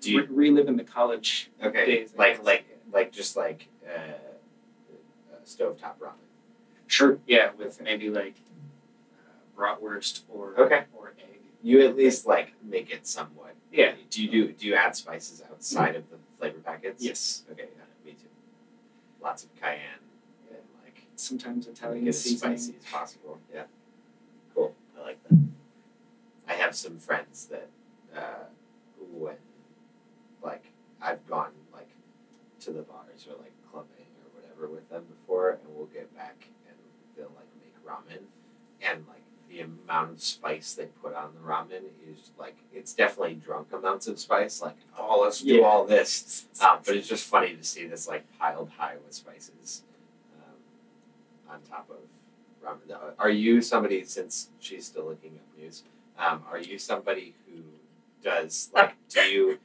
Do 0.00 0.12
you- 0.12 0.20
re- 0.20 0.50
reliving 0.50 0.76
the 0.76 0.84
college 0.84 1.50
Okay. 1.62 1.84
days. 1.86 2.14
I 2.14 2.18
Like 2.18 2.36
guess. 2.36 2.46
like 2.46 2.64
like 2.92 3.12
just 3.12 3.36
like 3.36 3.68
uh, 3.84 4.12
stovetop 5.44 5.98
ramen. 6.00 6.28
Sure. 6.86 7.18
Yeah, 7.26 7.50
with 7.56 7.80
maybe 7.80 8.10
like 8.10 8.36
uh, 9.18 9.60
bratwurst 9.60 10.22
or 10.28 10.54
Okay. 10.58 10.84
or 10.96 11.14
egg. 11.18 11.40
You 11.62 11.80
at 11.86 11.96
least 11.96 12.26
like 12.26 12.54
make 12.62 12.90
it 12.90 13.06
somewhat. 13.06 13.54
Yeah. 13.72 13.92
Do 14.10 14.22
you 14.22 14.30
do 14.30 14.52
do 14.52 14.66
you 14.66 14.74
add 14.74 14.94
spices 14.96 15.42
outside 15.50 15.96
of 15.96 16.10
the 16.10 16.16
flavor 16.38 16.58
packets? 16.58 17.02
Yes. 17.02 17.44
Okay, 17.50 17.68
yeah, 17.76 17.84
me 18.04 18.12
too. 18.12 18.28
Lots 19.22 19.44
of 19.44 19.54
cayenne 19.60 19.78
and 20.50 20.58
like 20.84 21.06
Sometimes 21.16 21.66
make 21.66 21.76
Italian 21.76 22.06
it 22.06 22.08
as 22.10 22.20
seasoning. 22.22 22.58
spicy 22.58 22.78
as 22.84 22.92
possible. 22.92 23.38
Yeah. 23.54 23.62
Cool. 24.54 24.74
I 24.98 25.02
like 25.02 25.22
that. 25.28 25.38
I 26.48 26.54
have 26.54 26.74
some 26.74 26.98
friends 26.98 27.46
that 27.46 27.68
uh 28.14 28.44
when 29.14 29.36
like 30.42 30.64
I've 31.00 31.26
gone 31.26 31.52
like 31.72 31.88
to 32.60 32.72
the 32.72 32.82
bars 32.82 33.26
or 33.30 33.36
like 33.40 33.51
with 34.68 34.88
them 34.90 35.04
before 35.08 35.50
and 35.50 35.60
we'll 35.74 35.86
get 35.86 36.14
back 36.16 36.46
and 36.68 36.76
they'll 37.16 37.32
like 37.36 37.48
make 37.60 37.74
ramen 37.86 38.22
and 38.80 39.04
like 39.08 39.18
the 39.48 39.60
amount 39.60 40.10
of 40.12 40.22
spice 40.22 40.72
they 40.74 40.86
put 41.02 41.14
on 41.14 41.30
the 41.34 41.40
ramen 41.46 41.82
is 42.10 42.30
like 42.38 42.56
it's 42.72 42.94
definitely 42.94 43.34
drunk 43.34 43.68
amounts 43.72 44.06
of 44.06 44.18
spice 44.18 44.62
like 44.62 44.76
oh 44.98 45.20
let's 45.22 45.40
do 45.42 45.54
Yeah. 45.56 45.62
all 45.64 45.84
this 45.84 46.46
um, 46.60 46.78
but 46.86 46.96
it's 46.96 47.08
just 47.08 47.26
funny 47.26 47.54
to 47.54 47.62
see 47.64 47.86
this 47.86 48.08
like 48.08 48.24
piled 48.38 48.70
high 48.78 48.94
with 49.04 49.12
spices 49.14 49.82
um, 50.36 51.54
on 51.54 51.60
top 51.68 51.88
of 51.90 51.96
ramen. 52.66 52.88
Now, 52.88 53.00
Are 53.18 53.30
you 53.30 53.60
somebody 53.60 54.04
since 54.04 54.48
she's 54.60 54.86
still 54.86 55.06
looking 55.06 55.32
up 55.32 55.58
news? 55.60 55.82
Um, 56.18 56.42
are 56.50 56.58
you 56.58 56.78
somebody 56.78 57.34
who 57.46 57.62
does 58.22 58.70
like 58.74 58.94
do 59.08 59.20
you 59.20 59.58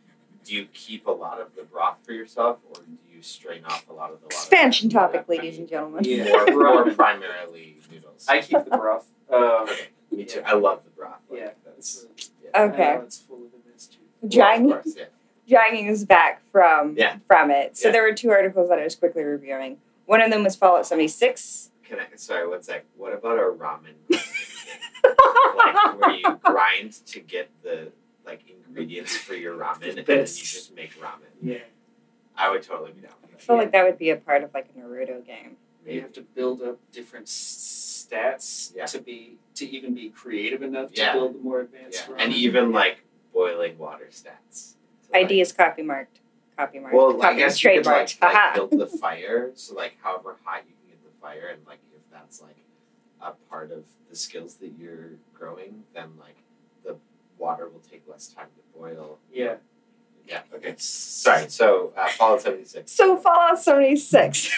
do 0.44 0.56
you 0.56 0.66
keep 0.74 1.06
a 1.08 1.12
lot 1.12 1.40
of 1.40 1.56
the 1.56 1.64
broth 1.64 1.98
for 2.04 2.14
yourself 2.14 2.58
or 2.70 2.82
do 2.82 3.07
you 3.18 3.24
strain 3.24 3.64
off 3.66 3.88
a 3.90 3.94
lot 3.94 4.12
of 4.12 4.20
the 4.20 4.26
water? 4.26 4.36
expansion 4.36 4.90
topic 4.90 5.26
I 5.28 5.32
ladies 5.32 5.54
mean, 5.54 5.62
and 5.62 5.70
gentlemen 5.70 6.04
Yeah. 6.06 6.46
More, 6.52 6.84
more 6.86 6.92
primarily 6.92 7.78
noodles. 7.92 8.26
I 8.30 8.42
keep 8.42 8.64
the 8.64 8.78
broth. 8.78 9.08
Um, 9.30 9.42
okay, 9.64 9.88
me 10.10 10.24
too. 10.24 10.42
I 10.46 10.54
love 10.54 10.86
the 10.86 10.90
broth. 10.92 11.18
Like, 11.30 11.40
yeah, 11.42 11.50
that's 11.66 12.04
that's 12.06 12.32
yeah. 12.42 12.62
Okay. 12.64 12.84
I 12.92 12.96
know 12.96 13.02
it's 13.02 13.18
full 13.20 13.36
of 13.44 13.52
the 13.52 13.70
best 13.70 13.92
juice. 13.92 14.00
Well, 14.22 14.30
dragging 14.32 14.72
of 14.72 14.84
course, 14.84 14.96
yeah. 14.98 15.04
dragging 15.50 15.90
us 15.90 16.04
back 16.06 16.42
from 16.50 16.96
Yeah. 16.98 17.18
from 17.28 17.52
it 17.52 17.76
so 17.76 17.90
Yeah. 17.90 17.92
there 17.92 18.04
were 18.04 18.14
two 18.14 18.30
articles 18.32 18.70
that 18.70 18.80
i 18.80 18.86
was 18.86 18.96
quickly 18.96 19.24
reviewing 19.26 19.80
one 20.06 20.22
of 20.22 20.32
them 20.32 20.46
was 20.46 20.56
fallout 20.56 20.86
76 20.88 21.72
Can 21.84 22.00
I? 22.00 22.06
Sorry, 22.16 22.48
one 22.48 22.64
sec. 22.64 22.86
What 22.96 23.12
about 23.14 23.38
a 23.38 23.42
ramen? 23.42 23.96
like 25.58 26.00
where 26.00 26.12
you 26.12 26.40
grind 26.44 26.94
to 27.08 27.20
get 27.20 27.50
the 27.64 27.92
like 28.26 28.42
ingredients 28.50 29.16
for 29.18 29.34
your 29.36 29.56
ramen, 29.58 29.98
and 29.98 30.06
then 30.06 30.20
you 30.20 30.26
just 30.26 30.74
make 30.76 30.92
ramen. 31.02 31.32
Yeah, 31.42 31.58
I 32.38 32.50
would 32.52 32.64
totally 32.64 32.92
be 32.92 33.02
down 33.02 33.12
i 33.24 33.26
for 33.28 33.32
that. 33.32 33.42
feel 33.42 33.56
like 33.58 33.72
that 33.72 33.84
would 33.86 33.98
be 33.98 34.10
a 34.12 34.16
part 34.18 34.44
of 34.44 34.54
like 34.54 34.70
a 34.76 34.80
naruto 34.80 35.26
game 35.26 35.58
you 35.86 36.02
have 36.02 36.12
to 36.14 36.22
build 36.22 36.62
up 36.62 36.78
different 36.92 37.28
stats 37.28 38.74
Yeah. 38.76 38.86
to 38.88 39.00
be 39.00 39.38
to 39.56 39.66
even 39.66 39.94
be 39.94 40.10
creative 40.10 40.62
enough 40.62 40.90
Yeah. 40.94 41.14
to 41.14 41.20
build 41.20 41.36
the 41.36 41.40
more 41.40 41.62
advanced. 41.62 42.06
Yeah, 42.10 42.16
ramen. 42.16 42.20
and 42.26 42.34
even 42.34 42.72
like 42.72 43.04
boiling 43.34 43.78
water 43.78 44.08
stats. 44.12 44.76
So, 45.02 45.14
like, 45.14 45.24
ideas 45.26 45.52
copy 45.54 45.82
marked 45.84 46.20
copy 46.58 46.80
marked 46.80 46.96
Well, 46.96 47.22
I 47.24 47.34
guess 47.36 47.64
you 47.64 47.70
could 47.72 47.86
trademarked 47.86 48.22
like, 48.22 48.34
like 48.34 48.54
build 48.56 48.72
the 48.72 48.88
fire, 48.88 49.52
so 49.56 49.76
like 49.76 49.94
however 50.02 50.36
hot 50.44 50.64
you 50.68 50.74
can 50.82 50.90
get 50.90 51.04
the 51.04 51.22
fire, 51.22 51.48
and 51.54 51.66
like 51.66 51.80
if 51.96 52.02
that's 52.12 52.42
like 52.42 52.58
a 53.22 53.32
part 53.50 53.72
of 53.72 53.86
the 54.10 54.16
skills 54.16 54.56
that 54.56 54.74
you're 54.78 55.12
growing, 55.34 55.84
then 55.94 56.10
like 56.20 56.36
the 56.84 56.98
water 57.38 57.70
will 57.70 57.80
take 57.90 58.04
less 58.08 58.28
time 58.28 58.48
to 58.58 58.78
boil. 58.80 59.20
yeah, 59.32 59.56
Yeah. 60.28 60.42
Okay. 60.54 60.74
Sorry. 60.78 61.50
So 61.50 61.94
uh, 61.96 62.08
Fallout 62.10 62.42
seventy 62.42 62.66
six. 62.66 62.92
so 62.92 63.16
fallout 63.18 63.60
76 63.60 64.58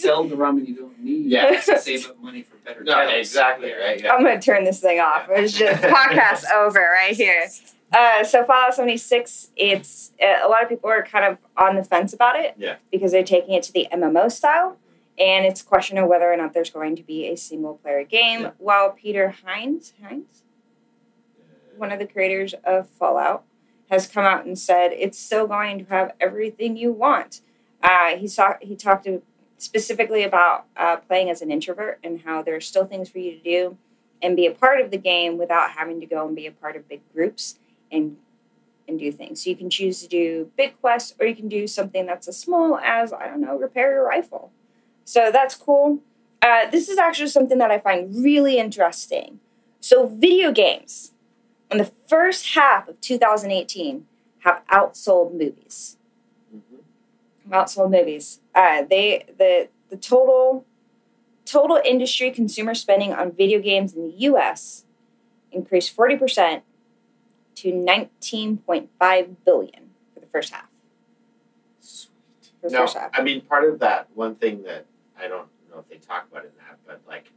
sell 0.00 0.24
the 0.24 0.34
ramen 0.36 0.66
you 0.66 0.74
don't 0.76 0.98
need. 1.00 1.26
Yeah. 1.26 1.60
to 1.60 1.78
save 1.78 2.10
up 2.10 2.20
money 2.20 2.42
for 2.42 2.56
better. 2.56 2.82
No, 2.82 2.94
kettles. 2.94 3.14
exactly 3.28 3.72
right. 3.72 4.00
Yeah. 4.02 4.12
I'm 4.12 4.22
gonna 4.24 4.40
turn 4.40 4.64
this 4.64 4.80
thing 4.80 4.98
off. 5.00 5.26
It's 5.30 5.52
just 5.56 5.80
podcast 5.82 6.44
over 6.54 6.80
right 6.80 7.14
here. 7.14 7.46
Uh, 7.92 8.24
so 8.24 8.42
Fallout 8.44 8.74
76, 8.74 9.50
it's 9.54 10.12
uh, 10.20 10.46
a 10.46 10.48
lot 10.48 10.62
of 10.62 10.68
people 10.70 10.88
are 10.88 11.02
kind 11.04 11.26
of 11.26 11.38
on 11.58 11.76
the 11.76 11.84
fence 11.84 12.12
about 12.14 12.36
it 12.40 12.54
Yeah. 12.56 12.76
because 12.90 13.12
they're 13.12 13.22
taking 13.22 13.52
it 13.54 13.62
to 13.64 13.72
the 13.72 13.86
MMO 13.92 14.32
style, 14.32 14.78
and 15.18 15.44
it's 15.44 15.60
a 15.60 15.64
question 15.64 15.98
of 15.98 16.08
whether 16.08 16.32
or 16.32 16.36
not 16.38 16.54
there's 16.54 16.70
going 16.70 16.96
to 16.96 17.02
be 17.02 17.26
a 17.28 17.36
single 17.36 17.74
player 17.74 18.02
game. 18.02 18.40
Yeah. 18.42 18.50
While 18.56 18.92
Peter 18.92 19.34
Hines, 19.44 19.92
Hines, 20.02 20.42
one 21.76 21.92
of 21.92 21.98
the 21.98 22.06
creators 22.06 22.54
of 22.64 22.88
Fallout, 22.88 23.44
has 23.92 24.06
come 24.06 24.24
out 24.24 24.46
and 24.46 24.58
said 24.58 24.90
it's 24.92 25.18
still 25.18 25.46
going 25.46 25.78
to 25.78 25.84
have 25.90 26.12
everything 26.18 26.78
you 26.78 26.90
want. 26.90 27.42
Uh, 27.82 28.16
he 28.16 28.26
saw 28.26 28.54
he 28.62 28.74
talked 28.74 29.06
specifically 29.58 30.24
about 30.24 30.64
uh, 30.78 30.96
playing 30.96 31.28
as 31.28 31.42
an 31.42 31.50
introvert 31.50 32.00
and 32.02 32.22
how 32.22 32.42
there 32.42 32.56
are 32.56 32.60
still 32.60 32.86
things 32.86 33.10
for 33.10 33.18
you 33.18 33.32
to 33.32 33.42
do 33.42 33.76
and 34.22 34.34
be 34.34 34.46
a 34.46 34.50
part 34.50 34.80
of 34.80 34.90
the 34.90 34.96
game 34.96 35.36
without 35.36 35.72
having 35.72 36.00
to 36.00 36.06
go 36.06 36.26
and 36.26 36.34
be 36.34 36.46
a 36.46 36.50
part 36.50 36.74
of 36.74 36.88
big 36.88 37.02
groups 37.14 37.58
and 37.92 38.16
and 38.88 38.98
do 38.98 39.12
things. 39.12 39.44
So 39.44 39.50
you 39.50 39.56
can 39.56 39.68
choose 39.68 40.00
to 40.00 40.08
do 40.08 40.50
big 40.56 40.80
quests 40.80 41.14
or 41.20 41.26
you 41.26 41.36
can 41.36 41.48
do 41.48 41.66
something 41.66 42.06
that's 42.06 42.26
as 42.26 42.38
small 42.38 42.78
as 42.78 43.12
I 43.12 43.26
don't 43.26 43.42
know, 43.42 43.58
repair 43.58 43.92
your 43.92 44.08
rifle. 44.08 44.50
So 45.04 45.30
that's 45.30 45.54
cool. 45.54 45.98
Uh, 46.40 46.70
this 46.70 46.88
is 46.88 46.96
actually 46.96 47.28
something 47.28 47.58
that 47.58 47.70
I 47.70 47.78
find 47.78 48.24
really 48.24 48.56
interesting. 48.56 49.38
So 49.80 50.06
video 50.06 50.50
games 50.50 51.12
in 51.72 51.78
the 51.78 51.90
first 52.06 52.54
half 52.54 52.88
of 52.88 53.00
2018 53.00 54.06
have 54.40 54.62
outsold 54.70 55.32
movies. 55.32 55.96
Mhm. 56.54 56.82
Outsold 57.50 57.90
movies. 57.90 58.40
Uh, 58.54 58.82
they 58.82 59.24
the 59.38 59.68
the 59.88 59.96
total 59.96 60.64
total 61.44 61.80
industry 61.84 62.30
consumer 62.30 62.74
spending 62.74 63.12
on 63.12 63.32
video 63.32 63.58
games 63.60 63.94
in 63.94 64.02
the 64.02 64.14
U.S. 64.28 64.84
increased 65.50 65.90
40 65.90 66.16
percent 66.16 66.64
to 67.56 67.72
19.5 67.72 69.36
billion 69.44 69.90
for 70.14 70.20
the 70.20 70.26
first 70.26 70.52
half. 70.52 70.68
Sweet. 71.80 72.10
No, 72.64 72.80
first 72.80 72.96
half. 72.96 73.10
I 73.14 73.22
mean 73.22 73.40
part 73.42 73.68
of 73.68 73.80
that 73.80 74.08
one 74.14 74.34
thing 74.36 74.62
that 74.64 74.86
I 75.18 75.28
don't 75.28 75.48
know 75.70 75.78
if 75.80 75.88
they 75.88 75.96
talk 75.96 76.26
about 76.30 76.44
in 76.44 76.50
that, 76.58 76.78
but 76.86 77.00
like 77.06 77.30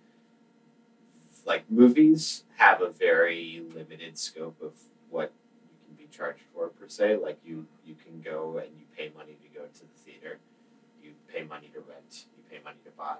like 1.45 1.69
movies 1.69 2.43
have 2.57 2.81
a 2.81 2.89
very 2.89 3.63
limited 3.73 4.17
scope 4.17 4.57
of 4.61 4.73
what 5.09 5.31
you 5.63 5.77
can 5.85 5.95
be 5.95 6.07
charged 6.11 6.41
for 6.53 6.69
per 6.69 6.87
se. 6.87 7.17
Like 7.17 7.39
you 7.45 7.65
you 7.85 7.95
can 7.95 8.21
go 8.21 8.57
and 8.57 8.69
you 8.77 8.85
pay 8.97 9.11
money 9.15 9.37
to 9.41 9.59
go 9.59 9.65
to 9.65 9.79
the 9.79 9.99
theater, 10.03 10.39
you 11.01 11.11
pay 11.33 11.43
money 11.43 11.69
to 11.73 11.79
rent, 11.81 12.25
you 12.35 12.43
pay 12.49 12.63
money 12.63 12.77
to 12.85 12.91
buy. 12.97 13.17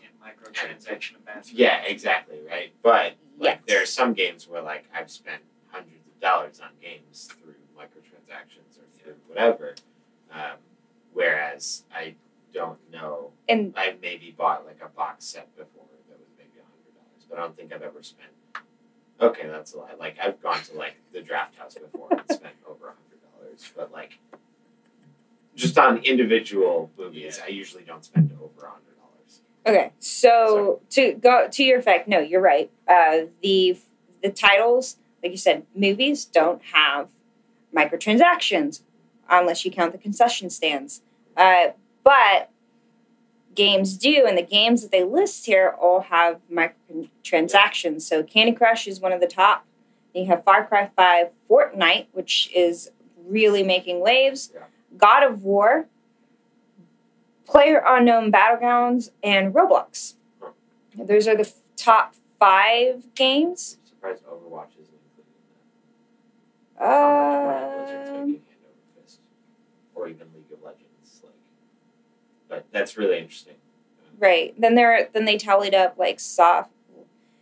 Can't 0.00 0.14
microtransaction 0.20 1.16
of 1.16 1.24
that. 1.26 1.52
Yeah, 1.52 1.82
exactly, 1.82 2.38
right. 2.48 2.72
But 2.82 3.14
like 3.38 3.60
Yes. 3.60 3.62
there 3.66 3.82
are 3.82 3.86
some 3.86 4.12
games 4.14 4.48
where 4.48 4.62
like 4.62 4.84
I've 4.94 5.10
spent 5.10 5.42
hundreds 5.70 6.06
of 6.06 6.20
dollars 6.20 6.60
on 6.60 6.70
games 6.82 7.28
through 7.40 7.54
microtransactions 7.78 8.78
or 8.78 8.86
through 9.02 9.14
whatever. 9.26 9.74
Um, 10.32 10.58
whereas 11.12 11.84
I 11.94 12.14
don't 12.52 12.78
know 12.92 13.30
and 13.48 13.74
I 13.76 13.94
maybe 14.00 14.34
bought 14.36 14.64
like 14.66 14.80
a 14.84 14.88
box 14.88 15.24
set 15.24 15.54
before 15.56 15.82
that 15.90 15.93
was 15.93 15.93
maybe 15.93 15.93
a 17.24 17.28
but 17.28 17.38
I 17.38 17.42
don't 17.42 17.56
think 17.56 17.72
I've 17.72 17.82
ever 17.82 18.02
spent. 18.02 18.30
Okay, 19.20 19.46
that's 19.46 19.74
a 19.74 19.78
lie. 19.78 19.92
Like 19.98 20.16
I've 20.22 20.42
gone 20.42 20.60
to 20.62 20.76
like 20.76 20.96
the 21.12 21.20
draft 21.20 21.56
house 21.56 21.74
before 21.74 22.08
and 22.10 22.20
spent 22.30 22.54
over 22.68 22.88
a 22.88 22.90
hundred 22.90 23.20
dollars, 23.32 23.72
but 23.76 23.92
like 23.92 24.18
just 25.54 25.78
on 25.78 25.98
individual 25.98 26.90
movies, 26.98 27.40
I 27.44 27.48
usually 27.48 27.84
don't 27.84 28.04
spend 28.04 28.32
over 28.32 28.66
a 28.66 28.70
hundred 28.70 28.96
dollars. 28.98 29.40
Okay, 29.66 29.92
so 29.98 30.80
to 30.90 31.12
go 31.14 31.48
to 31.50 31.64
your 31.64 31.78
effect, 31.78 32.08
no, 32.08 32.18
you're 32.18 32.40
right. 32.40 32.70
Uh, 32.88 33.26
the 33.42 33.78
the 34.22 34.30
titles, 34.30 34.96
like 35.22 35.32
you 35.32 35.38
said, 35.38 35.64
movies 35.74 36.24
don't 36.24 36.62
have 36.72 37.08
microtransactions 37.74 38.80
unless 39.28 39.64
you 39.64 39.70
count 39.70 39.92
the 39.92 39.98
concession 39.98 40.50
stands. 40.50 41.02
Uh, 41.36 41.68
but 42.02 42.50
games 43.54 43.96
do, 43.96 44.24
and 44.26 44.36
the 44.36 44.42
games 44.42 44.82
that 44.82 44.90
they 44.90 45.04
list 45.04 45.46
here 45.46 45.74
all 45.80 46.00
have 46.00 46.40
microtransactions. 46.50 48.02
So 48.02 48.22
Candy 48.22 48.52
Crush 48.52 48.86
is 48.86 49.00
one 49.00 49.12
of 49.12 49.20
the 49.20 49.26
top. 49.26 49.64
Then 50.12 50.24
you 50.24 50.28
have 50.30 50.44
Far 50.44 50.66
Cry 50.66 50.90
Five, 50.96 51.28
Fortnite, 51.48 52.06
which 52.12 52.50
is 52.54 52.90
really 53.26 53.62
making 53.62 54.00
waves. 54.00 54.50
Yeah. 54.54 54.60
God 54.96 55.22
of 55.24 55.42
War, 55.42 55.86
Player 57.46 57.82
Unknown 57.86 58.30
Battlegrounds, 58.30 59.10
and 59.22 59.52
Roblox. 59.54 60.14
Those 60.96 61.26
are 61.26 61.34
the 61.34 61.42
f- 61.42 61.54
top 61.76 62.14
five 62.38 63.12
games. 63.14 63.78
I'm 63.82 63.86
surprised 63.88 64.24
Overwatch 64.24 64.70
isn't 64.80 64.94
included 64.94 65.34
in 66.78 66.84
that. 66.84 66.86
How 66.86 67.46
much 67.46 67.56
money 67.64 67.74
Blizzard's 67.86 68.10
Um, 68.10 68.26
making 68.26 68.42
hand 68.46 68.60
over 68.68 69.02
fist, 69.02 69.18
or 69.94 70.08
even 70.08 70.26
League 70.34 70.52
of 70.52 70.62
Legends, 70.62 71.20
like. 71.24 71.32
But 72.54 72.66
that's 72.70 72.96
really 72.96 73.18
interesting. 73.18 73.54
right. 74.18 74.54
Then 74.58 74.74
they're 74.74 75.08
then 75.12 75.24
they 75.24 75.36
tallied 75.36 75.74
up 75.74 75.98
like 75.98 76.20
soft. 76.20 76.70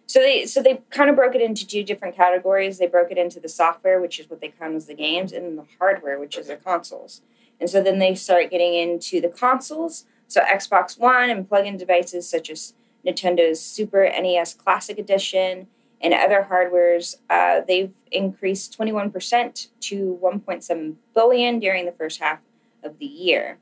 So 0.07 0.21
they 0.21 0.47
so 0.47 0.63
they 0.63 0.83
kind 0.91 1.11
of 1.11 1.17
broke 1.17 1.35
it 1.35 1.43
into 1.43 1.67
two 1.67 1.85
different 1.85 2.17
categories. 2.17 2.79
They 2.79 2.87
broke 2.87 3.11
it 3.11 3.19
into 3.19 3.41
the 3.41 3.49
software, 3.49 4.01
which 4.01 4.19
is 4.19 4.29
what 4.31 4.41
they 4.41 4.49
count 4.49 4.75
as 4.75 4.87
the 4.87 4.95
games, 4.95 5.33
and 5.33 5.59
the 5.59 5.65
hardware, 5.79 6.19
which 6.19 6.37
is 6.39 6.49
the 6.49 6.57
consoles. 6.57 7.23
And 7.61 7.69
so 7.69 7.83
then 7.83 7.99
they 7.99 8.15
start 8.15 8.51
getting 8.51 8.75
into 8.75 9.21
the 9.21 9.29
consoles. 9.29 10.07
So 10.29 10.41
Xbox 10.41 10.99
One 10.99 11.29
and 11.31 11.47
plug-in 11.49 11.77
devices 11.77 12.29
such 12.29 12.51
as 12.51 12.75
Nintendo's 13.07 13.61
Super 13.61 14.05
NES 14.05 14.55
Classic 14.55 14.99
Edition 14.99 15.67
and 16.01 16.15
other 16.15 16.47
hardwares, 16.51 17.17
uh, 17.31 17.61
they've 17.67 17.93
increased 18.11 18.77
21% 18.77 19.69
to 19.81 20.19
1.7 20.23 20.95
billion 21.15 21.59
during 21.61 21.87
the 21.87 21.93
first 21.93 22.21
half 22.21 22.41
of 22.83 22.99
the 22.99 23.07
year. 23.07 23.59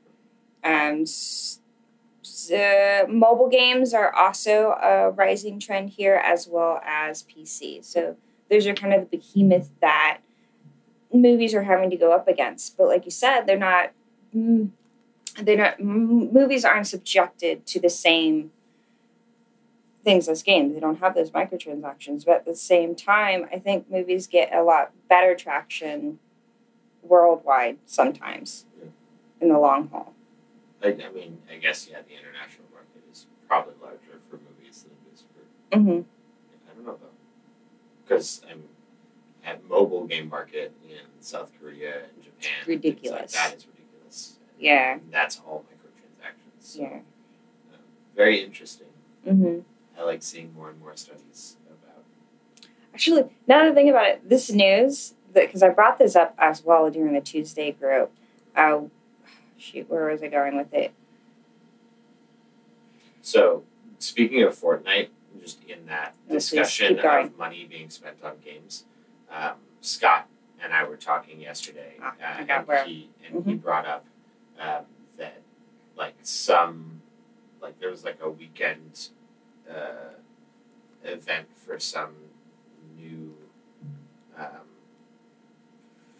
Um, 0.63 1.05
uh, 2.53 3.05
mobile 3.09 3.49
games 3.49 3.93
are 3.93 4.13
also 4.13 4.71
a 4.81 5.09
rising 5.11 5.59
trend 5.59 5.89
here, 5.91 6.15
as 6.23 6.47
well 6.47 6.79
as 6.85 7.23
PC. 7.23 7.81
So 7.81 8.15
those 8.49 8.67
are 8.67 8.73
kind 8.73 8.93
of 8.93 9.09
the 9.09 9.17
behemoth 9.17 9.69
that 9.81 10.19
movies 11.13 11.53
are 11.55 11.63
having 11.63 11.89
to 11.91 11.97
go 11.97 12.13
up 12.13 12.27
against. 12.27 12.77
But 12.77 12.87
like 12.87 13.05
you 13.05 13.11
said, 13.11 13.43
they're 13.45 13.57
not. 13.57 13.91
mm, 14.35 14.69
They're 15.41 15.57
not. 15.57 15.79
m- 15.79 16.33
Movies 16.33 16.65
aren't 16.65 16.87
subjected 16.87 17.65
to 17.67 17.79
the 17.79 17.89
same 17.89 18.51
things 20.03 20.27
as 20.27 20.41
games. 20.43 20.73
They 20.73 20.79
don't 20.79 20.99
have 20.99 21.15
those 21.15 21.31
microtransactions. 21.31 22.25
But 22.25 22.37
at 22.37 22.45
the 22.45 22.55
same 22.55 22.95
time, 22.95 23.47
I 23.51 23.59
think 23.59 23.89
movies 23.89 24.27
get 24.27 24.53
a 24.53 24.63
lot 24.63 24.91
better 25.09 25.35
traction 25.35 26.19
worldwide 27.03 27.77
sometimes 27.85 28.65
in 29.41 29.49
the 29.49 29.59
long 29.59 29.89
haul. 29.89 30.13
I, 30.83 30.87
I 30.87 31.11
mean, 31.13 31.39
I 31.51 31.57
guess 31.57 31.87
yeah, 31.89 31.99
the 32.07 32.13
international 32.13 32.65
market 32.73 33.03
is 33.11 33.27
probably 33.47 33.73
larger 33.81 34.19
for 34.29 34.37
movies 34.37 34.83
than 34.83 34.91
it 34.91 35.13
is 35.13 35.21
for. 35.21 35.77
Mm-hmm. 35.77 36.01
I 36.69 36.73
don't 36.75 36.85
know 36.85 36.97
though, 36.99 37.17
because 38.03 38.41
I'm 38.49 38.63
at 39.45 39.67
mobile 39.67 40.05
game 40.05 40.29
market 40.29 40.73
in 40.87 40.97
South 41.19 41.51
Korea 41.59 42.03
and 42.03 42.23
Japan. 42.23 42.51
like 42.59 42.67
ridiculous. 42.67 43.31
that 43.33 43.55
is 43.55 43.65
ridiculous. 43.67 44.37
Yeah. 44.59 44.99
That's 45.11 45.39
all 45.45 45.65
microtransactions. 45.71 46.61
So, 46.61 46.81
Yeah. 46.81 46.93
um, 47.73 47.79
very 48.15 48.43
interesting. 48.43 48.87
hmm 49.27 49.59
I 49.97 50.03
like 50.03 50.23
seeing 50.23 50.53
more 50.53 50.69
and 50.69 50.79
more 50.79 50.95
studies 50.95 51.57
about. 51.67 52.03
Actually, 52.93 53.23
now 53.47 53.63
that 53.63 53.71
I 53.71 53.73
think 53.75 53.89
about 53.89 54.07
it, 54.07 54.29
this 54.29 54.51
news 54.51 55.13
because 55.33 55.63
I 55.63 55.69
brought 55.69 55.97
this 55.97 56.15
up 56.15 56.33
as 56.37 56.63
well 56.63 56.89
during 56.89 57.13
the 57.13 57.21
Tuesday 57.21 57.71
group. 57.71 58.11
Uh, 58.55 58.81
shoot, 59.61 59.89
where 59.89 60.07
was 60.07 60.23
I 60.23 60.27
going 60.27 60.57
with 60.57 60.73
it? 60.73 60.91
So 63.21 63.63
speaking 63.99 64.43
of 64.43 64.57
Fortnite, 64.57 65.09
just 65.39 65.63
in 65.65 65.85
that 65.85 66.15
discussion 66.29 66.99
of 66.99 67.37
money 67.37 67.65
being 67.69 67.89
spent 67.89 68.17
on 68.23 68.33
games, 68.43 68.85
um, 69.31 69.53
Scott 69.81 70.27
and 70.61 70.73
I 70.73 70.83
were 70.83 70.97
talking 70.97 71.39
yesterday, 71.39 71.93
Ah, 72.01 72.13
uh, 72.21 72.45
and 72.49 72.67
where- 72.67 72.83
he 72.83 73.09
and 73.25 73.45
he 73.45 73.53
brought 73.55 73.85
up 73.85 74.05
um, 74.59 74.85
that 75.17 75.41
like 75.95 76.15
some 76.21 77.01
like 77.61 77.79
there 77.79 77.89
was 77.89 78.03
like 78.03 78.17
a 78.21 78.29
weekend 78.29 79.09
uh, 79.69 80.15
event 81.03 81.47
for 81.55 81.79
some 81.79 82.13
new 82.97 83.35
um, 84.37 84.67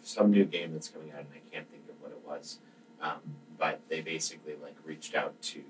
some 0.02 0.30
new 0.30 0.44
game 0.44 0.72
that's 0.72 0.88
coming 0.88 1.10
out, 1.12 1.20
and 1.20 1.28
I 1.34 1.54
can't 1.54 1.68
think 1.70 1.82
of 1.88 2.00
what 2.00 2.10
it 2.12 2.20
was. 2.26 2.58
Um, 3.02 3.20
but 3.58 3.80
they 3.88 4.00
basically 4.00 4.54
like 4.62 4.76
reached 4.84 5.14
out 5.14 5.40
to 5.42 5.62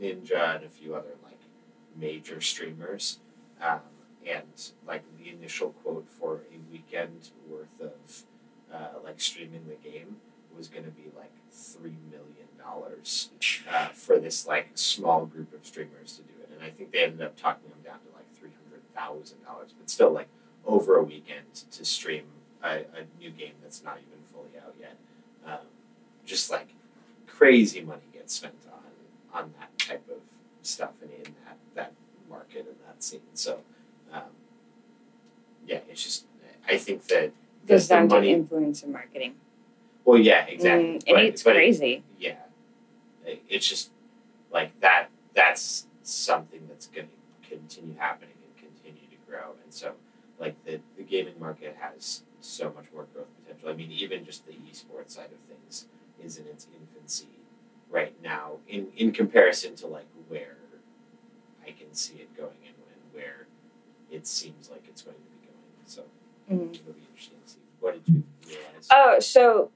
Ninja 0.00 0.56
and 0.56 0.64
a 0.64 0.68
few 0.68 0.94
other 0.94 1.14
like 1.22 1.40
major 1.96 2.40
streamers, 2.40 3.18
um, 3.60 3.80
and 4.26 4.70
like 4.86 5.02
the 5.18 5.30
initial 5.30 5.70
quote 5.82 6.08
for 6.08 6.42
a 6.52 6.72
weekend 6.72 7.30
worth 7.48 7.80
of 7.80 8.24
uh, 8.72 8.98
like 9.02 9.20
streaming 9.20 9.66
the 9.66 9.88
game 9.88 10.16
was 10.56 10.68
going 10.68 10.84
to 10.84 10.90
be 10.90 11.04
like 11.16 11.32
three 11.50 11.96
million 12.10 12.48
dollars 12.58 13.30
uh, 13.72 13.88
for 13.88 14.18
this 14.18 14.46
like 14.46 14.68
small 14.74 15.26
group 15.26 15.52
of 15.54 15.64
streamers 15.66 16.16
to 16.16 16.22
do 16.22 16.34
it, 16.42 16.50
and 16.54 16.62
I 16.62 16.70
think 16.70 16.92
they 16.92 17.04
ended 17.04 17.22
up 17.22 17.36
talking 17.36 17.70
them 17.70 17.80
down 17.84 18.00
to 18.00 18.14
like 18.14 18.30
three 18.38 18.50
hundred 18.62 18.82
thousand 18.94 19.44
dollars, 19.44 19.74
but 19.78 19.88
still 19.90 20.10
like 20.12 20.28
over 20.66 20.96
a 20.96 21.02
weekend 21.02 21.54
to 21.70 21.84
stream 21.84 22.24
a, 22.62 22.68
a 22.68 23.04
new 23.18 23.30
game 23.30 23.52
that's 23.62 23.82
not 23.82 23.98
even 23.98 24.18
fully 24.32 24.58
out 24.64 24.74
yet. 24.80 24.96
Um, 25.46 25.66
just 26.24 26.50
like 26.50 26.68
crazy 27.38 27.80
money 27.82 28.02
gets 28.12 28.34
spent 28.34 28.54
on 28.72 29.42
on 29.42 29.52
that 29.58 29.76
type 29.78 30.04
of 30.10 30.18
stuff 30.62 30.90
and 31.02 31.10
in 31.10 31.34
that 31.44 31.56
that 31.74 31.92
market 32.28 32.66
and 32.68 32.76
that 32.86 33.02
scene. 33.02 33.20
So 33.34 33.58
um, 34.12 34.22
yeah, 35.66 35.80
it's 35.90 36.02
just 36.02 36.26
I 36.68 36.76
think 36.78 37.04
that 37.08 37.32
Goes 37.66 37.88
down 37.88 38.08
money- 38.08 38.34
to 38.34 38.40
influencer 38.42 38.86
marketing. 38.88 39.34
Well, 40.04 40.18
yeah, 40.18 40.44
exactly. 40.46 40.84
Mm, 40.84 40.92
and 40.94 41.02
But- 41.16 41.24
it's 41.24 41.42
but 41.42 41.56
it- 41.56 41.60
crazy. 41.60 42.02
yeah, 42.18 42.36
It- 43.24 43.42
it's 43.48 43.66
just 43.66 43.90
like 44.52 44.78
that. 44.80 45.08
That's 45.32 45.86
something 46.02 46.68
that's 46.68 46.88
going 46.88 47.08
to 47.08 47.48
continue 47.48 47.94
happening 47.96 48.36
and 48.44 48.54
continue 48.56 49.08
to 49.08 49.16
grow. 49.26 49.54
And 49.64 49.72
so, 49.72 49.94
like 50.38 50.62
the 50.64 50.80
the 50.96 51.02
gaming 51.02 51.38
market 51.40 51.76
has 51.80 52.22
so 52.40 52.70
much 52.76 52.92
more 52.92 53.04
growth 53.14 53.28
potential. 53.42 53.70
I 53.70 53.72
mean, 53.72 53.90
even 53.90 54.24
just 54.26 54.44
the 54.46 54.52
esports 54.52 55.12
side 55.12 55.30
of 55.32 55.38
things 55.48 55.86
is 56.24 56.38
in 56.38 56.46
its 56.46 56.66
infancy 56.80 57.28
right 57.90 58.14
now 58.22 58.52
in 58.68 58.88
in 58.96 59.12
comparison 59.12 59.74
to 59.76 59.86
like 59.86 60.06
where 60.28 60.56
I 61.66 61.70
can 61.70 61.92
see 61.94 62.14
it 62.16 62.34
going 62.36 62.56
and, 62.66 62.74
and 62.76 63.02
where 63.14 63.46
it 64.10 64.26
seems 64.26 64.70
like 64.70 64.84
it's 64.88 65.02
going 65.02 65.16
to 65.16 65.22
be 65.22 65.46
going. 65.46 65.86
So 65.86 66.02
Mhm. 66.50 66.74
it'll 66.74 66.92
be 66.92 67.00
interesting 67.10 67.38
to 67.44 67.50
see. 67.50 67.58
What 67.80 67.94
did 67.94 68.12
you 68.14 68.22
realize? 68.46 68.88
Oh, 68.92 69.18
so 69.20 69.70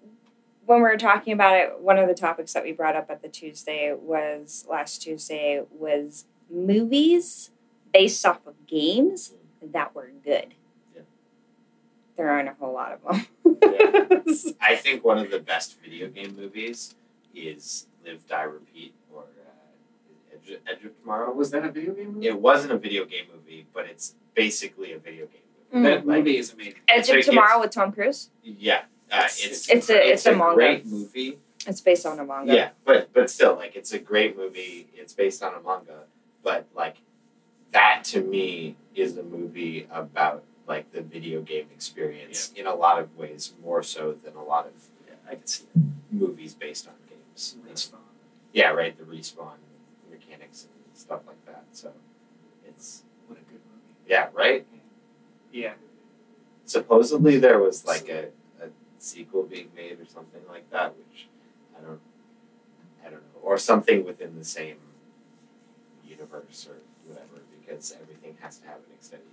when 0.66 0.78
we 0.78 0.88
were 0.88 0.96
talking 0.98 1.32
about 1.32 1.56
it, 1.56 1.80
one 1.80 1.98
of 1.98 2.08
the 2.08 2.14
topics 2.14 2.52
that 2.52 2.62
we 2.64 2.72
brought 2.72 2.94
up 2.96 3.10
at 3.10 3.22
the 3.22 3.28
Tuesday 3.28 3.94
was 3.94 4.66
last 4.68 5.00
Tuesday 5.02 5.62
was 5.70 6.26
movies 6.50 7.50
based 7.92 8.24
off 8.26 8.46
of 8.46 8.54
games 8.66 9.34
that 9.62 9.94
were 9.94 10.10
good. 10.22 10.54
Yeah. 10.94 11.02
There 12.16 12.28
aren't 12.30 12.48
a 12.50 12.54
whole 12.54 12.72
lot 12.74 12.92
of 12.92 13.02
them. 13.02 13.26
I 14.60 14.76
think 14.76 15.04
one 15.04 15.18
of 15.18 15.30
the 15.30 15.38
best 15.40 15.80
video 15.80 16.08
game 16.08 16.36
movies 16.36 16.94
is 17.34 17.86
Live, 18.04 18.26
Die, 18.26 18.42
Repeat 18.42 18.94
or 19.14 19.22
uh, 19.22 20.34
Edge, 20.34 20.58
Edge 20.66 20.84
of 20.84 21.00
Tomorrow. 21.00 21.32
Was 21.32 21.50
that 21.50 21.64
a 21.64 21.70
video 21.70 21.94
game 21.94 22.14
movie? 22.14 22.26
It 22.28 22.40
wasn't 22.40 22.72
a 22.72 22.78
video 22.78 23.04
game 23.04 23.26
movie, 23.34 23.66
but 23.72 23.86
it's 23.86 24.14
basically 24.34 24.92
a 24.92 24.98
video 24.98 25.26
game 25.26 25.42
movie. 25.72 25.88
That 25.88 26.06
Like- 26.06 26.18
movie 26.18 26.38
is 26.38 26.52
amazing. 26.52 26.74
Edge 26.88 27.08
It's 27.10 27.28
of 27.28 27.34
Tomorrow 27.34 27.60
with 27.60 27.70
Tom 27.70 27.92
Cruise. 27.92 28.30
Yeah, 28.42 28.82
uh, 29.10 29.16
It's- 29.16 29.44
it's 29.44 29.68
it's 29.68 29.90
a- 29.90 30.10
it's 30.12 30.26
a 30.26 30.34
manga. 30.34 30.54
great 30.54 30.86
movie. 30.86 31.38
It's 31.66 31.80
based 31.80 32.06
on 32.06 32.18
a 32.18 32.24
manga. 32.24 32.54
Yeah, 32.54 32.70
but 32.84 33.12
but 33.12 33.28
still, 33.30 33.54
like 33.56 33.76
it's 33.76 33.92
a 33.92 33.98
great 33.98 34.36
movie. 34.36 34.88
It's 34.94 35.12
based 35.12 35.42
on 35.42 35.54
a 35.54 35.60
manga, 35.60 36.04
but 36.42 36.66
like 36.74 36.96
that 37.72 38.02
to 38.04 38.22
me 38.22 38.76
is 38.94 39.18
a 39.18 39.22
movie 39.22 39.86
about 39.90 40.44
like 40.68 40.92
the 40.92 41.00
video 41.00 41.40
game 41.40 41.66
experience 41.74 42.52
in 42.54 42.66
a 42.66 42.74
lot 42.74 43.00
of 43.00 43.16
ways 43.16 43.54
more 43.64 43.82
so 43.82 44.14
than 44.24 44.34
a 44.36 44.42
lot 44.44 44.66
of 44.66 44.72
Yeah, 45.08 45.14
I 45.30 45.34
can 45.36 45.46
see 45.46 45.64
that. 45.74 45.82
movies 46.12 46.54
based 46.54 46.86
on 46.86 46.94
games. 47.08 47.56
Respawn. 47.66 47.98
Yeah, 48.52 48.70
right. 48.70 48.96
The 48.96 49.04
respawn 49.04 49.56
mechanics 50.10 50.66
and 50.68 50.96
stuff 50.96 51.22
like 51.26 51.44
that. 51.46 51.64
So 51.72 51.92
it's 52.66 53.02
What 53.26 53.38
a 53.38 53.42
good 53.42 53.60
movie. 53.72 53.94
yeah, 54.06 54.28
right. 54.34 54.66
Yeah. 55.52 55.74
Supposedly 56.66 57.38
there 57.38 57.58
was 57.58 57.84
like 57.86 58.08
a, 58.10 58.26
a 58.62 58.68
sequel 58.98 59.44
being 59.44 59.70
made 59.74 59.98
or 60.00 60.06
something 60.06 60.42
like 60.48 60.70
that, 60.70 60.94
which 60.98 61.26
I 61.76 61.80
don't 61.84 62.00
I 63.04 63.10
don't 63.10 63.22
know, 63.32 63.40
or 63.42 63.56
something 63.56 64.04
within 64.04 64.36
the 64.36 64.44
same 64.44 64.76
universe 66.06 66.68
or 66.68 66.76
whatever, 67.08 67.40
because 67.58 67.96
everything 68.00 68.36
has 68.40 68.58
to 68.58 68.66
have 68.66 68.76
an 68.76 68.92
extended. 68.94 69.26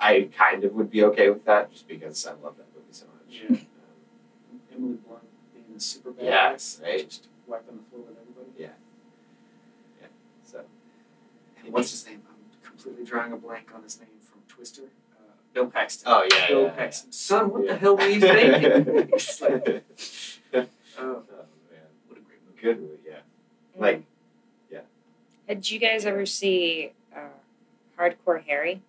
I 0.00 0.28
kind 0.36 0.64
of 0.64 0.72
would 0.74 0.90
be 0.90 1.04
okay 1.04 1.30
with 1.30 1.44
that, 1.44 1.70
just 1.72 1.86
because 1.88 2.26
I 2.26 2.30
love 2.32 2.56
that 2.56 2.66
movie 2.74 2.86
so 2.90 3.06
much. 3.06 3.40
Yeah. 3.42 3.56
Um, 3.56 4.60
Emily 4.74 4.98
Blunt 5.06 5.22
being 5.54 5.76
a 5.76 5.80
super 5.80 6.10
badass. 6.10 6.80
Yeah, 6.82 6.86
right. 6.88 7.08
Just 7.08 7.28
wiping 7.46 7.76
the 7.76 7.82
floor 7.84 8.02
with 8.08 8.16
everybody. 8.20 8.50
Yeah. 8.58 8.68
Yeah. 10.00 10.08
So 10.44 10.62
And 11.64 11.72
what's 11.72 11.90
his 11.92 12.04
name? 12.06 12.22
I'm 12.28 12.66
completely 12.68 13.04
drawing 13.04 13.32
a 13.32 13.36
blank 13.36 13.70
on 13.74 13.82
his 13.84 13.98
name 14.00 14.08
from 14.20 14.40
Twister. 14.48 14.82
Uh, 15.12 15.32
Bill 15.54 15.66
Paxton. 15.66 16.08
oh 16.12 16.26
yeah, 16.30 16.48
Bill 16.48 16.62
yeah, 16.64 16.70
Paxton. 16.70 17.12
Son, 17.12 17.50
what 17.52 17.64
Yeah. 17.64 17.72
the 17.74 17.78
hell 17.78 17.96
were 17.96 18.08
you 18.08 18.20
thinking? 18.20 19.08
It's 19.12 19.40
like, 19.40 19.66
oh, 20.54 20.66
oh 20.98 21.22
man, 21.70 21.88
what 22.08 22.18
a 22.18 22.22
great 22.22 22.40
movie. 22.46 22.60
good 22.60 22.80
movie. 22.80 22.98
Yeah, 23.06 23.18
like 23.78 24.04
Did 25.48 25.70
you 25.70 25.78
guys 25.78 26.06
ever 26.06 26.24
see 26.24 26.92
uh, 27.14 27.18
Hardcore 27.98 28.42
Harry? 28.44 28.80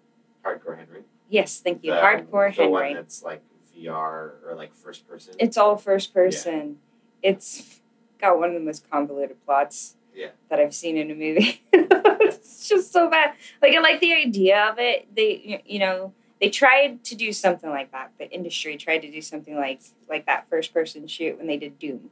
Hardcore 0.45 0.77
Henry. 0.77 1.01
Yes, 1.29 1.59
thank 1.59 1.83
you. 1.83 1.91
The- 1.91 1.97
Hardcore 1.99 2.55
the 2.55 2.67
one 2.67 2.83
Henry. 2.83 2.95
that's 2.95 3.23
like 3.23 3.41
VR 3.75 4.31
or 4.45 4.53
like 4.55 4.73
first 4.75 5.07
person. 5.07 5.33
It's 5.39 5.57
all 5.57 5.77
first 5.77 6.13
person. 6.13 6.77
It's 7.21 7.79
got 8.19 8.37
one 8.37 8.49
of 8.49 8.53
the 8.55 8.59
most 8.61 8.89
convoluted 8.89 9.43
plots 9.45 9.95
Yeah. 10.13 10.27
that 10.49 10.59
I've 10.59 10.75
seen 10.75 10.97
in 10.97 11.09
a 11.11 11.15
movie. 11.15 11.61
it's 11.73 12.67
just 12.69 12.91
so 12.91 13.09
bad. 13.09 13.33
Like 13.61 13.73
I 13.75 13.79
like 13.79 13.99
the 13.99 14.13
idea 14.13 14.69
of 14.69 14.79
it. 14.79 15.07
They 15.15 15.61
you 15.65 15.79
know 15.79 16.13
they 16.41 16.49
tried 16.49 17.03
to 17.05 17.15
do 17.15 17.31
something 17.31 17.69
like 17.69 17.91
that. 17.91 18.11
The 18.19 18.29
industry 18.29 18.75
tried 18.77 18.99
to 18.99 19.11
do 19.11 19.21
something 19.21 19.55
like 19.55 19.81
like 20.09 20.25
that 20.25 20.49
first 20.49 20.73
person 20.73 21.07
shoot 21.07 21.37
when 21.37 21.47
they 21.47 21.57
did 21.57 21.79
Doom. 21.79 22.09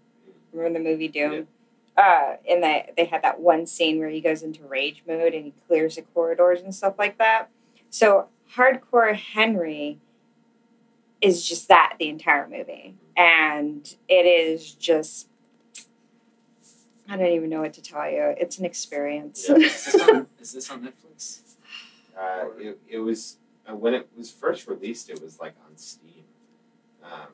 Remember 0.54 0.80
the 0.80 0.86
movie 0.86 1.08
Doom? 1.08 1.48
Uh, 1.98 2.38
and 2.50 2.64
that 2.64 2.94
they 2.96 3.04
had 3.06 3.22
that 3.22 3.40
one 3.42 3.66
scene 3.68 4.00
where 4.00 4.08
he 4.10 4.22
goes 4.22 4.42
into 4.44 4.64
rage 4.64 5.04
mode 5.06 5.34
and 5.34 5.46
he 5.46 5.54
clears 5.68 5.98
the 5.98 6.02
corridors 6.02 6.62
and 6.62 6.74
stuff 6.74 6.96
like 6.98 7.18
that. 7.18 7.50
So 7.92 8.30
hardcore 8.56 9.16
Henry 9.16 10.00
is 11.22 11.48
just 11.48 11.68
that 11.68 11.98
the 12.00 12.10
entire 12.10 12.48
movie, 12.48 12.96
and 13.16 13.96
it 14.10 14.26
is 14.26 14.72
just 14.74 15.28
I 17.08 17.18
don't 17.18 17.34
even 17.34 17.50
know 17.50 17.62
what 17.62 17.74
to 17.74 17.82
tell 17.82 18.10
you. 18.10 18.34
It's 18.40 18.58
an 18.58 18.66
experience. 18.66 19.46
Yeah. 19.48 19.56
Is 19.58 19.86
this 19.86 20.10
on, 20.10 20.28
is 20.40 20.52
this 20.54 20.72
on 20.72 20.82
Netflix? 20.82 21.42
Uh, 22.18 22.46
it, 22.58 22.80
it 22.88 23.00
was 23.00 23.38
uh, 23.70 23.76
when 23.76 23.94
it 23.94 24.08
was 24.18 24.32
first 24.32 24.66
released. 24.68 25.10
It 25.10 25.22
was 25.22 25.38
like 25.38 25.54
on 25.70 25.76
Steam. 25.76 26.24
Um, 27.04 27.28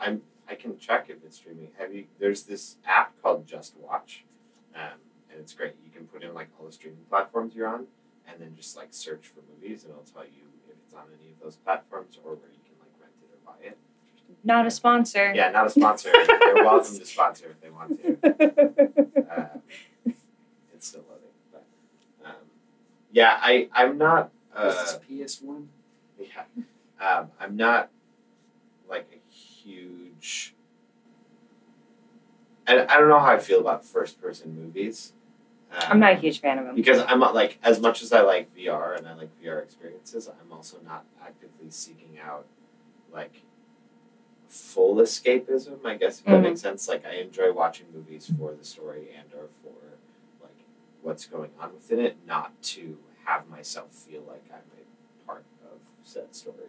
I'm 0.00 0.22
I 0.48 0.56
can 0.56 0.76
check 0.78 1.06
if 1.10 1.18
it's 1.24 1.36
streaming. 1.36 1.68
Have 1.78 1.94
you? 1.94 2.06
There's 2.18 2.42
this 2.42 2.76
app 2.84 3.12
called 3.22 3.46
JustWatch, 3.46 4.22
um, 4.74 4.98
and 5.30 5.38
it's 5.38 5.54
great. 5.54 5.74
You 5.84 5.92
can 5.92 6.06
put 6.06 6.24
in 6.24 6.34
like 6.34 6.48
all 6.58 6.66
the 6.66 6.72
streaming 6.72 7.04
platforms 7.08 7.54
you're 7.54 7.68
on, 7.68 7.86
and 8.28 8.40
then 8.40 8.54
just 8.56 8.76
like 8.76 8.88
search 8.90 9.26
for 9.26 9.40
movies, 9.54 9.84
and 9.84 9.92
it'll 9.92 10.04
tell 10.04 10.24
you 10.24 10.42
if 10.68 10.76
it's 10.84 10.94
on 10.94 11.04
any 11.20 11.30
of 11.32 11.40
those 11.42 11.56
platforms 11.56 12.18
or 12.24 12.34
where 12.34 12.50
you 12.50 12.60
can 12.64 12.74
like 12.80 12.92
rent 13.00 13.12
it 13.22 13.30
or 13.32 13.38
buy 13.44 13.66
it. 13.66 13.78
Not 14.42 14.66
a 14.66 14.70
sponsor. 14.70 15.32
Yeah, 15.34 15.50
not 15.50 15.66
a 15.66 15.70
sponsor. 15.70 16.10
They're 16.12 16.54
welcome 16.64 16.98
to 16.98 17.06
sponsor 17.06 17.46
if 17.50 17.60
they 17.60 17.70
want 17.70 18.00
to. 18.02 18.18
Um, 19.36 19.62
it's 20.72 20.86
still 20.88 21.02
loading, 21.08 21.30
but 21.50 21.64
um, 22.24 22.34
yeah, 23.10 23.38
I 23.40 23.68
I'm 23.72 23.98
not. 23.98 24.30
Uh, 24.54 24.66
is 24.68 24.76
this 24.76 25.40
PS1? 25.40 25.66
Yeah. 26.20 26.42
Um, 27.00 27.30
I'm 27.40 27.56
not 27.56 27.90
like 28.88 29.08
a 29.12 29.32
huge. 29.34 30.54
I, 32.68 32.84
I 32.84 32.98
don't 32.98 33.08
know 33.08 33.18
how 33.18 33.32
I 33.32 33.38
feel 33.38 33.60
about 33.60 33.84
first 33.84 34.20
person 34.20 34.54
movies. 34.54 35.12
Um, 35.74 35.82
I'm 35.92 36.00
not 36.00 36.12
a 36.12 36.16
huge 36.16 36.40
fan 36.40 36.58
of 36.58 36.66
them. 36.66 36.74
Because 36.76 37.02
I'm 37.06 37.18
not 37.18 37.34
like, 37.34 37.58
as 37.62 37.80
much 37.80 38.02
as 38.02 38.12
I 38.12 38.20
like 38.22 38.54
VR 38.56 38.96
and 38.96 39.06
I 39.08 39.14
like 39.14 39.30
VR 39.42 39.62
experiences, 39.62 40.28
I'm 40.28 40.52
also 40.52 40.78
not 40.84 41.04
actively 41.22 41.70
seeking 41.70 42.18
out 42.24 42.46
like 43.12 43.42
full 44.48 44.96
escapism, 44.96 45.84
I 45.84 45.96
guess, 45.96 46.20
if 46.20 46.26
that 46.26 46.40
Mhm. 46.40 46.42
makes 46.42 46.60
sense. 46.60 46.88
Like, 46.88 47.04
I 47.04 47.14
enjoy 47.14 47.52
watching 47.52 47.86
movies 47.92 48.30
for 48.38 48.54
the 48.54 48.64
story 48.64 49.10
and 49.16 49.32
or 49.34 49.48
for 49.62 49.74
like 50.42 50.56
what's 51.02 51.26
going 51.26 51.50
on 51.60 51.74
within 51.74 51.98
it, 52.00 52.16
not 52.26 52.60
to 52.74 52.98
have 53.24 53.48
myself 53.48 53.92
feel 53.92 54.22
like 54.22 54.44
I'm 54.52 54.62
a 54.78 55.26
part 55.26 55.44
of 55.64 55.78
said 56.02 56.34
story. 56.34 56.68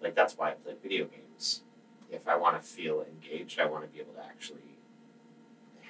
Like, 0.00 0.14
that's 0.14 0.36
why 0.36 0.50
I 0.50 0.54
play 0.54 0.74
video 0.82 1.06
games. 1.06 1.62
If 2.10 2.28
I 2.28 2.36
want 2.36 2.60
to 2.60 2.66
feel 2.66 3.02
engaged, 3.02 3.58
I 3.58 3.64
want 3.64 3.84
to 3.84 3.88
be 3.90 4.00
able 4.00 4.12
to 4.14 4.24
actually 4.24 4.73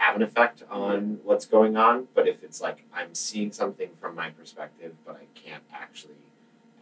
have 0.05 0.17
an 0.17 0.23
effect 0.23 0.63
on 0.71 1.19
what's 1.25 1.47
going 1.47 1.77
on. 1.77 2.09
But 2.15 2.29
if 2.29 2.43
it's 2.43 2.61
like 2.61 2.85
I'm 2.95 3.15
seeing 3.15 3.53
something 3.53 3.91
from 4.01 4.15
my 4.15 4.31
perspective, 4.31 4.93
but 5.07 5.17
I 5.17 5.27
can't 5.39 5.63
actually 5.73 6.15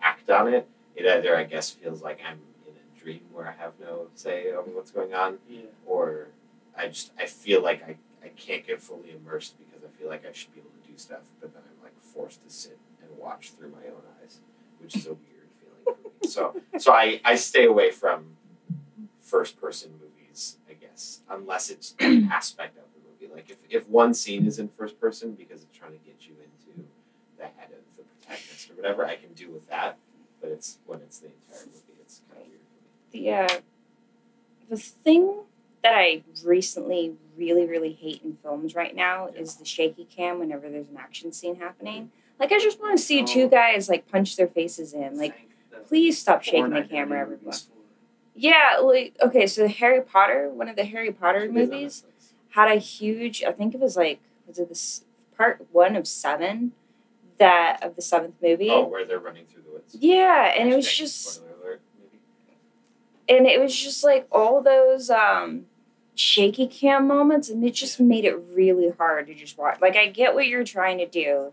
act 0.02 0.28
on 0.30 0.52
it, 0.52 0.68
it 0.96 1.06
either 1.06 1.36
I 1.36 1.44
guess 1.44 1.70
feels 1.70 2.02
like 2.02 2.20
I'm 2.26 2.38
in 2.66 2.74
a 2.74 3.00
dream 3.00 3.20
where 3.32 3.46
I 3.48 3.52
have 3.62 3.72
no 3.80 4.08
say 4.14 4.52
over 4.52 4.70
what's 4.70 4.90
going 4.90 5.14
on, 5.14 5.38
Yeah. 5.48 5.62
or 5.86 6.28
I 6.76 6.88
just 6.88 7.12
I 7.18 7.26
feel 7.26 7.62
like 7.62 7.82
I, 7.88 7.96
I 8.24 8.28
can't 8.36 8.66
get 8.66 8.80
fully 8.80 9.10
immersed 9.12 9.54
because 9.58 9.82
I 9.84 9.90
feel 9.98 10.08
like 10.08 10.24
I 10.26 10.32
should 10.32 10.52
be 10.54 10.60
able 10.60 10.70
to 10.82 10.90
do 10.92 10.96
stuff, 10.98 11.22
but 11.40 11.52
then 11.54 11.62
I'm 11.68 11.82
like 11.82 11.94
forced 12.00 12.42
to 12.44 12.50
sit 12.50 12.78
and 13.00 13.10
watch 13.18 13.50
through 13.50 13.70
my 13.70 13.84
own 13.88 14.02
eyes, 14.22 14.38
which 14.80 14.96
is 14.96 15.06
a 15.06 15.10
weird 15.14 15.48
feeling 15.60 15.96
for 16.02 16.08
me. 16.24 16.28
So 16.30 16.60
so 16.78 16.92
I, 16.92 17.20
I 17.24 17.36
stay 17.36 17.64
away 17.66 17.90
from 17.90 18.36
first 19.20 19.60
person 19.60 19.90
movies, 20.00 20.56
I 20.68 20.74
guess, 20.74 21.20
unless 21.30 21.70
it's 21.70 21.94
an 22.00 22.28
aspect 22.32 22.76
of 22.76 22.82
the 22.84 22.88
movie. 22.88 22.91
Like 23.34 23.50
if, 23.50 23.58
if 23.68 23.88
one 23.88 24.14
scene 24.14 24.46
is 24.46 24.58
in 24.58 24.68
first 24.68 25.00
person 25.00 25.32
because 25.32 25.62
it's 25.62 25.76
trying 25.76 25.92
to 25.92 25.98
get 25.98 26.26
you 26.26 26.34
into 26.42 26.88
the 27.38 27.44
head 27.44 27.70
of 27.70 27.96
the 27.96 28.02
protagonist 28.02 28.70
or 28.70 28.74
whatever, 28.74 29.06
I 29.06 29.16
can 29.16 29.32
do 29.34 29.50
with 29.50 29.68
that. 29.68 29.98
But 30.40 30.50
it's 30.50 30.78
when 30.86 31.00
it's 31.00 31.18
the 31.18 31.26
entire 31.26 31.66
movie, 31.66 32.00
it's 32.00 32.20
kind 32.28 32.42
of 32.42 32.48
weird 32.48 32.60
for 32.60 33.16
me. 33.18 33.24
the 33.24 33.30
uh, 33.32 33.60
the 34.68 34.76
thing 34.76 35.34
that 35.82 35.94
I 35.94 36.22
recently 36.44 37.14
really 37.36 37.66
really 37.66 37.92
hate 37.92 38.22
in 38.22 38.36
films 38.42 38.74
right 38.74 38.94
now 38.94 39.28
is 39.28 39.56
the 39.56 39.64
shaky 39.64 40.04
cam 40.04 40.38
whenever 40.38 40.68
there's 40.68 40.88
an 40.88 40.96
action 40.98 41.32
scene 41.32 41.56
happening. 41.56 42.10
Like 42.38 42.52
I 42.52 42.58
just 42.58 42.80
want 42.80 42.96
to 42.96 43.02
see 43.02 43.22
two 43.22 43.48
guys 43.48 43.88
like 43.88 44.10
punch 44.10 44.36
their 44.36 44.48
faces 44.48 44.92
in. 44.92 45.16
Like 45.16 45.48
Please 45.92 46.18
stop 46.18 46.42
shaking 46.42 46.70
the 46.70 46.82
camera, 46.84 47.20
everyone. 47.20 47.54
Yeah, 48.34 48.78
like 48.82 49.14
okay, 49.22 49.46
so 49.46 49.68
Harry 49.68 50.00
Potter, 50.00 50.48
one 50.48 50.68
of 50.68 50.76
the 50.76 50.84
Harry 50.84 51.12
Potter 51.12 51.40
It 51.40 51.44
is 51.44 51.48
on 51.50 51.54
movies, 51.54 52.02
Netflix. 52.02 52.11
Had 52.52 52.70
a 52.70 52.76
huge. 52.76 53.42
I 53.44 53.52
think 53.52 53.74
it 53.74 53.80
was 53.80 53.96
like 53.96 54.20
was 54.46 54.58
it 54.58 54.68
this 54.68 55.04
part 55.36 55.66
one 55.72 55.96
of 55.96 56.06
seven, 56.06 56.72
that 57.38 57.82
of 57.82 57.96
the 57.96 58.02
seventh 58.02 58.36
movie. 58.42 58.70
Oh, 58.70 58.86
where 58.86 59.04
they're 59.04 59.18
running 59.18 59.44
through 59.46 59.62
the 59.62 59.72
woods. 59.72 59.96
Yeah, 59.98 60.52
and 60.56 60.72
it 60.72 60.76
was 60.76 60.90
just 60.92 61.42
alert, 61.62 61.80
and 63.28 63.46
it 63.46 63.60
was 63.60 63.74
just 63.76 64.04
like 64.04 64.26
all 64.30 64.62
those 64.62 65.10
um 65.10 65.66
shaky 66.14 66.66
cam 66.66 67.06
moments 67.06 67.48
and 67.48 67.64
it 67.64 67.70
just 67.72 67.98
made 67.98 68.24
it 68.26 68.36
really 68.52 68.90
hard 68.98 69.26
to 69.26 69.34
just 69.34 69.56
watch 69.56 69.80
like 69.80 69.96
i 69.96 70.06
get 70.06 70.34
what 70.34 70.46
you're 70.46 70.62
trying 70.62 70.98
to 70.98 71.06
do 71.06 71.50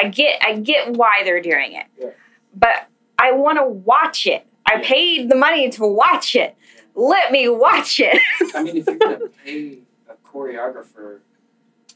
i 0.00 0.08
get 0.08 0.42
i 0.44 0.56
get 0.58 0.96
why 0.96 1.22
they're 1.22 1.40
doing 1.40 1.72
it 1.72 1.86
Yeah. 1.96 2.10
but 2.56 2.88
i 3.20 3.30
want 3.30 3.58
to 3.58 3.64
watch 3.64 4.26
it 4.26 4.44
i 4.66 4.74
Yeah. 4.74 4.80
paid 4.82 5.30
the 5.30 5.36
money 5.36 5.70
to 5.70 5.86
watch 5.86 6.34
it 6.34 6.56
let 6.96 7.30
me 7.30 7.48
watch 7.48 8.00
it 8.00 8.18
I 8.52 8.64
mean, 8.64 8.78
if 8.78 8.86
you're 8.88 8.96
gonna 8.96 9.18
pay 9.44 9.78
choreographer 10.32 11.20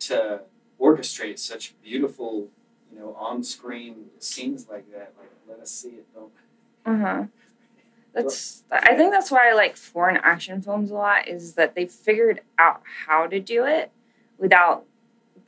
to 0.01 0.41
orchestrate 0.80 1.39
such 1.39 1.74
beautiful, 1.82 2.49
you 2.93 2.99
know, 2.99 3.16
on-screen 3.18 4.07
scenes 4.18 4.66
like 4.70 4.91
that, 4.93 5.14
like 5.18 5.30
let 5.49 5.59
us 5.61 5.70
see 5.70 5.89
it. 5.91 6.07
Don't. 6.14 6.30
uh-huh 6.84 7.24
that's 8.12 8.64
i 8.72 8.95
think 8.97 9.12
that's 9.12 9.30
why 9.30 9.51
i 9.51 9.53
like 9.53 9.76
foreign 9.76 10.16
action 10.22 10.62
films 10.62 10.91
a 10.91 10.95
lot 10.95 11.28
is 11.28 11.53
that 11.55 11.74
they 11.74 11.84
figured 11.87 12.41
out 12.59 12.80
how 13.07 13.26
to 13.26 13.39
do 13.39 13.64
it 13.66 13.91
without 14.39 14.84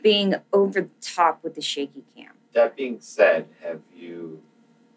being 0.03 0.35
over 0.53 0.83
the 0.83 0.91
top 1.01 1.43
with 1.43 1.55
the 1.55 1.63
shaky 1.63 2.05
cam 2.15 2.33
That 2.53 2.77
being 2.77 3.01
said, 3.01 3.47
have 3.63 3.81
you 3.97 4.43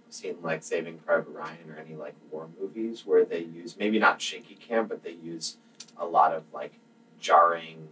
seen 0.10 0.36
like 0.42 0.64
Saving 0.64 0.98
Private 0.98 1.30
Ryan 1.32 1.70
or 1.70 1.78
any 1.78 1.96
like 1.96 2.16
war 2.30 2.48
movies 2.60 3.06
where 3.06 3.24
they 3.24 3.40
use 3.40 3.78
maybe 3.78 4.00
not 4.00 4.22
shaky 4.22 4.56
cam, 4.56 4.88
but 4.88 5.04
they 5.04 5.12
use 5.24 5.58
a 5.98 6.06
lot 6.06 6.34
of 6.34 6.44
like 6.54 6.74
jarring, 7.22 7.88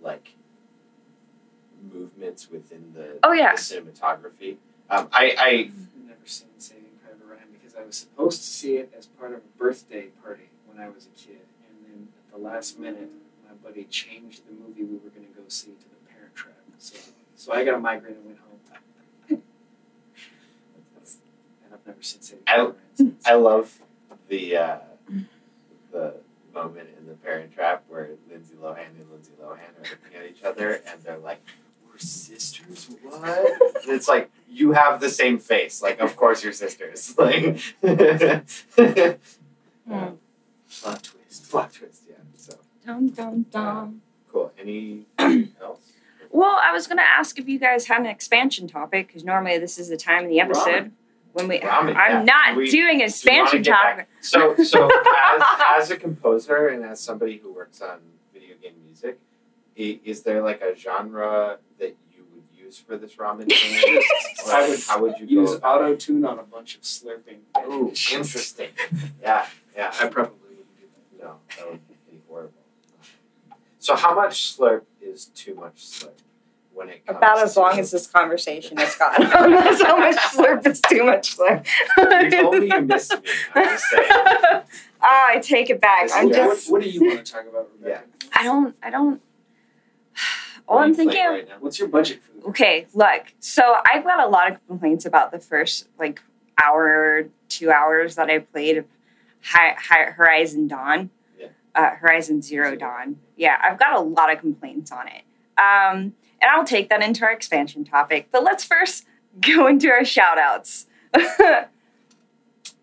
like 0.00 0.34
movements 1.92 2.50
within 2.50 2.92
the, 2.94 3.18
Oh, 3.22 3.32
yeah. 3.32 3.54
the 3.54 3.60
cinematography. 3.60 4.56
Um, 4.90 5.08
I, 5.12 5.34
I 5.38 5.48
I've 5.48 6.06
never 6.06 6.20
seen 6.26 6.48
Saving 6.58 6.84
Private 7.02 7.24
Ryan 7.28 7.48
because 7.52 7.74
I 7.76 7.84
was 7.84 7.96
supposed 7.96 8.40
to 8.40 8.46
see 8.46 8.76
it 8.76 8.92
as 8.96 9.06
part 9.06 9.32
of 9.32 9.38
a 9.38 9.58
birthday 9.58 10.06
party 10.22 10.48
when 10.66 10.82
I 10.84 10.88
was 10.88 11.06
a 11.06 11.10
kid, 11.18 11.40
and 11.68 11.76
then 11.86 12.08
at 12.28 12.32
the 12.36 12.42
last 12.42 12.78
minute, 12.78 13.10
my 13.46 13.54
buddy 13.68 13.84
changed 13.84 14.42
the 14.46 14.52
movie 14.52 14.84
we 14.84 14.94
were 14.96 15.10
going 15.10 15.26
to 15.26 15.32
go 15.40 15.42
see 15.48 15.72
to 15.72 15.84
The 15.88 16.12
Parent 16.12 16.34
Trap. 16.34 16.54
So, 16.78 16.96
so 17.34 17.52
I 17.52 17.64
got 17.64 17.74
a 17.74 17.78
migraine 17.78 18.14
and 18.14 18.24
went 18.26 18.38
home. 18.38 18.44
and 19.30 19.42
I've 21.74 21.86
never 21.86 22.02
seen 22.02 22.22
Saving 22.22 22.44
Private 22.44 22.62
Ryan 22.64 22.74
since. 22.94 23.26
I 23.26 23.34
love 23.34 23.78
the 24.28 24.56
uh, 24.56 24.78
the 25.92 26.14
moment 26.54 26.88
in 26.98 27.06
the 27.06 27.14
Parent 27.14 27.54
Trap 27.54 27.84
where 27.88 28.08
Lindsay 28.08 28.27
Lohan 28.62 28.86
and 28.98 29.10
Lindsay 29.10 29.32
Lohan 29.42 29.58
are 29.58 29.82
looking 29.82 30.18
at 30.18 30.26
each 30.30 30.42
other 30.42 30.80
and 30.90 31.00
they're 31.02 31.18
like, 31.18 31.40
"We're 31.86 31.98
sisters? 31.98 32.88
What?" 33.02 33.22
And 33.82 33.92
it's 33.96 34.08
like 34.08 34.30
you 34.48 34.72
have 34.72 35.00
the 35.00 35.08
same 35.10 35.38
face. 35.38 35.82
Like, 35.82 36.00
of 36.00 36.16
course 36.16 36.42
you're 36.44 36.52
sisters. 36.52 37.14
Like, 37.18 37.60
Hmm. 39.86 40.14
Plot 40.80 41.02
twist. 41.02 41.50
plot 41.50 41.72
twist. 41.72 42.02
Yeah. 42.08 42.16
So 42.36 42.54
dum 42.84 43.08
dum 43.08 43.46
dum 43.50 44.02
cool. 44.30 44.52
Any 44.58 45.06
else? 45.18 45.80
Well, 46.30 46.58
I 46.62 46.72
was 46.72 46.86
going 46.86 46.98
to 46.98 47.02
ask 47.04 47.38
if 47.38 47.48
you 47.48 47.58
guys 47.58 47.86
had 47.86 48.00
an 48.00 48.06
expansion 48.06 48.68
topic 48.68 49.06
because 49.06 49.24
normally 49.24 49.56
this 49.58 49.78
is 49.78 49.88
the 49.88 49.96
time 49.96 50.24
in 50.24 50.28
the 50.30 50.40
episode 50.40 50.92
when 51.32 51.48
we. 51.48 51.60
Ramen, 51.60 51.96
I'm 51.96 52.10
yeah. 52.10 52.22
not 52.22 52.56
We- 52.56 52.70
doing 52.70 52.96
an 52.96 52.98
Do 52.98 53.04
expansion 53.04 53.62
get 53.62 53.72
back- 53.72 54.08
So, 54.20 54.54
so 54.56 54.90
as, 55.32 55.42
as 55.78 55.90
a 55.90 55.96
composer 55.96 56.68
and 56.68 56.84
as 56.84 57.00
somebody 57.00 57.38
who 57.38 57.50
works 57.52 57.80
on 57.80 57.98
music, 59.02 59.18
i- 59.78 60.00
is 60.04 60.22
there 60.22 60.42
like 60.42 60.60
a 60.60 60.74
genre 60.76 61.58
that 61.78 61.96
you 62.12 62.24
would 62.34 62.44
use 62.56 62.78
for 62.78 62.96
this 62.96 63.14
ramen? 63.16 63.46
game? 63.48 64.00
I 64.48 64.68
would 64.68 64.80
how 64.86 65.00
would 65.02 65.14
you 65.18 65.26
Use 65.42 65.58
auto 65.62 65.94
tune 65.94 66.24
on 66.24 66.38
a 66.38 66.42
bunch 66.42 66.76
of 66.76 66.82
slurping. 66.82 67.38
Ooh, 67.66 67.88
interesting. 68.12 68.70
Yeah, 69.22 69.46
yeah. 69.76 69.92
I 70.00 70.06
probably 70.08 70.34
wouldn't 70.42 70.76
do 70.76 70.86
that. 71.20 71.24
no, 71.24 71.34
that 71.56 71.70
would 71.70 71.80
be 72.10 72.20
horrible. 72.28 72.52
So, 73.78 73.94
how 73.94 74.14
much 74.14 74.56
slurp 74.56 74.82
is 75.00 75.26
too 75.26 75.54
much 75.54 75.76
slurp 75.76 76.10
when 76.74 76.88
it 76.88 77.04
comes 77.06 77.16
About 77.18 77.38
as 77.38 77.54
to- 77.54 77.60
long 77.60 77.78
as 77.78 77.90
this 77.90 78.06
conversation 78.06 78.76
has 78.76 78.94
gone. 78.96 79.14
That's 79.18 79.82
how 79.86 79.96
much 79.98 80.16
slurp 80.16 80.66
is 80.66 80.80
too 80.80 81.04
much 81.04 81.36
slurp. 81.36 81.64
If 81.96 82.44
only 82.44 82.66
you 82.68 82.80
missed 82.82 83.12
me. 83.12 83.30
I'm 83.54 83.64
just 83.64 83.84
saying. 83.90 84.62
Ah, 85.00 85.28
I 85.30 85.38
take 85.38 85.70
it 85.70 85.80
back. 85.80 86.10
I'm 86.12 86.26
what, 86.26 86.34
just. 86.34 86.70
what 86.70 86.82
do 86.82 86.88
you 86.88 87.02
want 87.04 87.24
to 87.24 87.32
talk 87.32 87.46
about, 87.48 87.68
Rebecca? 87.80 88.04
I 88.32 88.42
don't. 88.42 88.76
I 88.82 88.90
don't. 88.90 89.20
All 90.68 90.78
I'm 90.78 90.94
thinking. 90.94 91.18
right 91.24 91.48
now? 91.48 91.56
What's 91.60 91.78
your 91.78 91.88
budget 91.88 92.20
for 92.22 92.32
the 92.40 92.46
Okay, 92.48 92.86
look. 92.94 93.32
So 93.40 93.76
I've 93.90 94.04
got 94.04 94.20
a 94.20 94.28
lot 94.28 94.50
of 94.52 94.66
complaints 94.66 95.06
about 95.06 95.30
the 95.32 95.38
first 95.38 95.88
like 95.98 96.22
hour, 96.62 97.28
two 97.48 97.70
hours 97.70 98.16
that 98.16 98.28
I 98.28 98.40
played 98.40 98.78
of 98.78 98.84
Hi- 99.44 99.76
Hi- 99.78 100.10
Horizon 100.10 100.66
Dawn, 100.68 101.10
Yeah. 101.38 101.46
uh, 101.74 101.90
Horizon 101.90 102.42
Zero 102.42 102.74
Dawn. 102.76 103.18
Yeah, 103.36 103.56
I've 103.62 103.78
got 103.78 103.94
a 103.96 104.00
lot 104.00 104.32
of 104.32 104.40
complaints 104.40 104.90
on 104.92 105.06
it. 105.08 105.22
Um, 105.56 106.14
and 106.40 106.50
I'll 106.52 106.64
take 106.64 106.88
that 106.90 107.02
into 107.02 107.24
our 107.24 107.32
expansion 107.32 107.84
topic. 107.84 108.28
But 108.30 108.42
let's 108.44 108.64
first 108.64 109.06
go 109.40 109.66
into 109.68 109.88
our 109.90 110.04
shout 110.04 110.38
outs. 110.38 110.86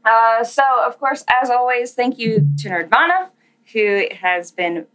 uh, 0.05 0.43
so, 0.43 0.63
of 0.85 0.99
course, 0.99 1.23
as 1.41 1.49
always, 1.49 1.93
thank 1.93 2.19
you 2.19 2.47
to 2.59 2.69
Nerdvana, 2.69 3.29
who 3.73 4.07
has 4.21 4.51
been 4.51 4.85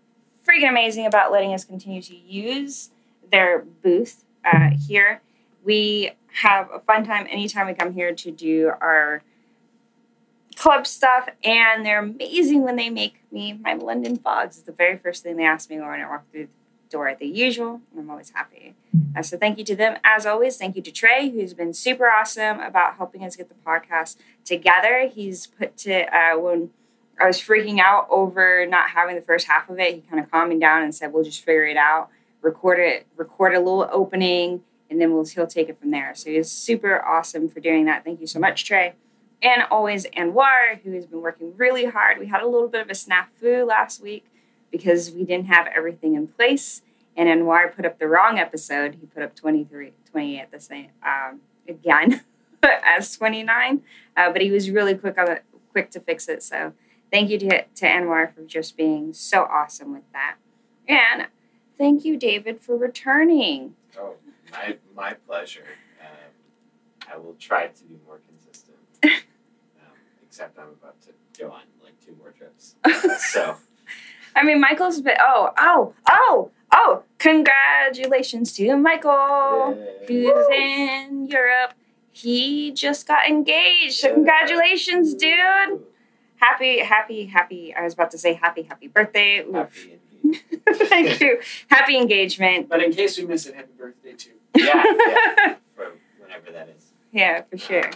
freaking 0.48 0.68
amazing 0.68 1.06
about 1.06 1.32
letting 1.32 1.52
us 1.52 1.64
continue 1.64 2.00
to 2.02 2.16
use 2.16 2.90
their 3.30 3.60
booth 3.82 4.24
uh, 4.44 4.70
here. 4.86 5.20
We 5.64 6.12
have 6.42 6.68
a 6.72 6.80
fun 6.80 7.04
time 7.04 7.26
anytime 7.28 7.66
we 7.66 7.74
come 7.74 7.92
here 7.92 8.14
to 8.14 8.30
do 8.30 8.72
our 8.80 9.22
club 10.56 10.86
stuff, 10.86 11.28
and 11.42 11.84
they're 11.84 11.98
amazing 11.98 12.62
when 12.62 12.76
they 12.76 12.90
make 12.90 13.20
me 13.32 13.54
my 13.54 13.74
London 13.74 14.16
fogs. 14.16 14.58
It's 14.58 14.66
the 14.66 14.72
very 14.72 14.96
first 14.96 15.22
thing 15.22 15.36
they 15.36 15.44
ask 15.44 15.70
me 15.70 15.78
when 15.80 15.88
I 15.88 16.08
walk 16.08 16.30
through 16.30 16.48
door 16.90 17.08
at 17.08 17.18
the 17.18 17.26
usual, 17.26 17.80
and 17.90 18.00
I'm 18.00 18.10
always 18.10 18.30
happy. 18.30 18.74
Uh, 19.16 19.22
so 19.22 19.38
thank 19.38 19.58
you 19.58 19.64
to 19.64 19.76
them 19.76 19.96
as 20.04 20.26
always. 20.26 20.56
Thank 20.56 20.76
you 20.76 20.82
to 20.82 20.90
Trey, 20.90 21.30
who's 21.30 21.54
been 21.54 21.72
super 21.72 22.08
awesome 22.08 22.60
about 22.60 22.96
helping 22.96 23.24
us 23.24 23.36
get 23.36 23.48
the 23.48 23.54
podcast 23.66 24.16
together. 24.44 25.08
He's 25.12 25.46
put 25.46 25.76
to 25.78 26.04
uh, 26.14 26.38
when 26.38 26.70
I 27.20 27.26
was 27.26 27.38
freaking 27.38 27.78
out 27.80 28.06
over 28.10 28.66
not 28.66 28.90
having 28.90 29.14
the 29.14 29.22
first 29.22 29.46
half 29.46 29.68
of 29.70 29.78
it. 29.78 29.94
He 29.94 30.00
kind 30.02 30.22
of 30.22 30.30
calmed 30.30 30.50
me 30.50 30.58
down 30.58 30.82
and 30.82 30.94
said, 30.94 31.12
"We'll 31.12 31.24
just 31.24 31.44
figure 31.44 31.66
it 31.66 31.76
out. 31.76 32.10
Record 32.42 32.78
it. 32.78 33.06
Record 33.16 33.54
a 33.54 33.58
little 33.58 33.88
opening, 33.92 34.62
and 34.90 35.00
then 35.00 35.12
we'll 35.12 35.24
he'll 35.24 35.46
take 35.46 35.68
it 35.68 35.78
from 35.78 35.90
there." 35.90 36.14
So 36.14 36.30
he's 36.30 36.50
super 36.50 37.04
awesome 37.04 37.48
for 37.48 37.60
doing 37.60 37.84
that. 37.86 38.04
Thank 38.04 38.20
you 38.20 38.26
so 38.26 38.40
much, 38.40 38.64
Trey. 38.64 38.94
And 39.42 39.62
always 39.70 40.04
Anwar, 40.06 40.80
who 40.82 40.92
has 40.92 41.06
been 41.06 41.22
working 41.22 41.56
really 41.56 41.86
hard. 41.86 42.18
We 42.18 42.26
had 42.26 42.42
a 42.42 42.46
little 42.46 42.68
bit 42.68 42.82
of 42.82 42.90
a 42.90 42.92
snafu 42.92 43.66
last 43.66 44.02
week 44.02 44.26
because 44.70 45.10
we 45.10 45.24
didn't 45.24 45.46
have 45.46 45.66
everything 45.74 46.14
in 46.14 46.28
place. 46.28 46.82
And 47.16 47.28
Anwar 47.28 47.74
put 47.74 47.84
up 47.84 47.98
the 47.98 48.06
wrong 48.06 48.38
episode. 48.38 48.96
He 49.00 49.06
put 49.06 49.22
up 49.22 49.34
23, 49.34 49.92
28 50.10 50.50
the 50.50 50.60
same 50.60 50.88
um, 51.04 51.40
again 51.68 52.22
as 52.62 53.16
29. 53.16 53.82
Uh, 54.16 54.32
but 54.32 54.42
he 54.42 54.50
was 54.50 54.70
really 54.70 54.94
quick 54.94 55.18
on 55.18 55.30
it, 55.30 55.44
quick 55.72 55.90
to 55.90 56.00
fix 56.00 56.28
it. 56.28 56.42
So 56.42 56.72
thank 57.12 57.30
you 57.30 57.38
to, 57.38 57.62
to 57.62 57.86
Anwar 57.86 58.32
for 58.34 58.42
just 58.42 58.76
being 58.76 59.12
so 59.12 59.42
awesome 59.42 59.92
with 59.92 60.10
that. 60.12 60.36
And 60.88 61.26
thank 61.76 62.04
you, 62.04 62.16
David, 62.16 62.60
for 62.60 62.76
returning. 62.76 63.74
Oh, 63.98 64.14
my 64.52 64.76
my 64.94 65.14
pleasure. 65.14 65.66
Um, 66.00 67.12
I 67.12 67.16
will 67.16 67.36
try 67.38 67.68
to 67.68 67.84
be 67.84 67.96
more 68.06 68.20
consistent. 68.26 68.76
um, 69.04 69.10
except 70.22 70.58
I'm 70.58 70.68
about 70.68 71.00
to 71.02 71.10
go 71.38 71.50
on 71.50 71.62
like 71.82 71.94
two 72.04 72.16
more 72.18 72.32
trips. 72.32 72.76
So 73.32 73.56
I 74.36 74.44
mean, 74.44 74.60
Michael's 74.60 75.00
been, 75.00 75.16
oh, 75.20 75.50
oh, 75.58 75.94
oh, 76.10 76.50
oh, 76.72 77.02
congratulations 77.18 78.52
to 78.54 78.76
Michael. 78.76 79.76
who's 80.06 80.46
in 80.54 81.26
Europe. 81.28 81.74
He 82.12 82.72
just 82.72 83.06
got 83.06 83.28
engaged. 83.28 83.94
So 84.00 84.12
congratulations, 84.14 85.14
dude. 85.14 85.80
Happy, 86.36 86.80
happy, 86.80 87.26
happy. 87.26 87.74
I 87.74 87.82
was 87.82 87.94
about 87.94 88.10
to 88.12 88.18
say 88.18 88.34
happy, 88.34 88.62
happy 88.62 88.88
birthday. 88.88 89.44
Happy. 89.52 89.98
Thank 90.72 91.20
you. 91.20 91.40
Happy 91.68 91.96
engagement. 91.96 92.68
But 92.68 92.82
in 92.82 92.92
case 92.92 93.18
we 93.18 93.24
miss 93.26 93.46
it, 93.46 93.54
happy 93.54 93.72
birthday 93.78 94.12
too. 94.14 94.30
Yeah, 94.56 94.82
yeah. 94.84 95.54
For 95.76 95.92
whenever 96.20 96.50
that 96.52 96.68
is. 96.76 96.86
yeah, 97.12 97.42
for 97.48 97.56
sure. 97.56 97.90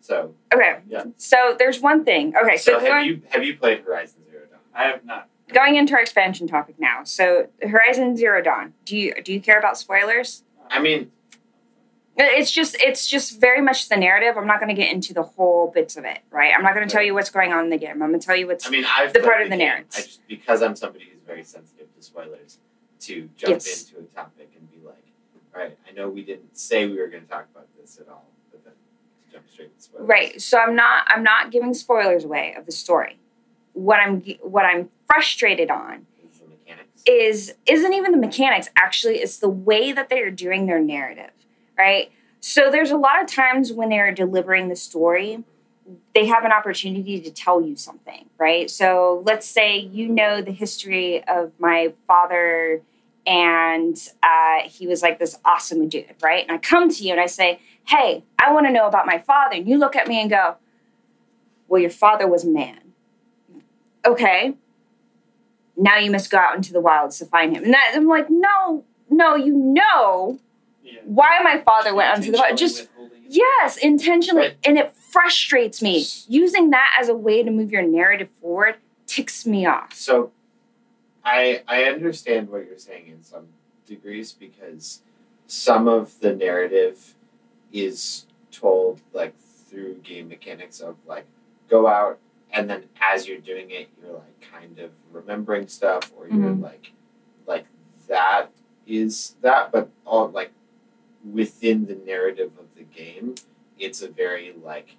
So, 0.00 0.34
Okay. 0.52 0.80
Yeah. 0.88 1.04
So 1.16 1.54
there's 1.56 1.80
one 1.80 2.04
thing. 2.04 2.34
Okay, 2.42 2.56
so, 2.56 2.72
so 2.72 2.78
have 2.80 2.88
going, 2.88 3.06
you 3.06 3.22
have 3.30 3.44
you 3.44 3.56
played 3.56 3.80
Horizon 3.84 4.20
Zero 4.28 4.42
Dawn? 4.50 4.58
I 4.74 4.84
have 4.84 5.04
not. 5.04 5.28
Going 5.52 5.76
into 5.76 5.94
our 5.94 6.00
expansion 6.00 6.46
topic 6.46 6.76
now. 6.78 7.04
So 7.04 7.48
Horizon 7.62 8.16
Zero 8.16 8.42
Dawn. 8.42 8.74
Do 8.84 8.96
you 8.96 9.14
do 9.22 9.32
you 9.32 9.40
care 9.40 9.58
about 9.58 9.78
spoilers? 9.78 10.44
I 10.70 10.80
mean, 10.80 11.10
It's 12.16 12.50
just 12.50 12.76
it's 12.80 13.06
just 13.06 13.40
very 13.40 13.60
much 13.60 13.88
the 13.88 13.96
narrative. 13.96 14.36
I'm 14.36 14.46
not 14.46 14.60
going 14.60 14.74
to 14.74 14.80
get 14.80 14.92
into 14.92 15.12
the 15.14 15.22
whole 15.22 15.70
bits 15.74 15.96
of 15.96 16.04
it, 16.04 16.20
right? 16.30 16.52
I'm 16.56 16.62
not 16.62 16.74
going 16.74 16.86
to 16.86 16.92
tell 16.92 17.02
you 17.02 17.14
what's 17.14 17.30
going 17.30 17.52
on 17.52 17.64
in 17.64 17.70
the 17.70 17.78
game. 17.78 18.02
I'm 18.02 18.08
going 18.10 18.20
to 18.20 18.26
tell 18.26 18.36
you 18.36 18.46
what's 18.46 18.66
I 18.66 18.70
mean, 18.70 18.84
I've 18.86 19.12
the 19.12 19.20
part 19.20 19.42
of 19.42 19.50
the 19.50 19.56
narrative. 19.56 19.90
I 19.94 20.00
just 20.02 20.26
because 20.28 20.62
I'm 20.62 20.76
somebody 20.76 21.04
who's 21.12 21.22
very 21.26 21.42
sensitive 21.44 21.94
to 21.94 22.02
spoilers, 22.02 22.58
to 23.00 23.28
jump 23.36 23.52
Yes. 23.54 23.90
into 23.90 24.00
a 24.00 24.04
topic 24.14 24.50
and 24.56 24.70
be 24.70 24.78
like, 24.86 25.04
"All 25.54 25.60
right, 25.62 25.76
I 25.88 25.92
know 25.92 26.08
we 26.08 26.22
didn't 26.22 26.56
say 26.56 26.86
we 26.86 26.98
were 26.98 27.08
going 27.08 27.24
to 27.24 27.28
talk 27.28 27.46
about 27.54 27.66
this 27.80 27.98
at 27.98 28.08
all, 28.08 28.26
but 28.50 28.62
then 28.64 28.74
jump 29.32 29.44
straight 29.50 29.74
to 29.76 29.82
spoilers." 29.82 30.06
right. 30.08 30.40
So 30.40 30.58
I'm 30.58 30.74
not 30.76 31.04
I'm 31.08 31.22
not 31.22 31.50
giving 31.50 31.72
spoilers 31.74 32.24
away 32.24 32.54
of 32.56 32.66
the 32.66 32.72
story. 32.72 33.18
What 33.72 34.00
I'm 34.00 34.20
what 34.40 34.64
I'm 34.64 34.90
frustrated 35.06 35.70
on 35.70 36.06
Is 37.06 37.48
is 37.48 37.54
isn't 37.66 37.92
even 37.92 38.12
the 38.12 38.18
mechanics 38.18 38.68
actually 38.76 39.16
it's 39.16 39.38
the 39.38 39.48
way 39.48 39.92
that 39.92 40.08
they 40.08 40.20
are 40.20 40.30
doing 40.30 40.66
their 40.66 40.80
narrative 40.80 41.30
right? 41.78 42.12
So 42.40 42.70
there's 42.70 42.90
a 42.90 42.96
lot 42.96 43.22
of 43.22 43.28
times 43.28 43.72
when 43.72 43.88
they're 43.88 44.12
delivering 44.12 44.68
the 44.68 44.76
story 44.76 45.44
they 46.14 46.26
have 46.26 46.44
an 46.44 46.52
opportunity 46.52 47.20
to 47.20 47.30
tell 47.30 47.60
you 47.60 47.76
something 47.76 48.28
right? 48.38 48.70
So 48.70 49.22
let's 49.26 49.46
say 49.46 49.78
you 49.78 50.08
know 50.08 50.42
the 50.42 50.52
history 50.52 51.24
of 51.24 51.52
my 51.58 51.92
father 52.06 52.82
and 53.26 53.96
uh, 54.22 54.62
he 54.64 54.86
was 54.86 55.00
like 55.02 55.18
this 55.18 55.38
awesome 55.44 55.88
dude 55.88 56.14
right? 56.22 56.44
And 56.46 56.52
i 56.52 56.58
come 56.58 56.88
to 56.90 57.04
you 57.04 57.12
and 57.12 57.20
i 57.20 57.26
say 57.26 57.60
hey 57.86 58.24
i 58.38 58.52
want 58.52 58.66
to 58.66 58.72
know 58.72 58.86
about 58.86 59.06
my 59.06 59.18
father 59.18 59.56
and 59.56 59.68
you 59.68 59.78
look 59.78 59.96
at 59.96 60.06
me 60.08 60.20
and 60.20 60.30
go 60.30 60.56
well 61.68 61.80
your 61.80 61.90
father 61.90 62.26
was 62.26 62.44
a 62.44 62.48
man 62.48 62.91
okay 64.06 64.54
now 65.76 65.96
you 65.98 66.10
must 66.10 66.30
go 66.30 66.36
out 66.38 66.54
into 66.54 66.72
the 66.72 66.80
wilds 66.80 67.18
to 67.18 67.24
find 67.26 67.56
him. 67.56 67.64
And 67.64 67.72
that, 67.72 67.92
I'm 67.96 68.06
like, 68.06 68.26
no, 68.28 68.84
no, 69.08 69.34
you 69.36 69.54
know 69.54 70.38
Yeah. 70.84 71.00
why 71.04 71.40
my 71.42 71.62
father 71.62 71.94
went 71.94 72.10
onto 72.14 72.30
the 72.30 72.38
wild. 72.38 72.58
Just 72.58 72.80
Intentionally 72.80 73.08
withholding 73.08 73.24
it. 73.24 73.32
yes, 73.62 73.76
intentionally, 73.78 74.40
Right. 74.48 74.56
and 74.64 74.78
it 74.78 74.94
frustrates 74.94 75.80
me. 75.80 76.04
Using 76.28 76.70
that 76.70 76.94
as 77.00 77.08
a 77.08 77.14
way 77.14 77.42
to 77.42 77.50
move 77.50 77.72
your 77.72 77.82
narrative 77.82 78.28
forward 78.40 78.76
ticks 79.06 79.46
me 79.46 79.64
off. 79.64 79.94
So, 79.94 80.30
I 81.24 81.62
I 81.66 81.84
understand 81.84 82.50
what 82.50 82.66
you're 82.66 82.78
saying 82.78 83.06
in 83.08 83.22
some 83.22 83.46
degrees 83.86 84.32
because 84.32 85.00
some 85.46 85.88
of 85.88 86.20
the 86.20 86.34
narrative 86.34 87.14
is 87.72 88.26
told 88.50 89.00
like 89.14 89.34
through 89.40 89.94
game 90.04 90.28
mechanics 90.28 90.80
of 90.80 90.96
like 91.06 91.24
go 91.70 91.86
out 91.86 92.18
and 92.52 92.68
then 92.68 92.84
as 93.00 93.26
you're 93.26 93.38
doing 93.38 93.70
it 93.70 93.88
you're 94.00 94.12
like 94.14 94.40
kind 94.40 94.78
of 94.78 94.90
remembering 95.10 95.66
stuff 95.68 96.12
or 96.16 96.28
you're 96.28 96.36
Mhm. 96.36 96.60
like 96.62 96.92
like 97.46 97.66
that 98.08 98.50
is 98.86 99.36
that 99.40 99.72
but 99.72 99.88
all 100.04 100.28
like 100.28 100.52
within 101.24 101.86
the 101.86 101.94
narrative 101.94 102.52
of 102.58 102.66
the 102.74 102.82
game 102.82 103.34
it's 103.78 104.02
a 104.02 104.08
very 104.08 104.52
like 104.62 104.96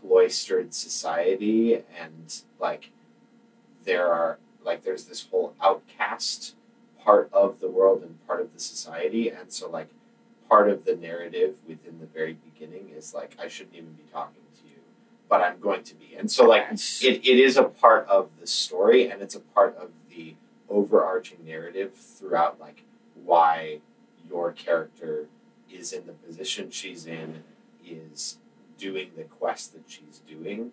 cloistered 0.00 0.72
society 0.74 1.74
and 1.98 2.42
like 2.60 2.90
there 3.84 4.12
are 4.12 4.38
like 4.64 4.82
there's 4.84 5.04
this 5.06 5.26
whole 5.30 5.54
outcast 5.62 6.54
part 7.02 7.28
of 7.32 7.60
the 7.60 7.68
world 7.68 8.02
and 8.02 8.24
part 8.26 8.40
of 8.40 8.52
the 8.52 8.60
society 8.60 9.28
and 9.28 9.52
so 9.52 9.68
like 9.68 9.88
part 10.48 10.68
of 10.70 10.84
the 10.84 10.94
narrative 10.96 11.56
within 11.66 11.98
the 12.00 12.06
very 12.06 12.34
beginning 12.34 12.90
is 12.90 13.14
like 13.14 13.36
I 13.40 13.48
shouldn't 13.48 13.76
even 13.76 13.92
be 13.92 14.04
talking 14.12 14.42
but 15.28 15.40
I'm 15.42 15.60
going 15.60 15.82
to 15.84 15.94
be. 15.94 16.14
And 16.16 16.30
so 16.30 16.46
like 16.46 16.62
It's- 16.62 17.02
it, 17.04 17.26
it 17.26 17.38
is 17.38 17.56
a 17.56 17.64
part 17.64 18.06
of 18.08 18.30
the 18.40 18.46
story 18.46 19.08
and 19.10 19.22
it's 19.22 19.34
a 19.34 19.40
part 19.40 19.76
of 19.76 19.90
the 20.08 20.34
overarching 20.68 21.38
narrative 21.44 21.94
throughout 21.94 22.58
like 22.60 22.82
why 23.24 23.80
your 24.28 24.52
character 24.52 25.26
is 25.70 25.92
in 25.92 26.06
the 26.06 26.12
position 26.12 26.70
she's 26.70 27.06
in 27.06 27.42
is 27.86 28.38
doing 28.78 29.10
the 29.16 29.24
quest 29.24 29.72
that 29.74 29.84
she's 29.86 30.20
doing. 30.26 30.72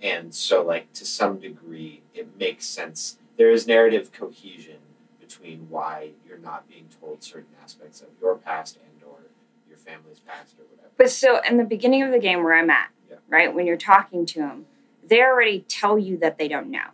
And 0.00 0.34
so 0.34 0.62
like 0.62 0.92
to 0.94 1.04
some 1.04 1.38
degree 1.38 2.02
it 2.14 2.36
makes 2.38 2.66
sense. 2.66 3.18
There 3.36 3.50
is 3.50 3.66
narrative 3.66 4.12
cohesion 4.12 4.78
between 5.20 5.66
why 5.70 6.10
you're 6.26 6.38
not 6.38 6.68
being 6.68 6.86
told 7.00 7.22
certain 7.22 7.54
aspects 7.62 8.00
of 8.00 8.08
your 8.20 8.36
past 8.36 8.76
and 8.76 9.02
or 9.08 9.18
your 9.68 9.78
family's 9.78 10.20
past 10.20 10.54
or 10.58 10.64
whatever. 10.70 10.90
But 10.96 11.10
so 11.10 11.40
in 11.48 11.56
the 11.56 11.64
beginning 11.64 12.02
of 12.02 12.10
the 12.12 12.18
game 12.18 12.42
where 12.44 12.54
I'm 12.54 12.70
at. 12.70 12.90
Right, 13.32 13.52
when 13.52 13.66
you're 13.66 13.76
talking 13.76 14.26
to 14.26 14.38
them, 14.40 14.66
they 15.04 15.22
already 15.22 15.60
tell 15.68 15.98
you 15.98 16.16
that 16.18 16.38
they 16.38 16.46
don't 16.46 16.70
know. 16.70 16.90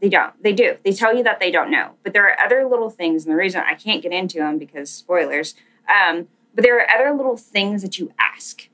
They 0.00 0.08
don't. 0.08 0.42
They 0.42 0.52
do. 0.52 0.76
They 0.84 0.92
tell 0.92 1.14
you 1.14 1.22
that 1.22 1.38
they 1.38 1.50
don't 1.50 1.70
know. 1.70 1.92
But 2.02 2.12
there 2.12 2.26
are 2.28 2.38
other 2.40 2.66
little 2.66 2.90
things, 2.90 3.24
and 3.24 3.32
the 3.32 3.36
reason 3.36 3.62
I 3.64 3.74
can't 3.74 4.02
get 4.02 4.12
into 4.12 4.38
them 4.38 4.58
because 4.58 4.90
spoilers. 4.90 5.54
Um, 5.88 6.28
but 6.54 6.64
there 6.64 6.78
are 6.78 6.90
other 6.90 7.16
little 7.16 7.36
things 7.36 7.82
that 7.82 7.98
you 7.98 8.12
ask, 8.18 8.68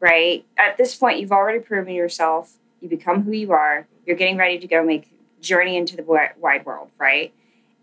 right? 0.00 0.44
At 0.58 0.76
this 0.76 0.94
point, 0.94 1.20
you've 1.20 1.32
already 1.32 1.60
proven 1.60 1.94
yourself. 1.94 2.58
You 2.80 2.88
become 2.88 3.22
who 3.22 3.32
you 3.32 3.52
are. 3.52 3.86
You're 4.04 4.16
getting 4.16 4.36
ready 4.36 4.58
to 4.58 4.66
go 4.66 4.84
make 4.84 5.10
journey 5.40 5.76
into 5.76 5.96
the 5.96 6.02
wide 6.02 6.66
world, 6.66 6.90
right? 6.98 7.32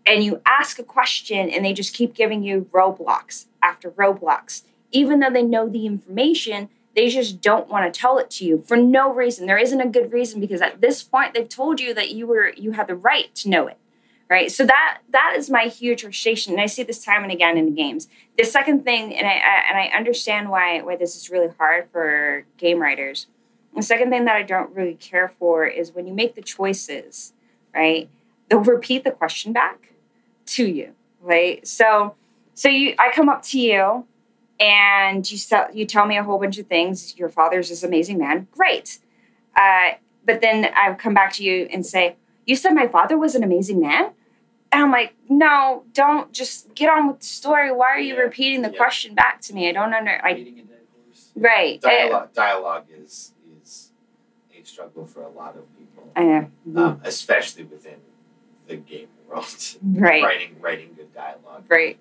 And 0.06 0.22
you 0.22 0.40
ask 0.46 0.78
a 0.78 0.84
question, 0.84 1.50
and 1.50 1.64
they 1.64 1.72
just 1.72 1.94
keep 1.94 2.14
giving 2.14 2.42
you 2.42 2.68
roadblocks 2.72 3.46
after 3.62 3.90
roadblocks 3.90 4.62
even 4.94 5.18
though 5.18 5.30
they 5.30 5.42
know 5.42 5.68
the 5.68 5.84
information, 5.84 6.70
they 6.94 7.08
just 7.08 7.40
don't 7.40 7.68
want 7.68 7.92
to 7.92 7.98
tell 7.98 8.18
it 8.18 8.30
to 8.30 8.44
you 8.44 8.58
for 8.58 8.76
no 8.76 9.12
reason. 9.12 9.46
There 9.46 9.58
isn't 9.58 9.80
a 9.80 9.88
good 9.88 10.12
reason 10.12 10.40
because 10.40 10.60
at 10.60 10.80
this 10.80 11.02
point 11.02 11.34
they've 11.34 11.48
told 11.48 11.80
you 11.80 11.92
that 11.94 12.10
you 12.10 12.26
were 12.26 12.52
you 12.56 12.72
had 12.72 12.86
the 12.86 12.94
right 12.94 13.34
to 13.36 13.48
know 13.48 13.66
it. 13.66 13.78
Right? 14.30 14.50
So 14.50 14.64
that 14.64 14.98
that 15.10 15.34
is 15.36 15.50
my 15.50 15.64
huge 15.64 16.02
frustration. 16.02 16.54
And 16.54 16.62
I 16.62 16.66
see 16.66 16.82
this 16.82 17.04
time 17.04 17.22
and 17.22 17.32
again 17.32 17.58
in 17.58 17.66
the 17.66 17.72
games. 17.72 18.08
The 18.38 18.44
second 18.44 18.84
thing, 18.84 19.14
and 19.14 19.26
I, 19.26 19.32
I 19.32 19.62
and 19.68 19.78
I 19.78 19.96
understand 19.96 20.50
why 20.50 20.80
why 20.82 20.96
this 20.96 21.16
is 21.16 21.30
really 21.30 21.52
hard 21.58 21.88
for 21.92 22.44
game 22.56 22.80
writers. 22.80 23.26
The 23.76 23.82
second 23.82 24.10
thing 24.10 24.24
that 24.24 24.36
I 24.36 24.42
don't 24.42 24.74
really 24.74 24.94
care 24.94 25.32
for 25.38 25.66
is 25.66 25.92
when 25.92 26.06
you 26.06 26.14
make 26.14 26.36
the 26.36 26.42
choices, 26.42 27.32
right? 27.74 28.08
They'll 28.48 28.60
repeat 28.60 29.04
the 29.04 29.10
question 29.10 29.52
back 29.52 29.92
to 30.46 30.64
you. 30.64 30.94
Right? 31.20 31.66
So 31.66 32.14
so 32.54 32.68
you 32.68 32.94
I 32.98 33.10
come 33.12 33.28
up 33.28 33.42
to 33.42 33.60
you 33.60 34.06
and 34.60 35.30
you 35.30 35.36
sell, 35.38 35.66
you 35.72 35.84
tell 35.86 36.06
me 36.06 36.16
a 36.16 36.22
whole 36.22 36.38
bunch 36.38 36.58
of 36.58 36.66
things. 36.66 37.16
Your 37.18 37.28
father's 37.28 37.68
this 37.68 37.82
amazing 37.82 38.18
man. 38.18 38.46
Great. 38.52 38.98
Uh, 39.56 39.92
but 40.24 40.40
then 40.40 40.66
I 40.76 40.92
come 40.94 41.14
back 41.14 41.32
to 41.34 41.44
you 41.44 41.68
and 41.72 41.84
say, 41.84 42.16
"You 42.46 42.56
said 42.56 42.70
my 42.72 42.86
father 42.88 43.18
was 43.18 43.34
an 43.34 43.42
amazing 43.44 43.80
man," 43.80 44.10
and 44.72 44.82
I'm 44.84 44.90
like, 44.90 45.14
"No, 45.28 45.84
don't. 45.92 46.32
Just 46.32 46.74
get 46.74 46.88
on 46.88 47.08
with 47.08 47.20
the 47.20 47.26
story. 47.26 47.70
Why 47.72 47.88
are 47.88 47.98
you 48.00 48.14
Yeah, 48.14 48.20
repeating 48.20 48.62
the 48.62 48.70
yeah. 48.70 48.76
question 48.78 49.14
back 49.14 49.40
to 49.42 49.54
me? 49.54 49.68
I 49.68 49.72
don't 49.72 49.92
under. 49.92 50.20
I 50.24 50.34
Beating 50.34 50.58
a 50.60 50.62
dead 50.62 50.78
horse. 51.06 51.30
right. 51.36 51.80
Dialogue 51.80 52.32
dialogue 52.32 52.84
is 52.96 53.32
is 53.62 53.90
a 54.58 54.64
struggle 54.64 55.04
for 55.06 55.22
a 55.22 55.28
lot 55.28 55.56
of 55.56 55.64
people 55.78 56.10
I 56.16 56.46
know. 56.64 56.84
um, 56.86 57.00
especially 57.04 57.64
within 57.64 57.96
the 58.66 58.76
game 58.76 59.08
world 59.28 59.46
Right. 59.82 60.22
writing 60.22 60.56
writing 60.60 60.90
good 60.96 61.12
dialogue 61.14 61.64
Right. 61.68 61.98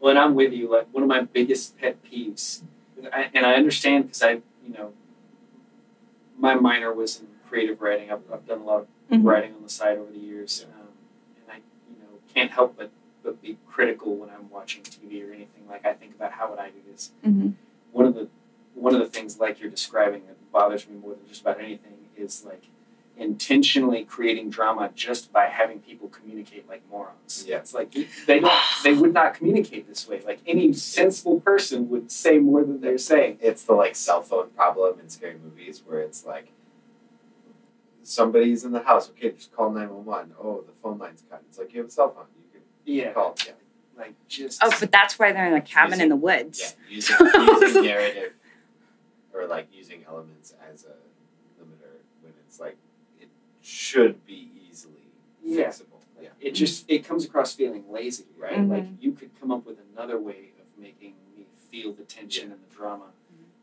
Well, 0.00 0.10
and 0.10 0.18
I'm 0.18 0.34
with 0.34 0.52
you. 0.52 0.70
Like 0.70 0.86
one 0.92 1.02
of 1.02 1.08
my 1.08 1.22
biggest 1.22 1.76
pet 1.78 1.96
peeves, 2.04 2.62
I- 3.12 3.30
and 3.34 3.44
I 3.44 3.54
understand 3.54 4.04
because 4.04 4.22
I, 4.22 4.30
you 4.64 4.72
know, 4.74 4.92
my 6.38 6.54
minor 6.54 6.92
was 6.92 7.20
in 7.20 7.26
creative 7.48 7.80
writing. 7.80 8.10
I've, 8.10 8.20
I've 8.32 8.46
done 8.46 8.60
a 8.60 8.64
lot 8.64 8.80
of 8.82 8.86
Mhm. 9.10 9.24
writing 9.24 9.54
on 9.54 9.62
the 9.62 9.70
side 9.70 9.96
over 9.96 10.12
the 10.12 10.18
years, 10.18 10.66
um, 10.78 10.88
and 11.36 11.50
I, 11.50 11.56
you 11.90 11.98
know, 12.00 12.18
can't 12.34 12.50
help 12.50 12.76
but 12.76 12.90
but 13.22 13.40
be 13.42 13.56
critical 13.66 14.14
when 14.14 14.30
I'm 14.30 14.48
watching 14.50 14.82
TV 14.82 15.22
or 15.22 15.32
anything. 15.32 15.66
Like 15.68 15.84
I 15.86 15.92
think 15.94 16.14
about 16.14 16.32
how 16.32 16.50
would 16.50 16.58
I 16.58 16.68
do 16.70 16.78
this. 16.90 17.10
Mhm. 17.26 17.54
One 17.92 18.04
of 18.06 18.14
the 18.14 18.28
one 18.74 18.94
of 18.94 19.00
the 19.00 19.06
things 19.08 19.40
like 19.40 19.60
you're 19.60 19.70
describing 19.70 20.26
that 20.26 20.52
bothers 20.52 20.86
me 20.88 20.96
more 20.96 21.14
than 21.14 21.26
just 21.26 21.40
about 21.40 21.58
anything 21.58 21.94
is 22.16 22.44
like 22.44 22.64
intentionally 23.18 24.04
creating 24.04 24.48
drama 24.48 24.90
just 24.94 25.32
by 25.32 25.46
having 25.46 25.80
people 25.80 26.08
communicate 26.08 26.68
like 26.68 26.82
morons. 26.90 27.44
Yeah. 27.46 27.56
It's 27.58 27.74
like 27.74 27.92
they 28.26 28.38
don't 28.40 28.52
they 28.84 28.92
would 28.94 29.12
not 29.12 29.34
communicate 29.34 29.88
this 29.88 30.06
way. 30.08 30.22
Like 30.24 30.38
any 30.46 30.72
sensible 30.72 31.40
person 31.40 31.88
would 31.90 32.10
say 32.12 32.38
more 32.38 32.62
than 32.64 32.80
they're 32.80 32.96
saying. 32.98 33.38
it's 33.40 33.64
the 33.64 33.74
like 33.74 33.96
cell 33.96 34.22
phone 34.22 34.50
problem 34.50 35.00
in 35.00 35.08
scary 35.08 35.36
movies 35.42 35.82
where 35.84 36.00
it's 36.00 36.24
like 36.24 36.52
somebody's 38.02 38.64
in 38.64 38.72
the 38.72 38.80
house 38.82 39.10
okay 39.10 39.32
just 39.32 39.52
call 39.54 39.70
911 39.70 40.32
oh 40.40 40.62
the 40.66 40.72
phone 40.72 40.96
line's 40.98 41.22
cut 41.28 41.42
it's 41.48 41.58
like 41.58 41.72
you 41.74 41.80
have 41.80 41.88
a 41.88 41.90
cell 41.90 42.10
phone 42.10 42.24
you 42.86 42.94
Yeah. 42.94 43.04
can 43.06 43.14
call 43.14 43.36
yeah 43.46 43.52
Like 43.98 44.14
just 44.28 44.60
Oh, 44.64 44.72
but 44.80 44.90
that's 44.90 45.18
why 45.18 45.32
they're 45.32 45.46
in 45.46 45.52
a 45.54 45.60
cabin 45.60 46.00
in 46.00 46.08
the 46.08 46.16
woods. 46.16 46.58
yeah 46.88 46.94
using, 46.94 47.16
using 47.60 47.82
narrative 47.92 48.32
or 49.34 49.46
like 49.46 49.68
using 49.72 50.04
elements 50.08 50.54
as 50.72 50.84
a 50.84 50.94
limiter 51.62 52.00
when 52.22 52.32
it's 52.46 52.58
like 52.58 52.72
it 52.72 52.78
should 53.68 54.24
be 54.24 54.50
easily 54.70 54.94
Yeah. 55.44 55.66
fixable 55.68 56.00
yeah 56.20 56.30
it 56.40 56.52
just 56.52 56.84
it 56.88 57.04
comes 57.06 57.24
across 57.24 57.54
feeling 57.54 57.84
lazy, 57.90 58.24
right? 58.38 58.58
Mhm. 58.58 58.70
Like 58.70 58.84
you 59.00 59.12
could 59.12 59.30
come 59.38 59.50
up 59.50 59.66
with 59.66 59.78
another 59.92 60.18
way 60.18 60.52
of 60.60 60.66
making 60.80 61.14
me 61.36 61.46
feel 61.70 61.92
the 61.92 62.04
tension 62.04 62.50
and 62.50 62.60
the 62.68 62.74
drama 62.74 63.06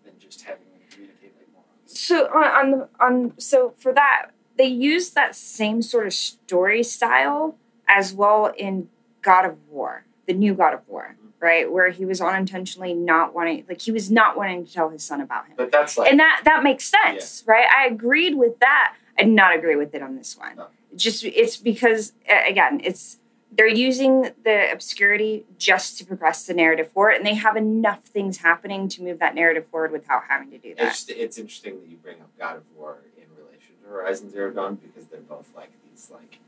than 0.03 0.14
just 0.20 0.43
having 0.43 0.66
them 0.72 0.82
communicate 0.91 1.34
like 1.38 1.47
morons. 1.53 1.99
So 1.99 2.28
on, 2.28 2.45
on 2.74 2.88
on 2.99 3.34
so 3.39 3.74
for 3.78 3.91
that 3.93 4.28
they 4.58 4.68
use 4.68 5.10
that 5.12 5.36
same 5.36 5.82
sort 5.82 6.06
of 6.06 6.14
story 6.14 6.84
style 6.84 7.58
as 7.88 8.14
well 8.14 8.53
in 8.58 8.89
God 9.22 9.45
of 9.45 9.58
War, 9.70 10.06
the 10.28 10.34
new 10.34 10.53
God 10.53 10.74
of 10.76 10.88
War, 10.88 11.16
right? 11.39 11.70
Where 11.72 11.89
he 11.89 12.06
was 12.06 12.22
unintentionally 12.22 12.93
not 12.93 13.34
wanting, 13.34 13.66
like 13.68 13.82
he 13.82 13.91
was 13.91 14.10
not 14.12 14.38
wanting 14.38 14.66
to 14.66 14.72
tell 14.72 14.89
his 14.89 15.03
son 15.03 15.20
about 15.20 15.47
him, 15.47 15.56
But 15.58 15.72
that's 15.72 15.97
like 15.97 16.12
and 16.12 16.20
that 16.20 16.41
that 16.45 16.62
makes 16.64 16.86
sense, 16.86 17.43
right? 17.47 17.66
I 17.76 17.88
agreed 17.88 18.36
with 18.36 18.60
that. 18.60 18.95
I 19.18 19.24
did 19.24 19.32
not 19.34 19.55
agree 19.55 19.76
with 19.76 19.93
it 19.95 20.01
on 20.01 20.16
this 20.16 20.38
one. 20.38 20.59
Just 20.95 21.24
it's 21.24 21.57
because 21.57 22.13
again, 22.47 22.82
it's 22.84 23.20
they're 23.51 23.68
using 23.68 24.32
the 24.43 24.70
obscurity 24.72 25.45
just 25.57 25.97
to 25.97 26.05
progress 26.05 26.45
the 26.45 26.53
narrative 26.53 26.91
forward, 26.91 27.11
and 27.16 27.26
they 27.26 27.36
have 27.36 27.55
enough 27.55 28.03
things 28.03 28.38
happening 28.38 28.89
to 28.89 29.01
move 29.03 29.20
that 29.20 29.34
narrative 29.36 29.66
forward 29.68 29.91
without 29.91 30.24
having 30.30 30.51
to 30.51 30.57
do 30.57 30.76
that. 30.76 30.88
It's, 30.88 31.07
it's 31.09 31.38
interesting 31.38 31.80
that 31.80 31.88
you 31.89 31.97
bring 31.97 32.20
up 32.22 32.30
God 32.38 32.57
of 32.57 32.63
War 32.76 32.97
in 33.18 33.24
relation 33.41 33.76
to 33.84 33.89
Horizon 33.89 34.30
Zero 34.30 34.51
Dawn 34.51 34.76
because 34.76 35.07
they're 35.07 35.22
both 35.22 35.47
like 35.55 35.70
these 35.89 36.09
like 36.13 36.39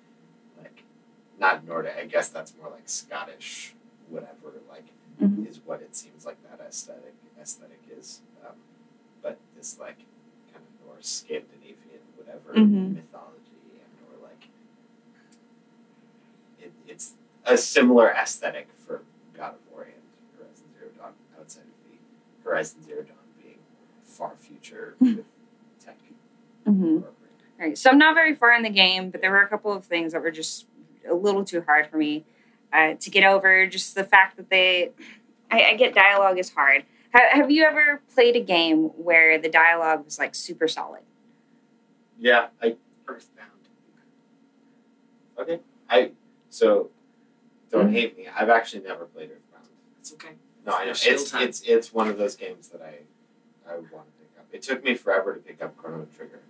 like 0.62 0.84
not 1.40 1.66
Nordic. 1.66 1.96
I 1.98 2.06
guess 2.06 2.28
that's 2.30 2.54
more 2.62 2.70
like 2.72 2.90
Scottish, 2.90 3.74
whatever. 4.10 4.62
Like 4.70 4.86
Mhm. 5.22 5.50
is 5.50 5.60
what 5.66 5.82
it 5.82 5.96
seems 5.96 6.28
like 6.28 6.38
that 6.44 6.64
aesthetic 6.64 7.16
aesthetic 7.42 7.80
is. 7.98 8.22
Um, 8.46 8.54
but 9.24 9.40
this 9.56 9.80
like 9.80 9.98
kind 10.54 10.64
of 10.64 10.86
Norse 10.88 11.08
Scandinavian 11.08 11.57
whatever 12.46 12.66
Mhm. 12.68 12.96
mythology 12.96 13.58
and 13.74 14.22
or 14.22 14.28
like 14.28 14.50
it, 16.60 16.72
it's 16.88 17.14
a 17.46 17.58
similar 17.58 18.10
aesthetic 18.12 18.68
for 18.86 19.02
God 19.36 19.54
of 19.56 19.72
War 19.72 19.84
and 19.84 19.94
Horizon 20.38 20.66
Zero 20.78 20.90
Dawn 20.98 21.14
outside 21.40 21.62
of 21.64 21.68
the 21.90 22.44
Horizon 22.50 22.84
Zero 22.84 23.04
Dawn 23.04 23.16
being 23.42 23.60
far 24.04 24.34
future 24.40 24.96
with 25.00 25.26
tech 25.84 25.98
hmm 26.66 26.72
incorporated. 26.72 27.14
Right. 27.60 27.78
So 27.78 27.90
I'm 27.90 27.98
not 27.98 28.14
very 28.14 28.36
far 28.36 28.54
in 28.54 28.62
the 28.64 28.70
game, 28.70 29.10
but 29.10 29.22
there 29.22 29.32
were 29.32 29.42
a 29.42 29.48
couple 29.48 29.72
of 29.74 29.86
things 29.86 30.14
that 30.14 30.22
were 30.22 30.32
just 30.32 30.68
a 31.10 31.14
little 31.16 31.44
too 31.44 31.62
hard 31.62 31.88
for 31.90 31.98
me 31.98 32.24
uh, 32.72 32.94
to 33.00 33.10
get 33.10 33.24
over. 33.24 33.66
Just 33.66 33.96
the 33.96 34.04
fact 34.04 34.38
that 34.38 34.50
they, 34.50 34.92
I, 35.50 35.64
I 35.72 35.74
get 35.76 35.96
dialogue 35.96 36.38
is 36.38 36.52
hard. 36.52 36.84
Ha- 37.16 37.30
have 37.32 37.50
you 37.50 37.64
ever 37.64 38.02
played 38.14 38.36
a 38.36 38.40
game 38.42 38.86
where 38.98 39.40
the 39.40 39.50
dialogue 39.50 40.06
was 40.06 40.20
like 40.20 40.36
super 40.36 40.68
solid? 40.68 41.02
Yeah, 42.20 42.48
I 42.62 42.76
Earthbound. 43.08 43.52
okay. 45.40 45.60
I 45.90 46.12
so 46.50 46.90
don't 47.72 47.90
Mhm. 47.90 47.94
hate 47.94 48.18
me. 48.18 48.28
I've 48.28 48.50
actually 48.50 48.84
never 48.84 49.06
played 49.06 49.32
Earthbound. 49.32 49.68
It's 50.00 50.14
okay. 50.14 50.36
No, 50.66 50.74
I 50.74 50.86
know 50.86 50.92
it's 50.92 51.32
time. 51.32 51.44
it's 51.48 51.62
it's 51.62 51.94
one 51.94 52.08
of 52.10 52.18
those 52.18 52.36
games 52.36 52.70
that 52.70 52.82
I 52.82 53.00
I 53.70 53.78
want 53.78 54.08
to 54.08 54.14
pick 54.20 54.38
up. 54.40 54.46
It 54.52 54.62
took 54.62 54.84
me 54.84 54.96
forever 54.96 55.34
to 55.34 55.40
pick 55.40 55.62
up 55.62 55.78
Chrono 55.78 56.06
Trigger, 56.16 56.42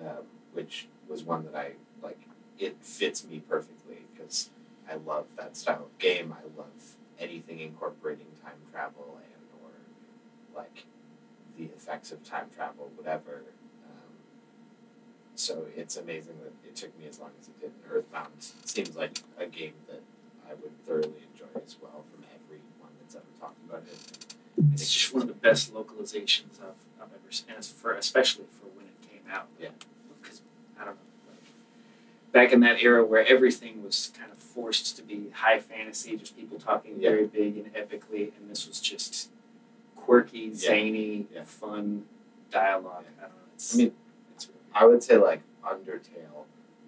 um, 0.00 0.26
which 0.52 0.88
was 1.08 1.22
one 1.24 1.44
that 1.44 1.54
I 1.54 1.72
like. 2.02 2.20
It 2.58 2.76
fits 2.84 3.24
me 3.24 3.40
perfectly 3.40 4.04
because 4.12 4.50
I 4.88 4.94
love 4.96 5.26
that 5.36 5.56
style 5.56 5.84
of 5.84 5.98
game. 5.98 6.32
I 6.36 6.42
love 6.58 6.96
anything 7.18 7.60
incorporating 7.60 8.26
time 8.42 8.60
travel 8.72 9.18
and 9.22 9.62
or 9.62 9.70
like 10.60 10.84
the 11.56 11.64
effects 11.64 12.12
of 12.12 12.22
time 12.24 12.50
travel, 12.54 12.90
whatever. 12.96 13.42
So 15.38 15.66
it's 15.76 15.96
amazing 15.96 16.34
that 16.42 16.52
it 16.68 16.74
took 16.74 16.98
me 16.98 17.06
as 17.08 17.20
long 17.20 17.30
as 17.40 17.46
it 17.46 17.60
did. 17.60 17.70
And 17.70 17.92
Earthbound 17.96 18.32
seems 18.64 18.96
like 18.96 19.22
a 19.38 19.46
game 19.46 19.74
that 19.88 20.00
I 20.50 20.54
would 20.54 20.72
thoroughly 20.84 21.22
enjoy 21.32 21.60
as 21.64 21.76
well 21.80 22.04
from 22.12 22.24
everyone 22.34 22.90
that's 23.00 23.14
ever 23.14 23.24
talked 23.38 23.64
about 23.68 23.84
it. 23.86 24.34
It's 24.72 24.92
just 24.92 25.14
one 25.14 25.22
of 25.22 25.28
the 25.28 25.34
best 25.34 25.72
localizations 25.72 26.60
I've, 26.60 26.74
I've 27.00 27.12
ever 27.12 27.30
seen, 27.30 27.46
and 27.54 27.64
for 27.64 27.92
especially 27.94 28.46
for 28.50 28.66
when 28.76 28.86
it 28.86 29.08
came 29.08 29.32
out. 29.32 29.46
Yeah. 29.60 29.68
Because 30.20 30.42
I 30.76 30.84
don't 30.84 30.94
know, 30.96 31.00
like 31.30 32.32
back 32.32 32.52
in 32.52 32.58
that 32.60 32.82
era 32.82 33.04
where 33.04 33.24
everything 33.24 33.84
was 33.84 34.10
kind 34.18 34.32
of 34.32 34.38
forced 34.38 34.96
to 34.96 35.02
be 35.02 35.30
high 35.32 35.60
fantasy, 35.60 36.16
just 36.16 36.36
people 36.36 36.58
talking 36.58 36.96
Yeah. 36.98 37.10
very 37.10 37.26
big 37.28 37.58
and 37.58 37.72
epically, 37.74 38.32
and 38.36 38.50
this 38.50 38.66
was 38.66 38.80
just 38.80 39.30
quirky, 39.94 40.52
zany, 40.52 41.28
Yeah. 41.32 41.44
fun 41.44 42.06
dialogue. 42.50 43.04
I 43.18 43.22
don't 43.22 43.30
know. 43.30 43.36
It's, 43.54 43.74
I 43.74 43.78
mean, 43.78 43.92
I 44.78 44.86
would 44.86 45.02
say 45.02 45.16
like 45.16 45.42
Undertale 45.64 46.44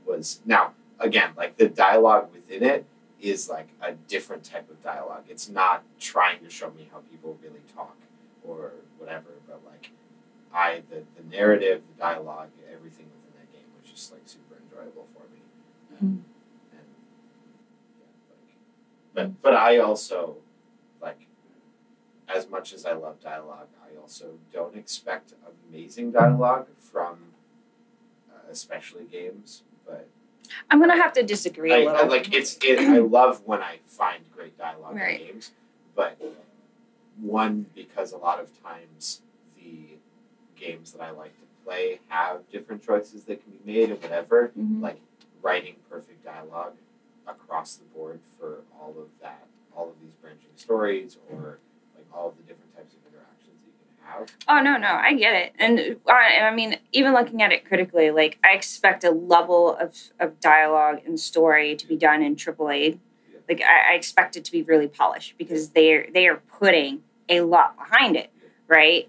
was 0.07 0.41
now 0.45 0.73
again 0.99 1.31
like 1.37 1.57
the 1.57 1.69
dialogue 1.69 2.33
within 2.33 2.63
it 2.63 2.87
is 3.21 3.49
like 3.49 3.69
a 3.83 3.93
different 3.93 4.45
type 4.45 4.71
of 4.71 4.83
dialogue. 4.83 5.25
It's 5.29 5.49
not 5.49 5.83
trying 5.99 6.43
to 6.45 6.51
show 6.51 6.71
me 6.71 6.89
how 6.93 6.99
people 7.11 7.37
really 7.43 7.61
talk 7.75 7.97
or 8.47 8.73
whatever, 8.99 9.31
but 9.47 9.61
like 9.67 9.91
I 10.55 10.83
the, 10.89 11.03
the 11.17 11.29
narrative, 11.37 11.83
the 11.95 12.01
dialogue, 12.01 12.51
everything 12.73 13.07
within 13.07 13.33
that 13.41 13.53
game 13.53 13.69
was 13.81 13.91
just 13.91 14.13
like 14.13 14.23
super 14.25 14.57
enjoyable 14.65 15.07
for 15.13 15.25
me. 15.35 15.41
Um, 16.01 16.25
and 16.73 16.87
yeah, 17.99 18.07
like 18.31 19.33
but 19.33 19.43
but 19.43 19.55
I 19.55 19.79
also 19.79 20.37
like 21.03 21.27
as 22.29 22.49
much 22.49 22.73
as 22.73 22.87
I 22.87 22.93
love 22.93 23.21
dialogue, 23.21 23.69
I 23.83 24.01
also 24.01 24.35
don't 24.53 24.77
expect 24.77 25.35
amazing 25.69 26.13
dialogue 26.13 26.69
from 26.79 27.19
especially 28.61 29.05
games, 29.05 29.63
but 29.87 30.09
I'm 30.71 30.81
gonna 30.81 30.97
have 30.97 31.13
to 31.15 31.23
disagree 31.23 31.71
a 31.73 31.77
I, 31.77 31.79
little. 31.85 31.97
I, 31.97 32.03
like 32.09 32.35
it's 32.35 32.59
it, 32.63 32.81
I 32.81 32.99
love 32.99 33.43
when 33.47 33.63
I 33.63 33.79
find 33.87 34.23
great 34.35 34.59
dialogue 34.59 34.97
Right. 34.97 35.21
in 35.21 35.27
games, 35.29 35.53
but 35.95 36.21
one 37.21 37.67
because 37.75 38.13
a 38.13 38.17
lot 38.17 38.41
of 38.41 38.51
times 38.63 39.23
the 39.57 39.99
games 40.57 40.93
that 40.93 41.01
I 41.03 41.11
like 41.11 41.35
to 41.39 41.47
play 41.65 42.01
have 42.09 42.49
different 42.51 42.83
choices 42.85 43.25
that 43.25 43.43
can 43.43 43.53
be 43.53 43.61
made 43.73 43.91
and 43.91 44.03
whatever. 44.03 44.53
Mhm. 44.59 44.81
Like 44.83 45.01
writing 45.43 45.77
perfect 45.89 46.25
dialogue 46.25 46.75
across 47.27 47.77
the 47.77 47.85
board 47.85 48.21
for 48.39 48.63
all 48.81 48.95
of 48.99 49.09
that, 49.23 49.47
all 49.77 49.89
of 49.89 50.01
these 50.03 50.13
branching 50.21 50.51
stories, 50.57 51.17
or 51.31 51.59
like 51.97 52.07
all 52.13 52.29
of 52.29 52.37
the 52.37 52.43
different 52.43 52.75
types 52.77 52.95
of 52.95 53.01
interactions 53.07 53.61
that 53.63 53.67
you 53.67 53.73
can 53.79 53.97
have. 54.00 54.00
Oh 54.49 54.61
no, 54.61 54.77
no, 54.77 54.89
I 54.89 55.15
get 55.15 55.35
it, 55.35 55.53
and 55.59 55.79
and 55.79 55.99
I 56.09 56.53
mean, 56.55 56.77
even 56.93 57.13
looking 57.13 57.43
at 57.43 57.53
it 57.53 57.65
critically, 57.67 58.11
like 58.11 58.39
I 58.45 58.55
expect 58.55 59.05
a 59.05 59.11
level 59.11 59.77
of 59.77 59.97
of 60.19 60.41
dialogue 60.41 61.01
and 61.07 61.19
story 61.19 61.77
to 61.77 61.87
be 61.87 61.97
done 61.97 62.23
in 62.23 62.37
AAA. 62.37 62.99
Like 63.49 63.63
I, 63.63 63.93
I 63.93 63.95
expect 63.97 64.37
it 64.37 64.45
to 64.47 64.53
be 64.53 64.63
really 64.63 64.89
polished 64.89 65.37
because 65.39 65.71
they 65.71 65.93
are 65.93 66.07
they 66.13 66.27
are 66.27 66.37
putting 66.59 67.03
a 67.29 67.43
lot 67.43 67.77
behind 67.77 68.17
it, 68.17 68.31
right? 68.67 69.09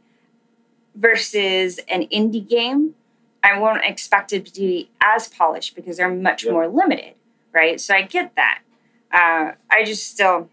Versus 0.94 1.80
an 1.88 2.08
indie 2.08 2.48
game, 2.48 2.96
I 3.44 3.58
won't 3.58 3.84
expect 3.84 4.34
it 4.34 4.46
to 4.48 4.60
be 4.60 4.90
as 5.02 5.28
polished 5.30 5.74
because 5.76 5.98
they're 5.98 6.14
much 6.14 6.44
Yeah. 6.44 6.52
more 6.52 6.68
limited, 6.68 7.16
right? 7.54 7.80
So 7.80 7.96
I 7.96 8.02
get 8.02 8.36
that. 8.36 8.60
Uh, 9.12 9.54
I 9.70 9.84
just 9.86 10.08
still 10.10 10.50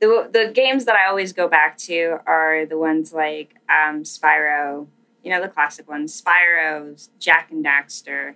the 0.00 0.28
the 0.32 0.50
games 0.52 0.84
that 0.84 0.96
I 0.96 1.08
always 1.08 1.32
go 1.32 1.48
back 1.48 1.78
to 1.78 2.18
are 2.26 2.66
the 2.66 2.78
ones 2.78 3.12
like 3.12 3.54
um, 3.68 4.02
Spyro, 4.02 4.86
you 5.22 5.30
know 5.30 5.40
the 5.40 5.48
classic 5.48 5.88
ones, 5.88 6.20
Spyro, 6.20 7.08
Jak 7.18 7.50
and 7.50 7.64
Daxter. 7.64 8.34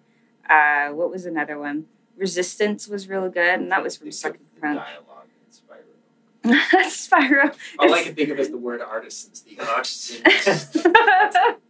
Uh, 0.49 0.89
what 0.89 1.11
was 1.11 1.27
another 1.27 1.59
one? 1.59 1.87
Resistance 2.17 2.89
was 2.89 3.09
really 3.09 3.31
good, 3.31 3.61
and 3.61 3.71
that 3.71 3.83
was 3.83 3.97
from 3.97 4.11
Sucker 4.11 4.39
Punch. 4.61 4.79
dialogue 4.79 5.29
in 6.45 6.53
Spyro. 6.53 7.51
Spyro. 7.51 7.55
all 7.79 7.95
I 7.95 8.03
can 8.03 8.15
think 8.15 8.31
of 8.31 8.39
is 8.39 8.51
the 8.51 8.59
word 8.59 8.81
artisans. 8.81 9.43
The 9.43 9.61
artisans. 9.61 10.77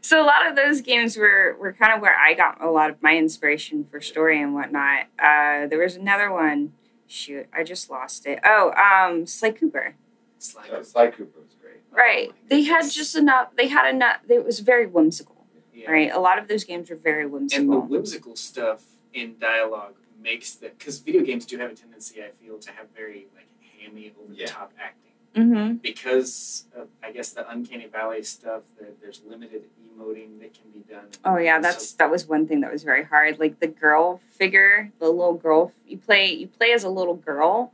so 0.00 0.22
a 0.22 0.26
lot 0.26 0.46
of 0.48 0.56
those 0.56 0.80
games 0.80 1.16
were, 1.16 1.56
were 1.60 1.72
kind 1.72 1.92
of 1.92 2.00
where 2.00 2.16
I 2.16 2.34
got 2.34 2.62
a 2.62 2.70
lot 2.70 2.90
of 2.90 3.02
my 3.02 3.16
inspiration 3.16 3.84
for 3.84 4.00
story 4.00 4.42
and 4.42 4.54
whatnot. 4.54 5.06
Uh, 5.18 5.66
there 5.66 5.78
was 5.78 5.96
another 5.96 6.32
one. 6.32 6.72
Shoot, 7.10 7.48
I 7.52 7.64
just 7.64 7.90
lost 7.90 8.24
it. 8.26 8.38
Oh, 8.44 8.70
um, 8.72 9.26
Sly 9.26 9.50
Cooper. 9.50 9.94
It's 10.36 10.54
like, 10.54 10.72
Uh, 10.72 10.84
Sly 10.84 11.08
Cooper 11.08 11.40
was 11.40 11.54
great. 11.60 11.80
Right. 11.90 12.28
Oh 12.30 12.34
they 12.48 12.62
had 12.62 12.88
just 12.88 13.16
enough. 13.16 13.48
They 13.56 13.66
had 13.66 13.90
enough. 13.92 14.18
It 14.28 14.44
was 14.44 14.60
very 14.60 14.86
whimsical. 14.86 15.44
yeah. 15.74 15.90
Right. 15.90 16.12
A 16.12 16.20
lot 16.20 16.38
of 16.38 16.46
those 16.46 16.62
games 16.62 16.88
were 16.88 16.94
very 16.96 17.26
whimsical. 17.26 17.62
and 17.64 17.72
the 17.72 17.76
whimsical. 17.80 17.96
whimsical 18.32 18.36
stuff 18.36 18.84
in 19.12 19.38
dialogue 19.40 19.96
makes 20.22 20.54
the 20.54 20.68
because 20.68 21.00
video 21.00 21.22
games 21.22 21.44
do 21.46 21.58
have 21.58 21.72
a 21.72 21.74
tendency, 21.74 22.22
I 22.22 22.30
feel, 22.30 22.58
to 22.60 22.70
have 22.70 22.86
very 22.94 23.26
like 23.34 23.48
hammy, 23.80 24.12
over 24.16 24.28
the 24.32 24.36
Yeah. 24.38 24.46
top 24.46 24.72
acting 24.78 25.09
mm-hmm. 25.34 25.74
because 25.74 26.66
of 26.76 26.88
I 27.02 27.12
guess 27.12 27.32
the 27.32 27.48
uncanny 27.50 27.86
valley 27.86 28.22
stuff. 28.22 28.62
That 28.78 29.00
there's 29.00 29.22
limited 29.26 29.64
emoting 29.82 30.40
that 30.40 30.54
can 30.54 30.70
be 30.72 30.80
done. 30.88 31.06
Oh 31.24 31.36
yeah, 31.36 31.58
So- 31.58 31.62
that's 31.62 31.92
that 31.94 32.10
was 32.10 32.26
one 32.26 32.46
thing 32.46 32.60
that 32.60 32.72
was 32.72 32.82
very 32.82 33.04
hard. 33.04 33.38
Like 33.38 33.60
the 33.60 33.68
girl 33.68 34.20
figure, 34.38 34.92
the 34.98 35.08
little 35.08 35.34
girl. 35.34 35.72
You 35.86 35.98
play 35.98 36.32
you 36.32 36.46
play 36.48 36.72
as 36.72 36.84
a 36.84 36.90
little 36.90 37.16
girl. 37.16 37.72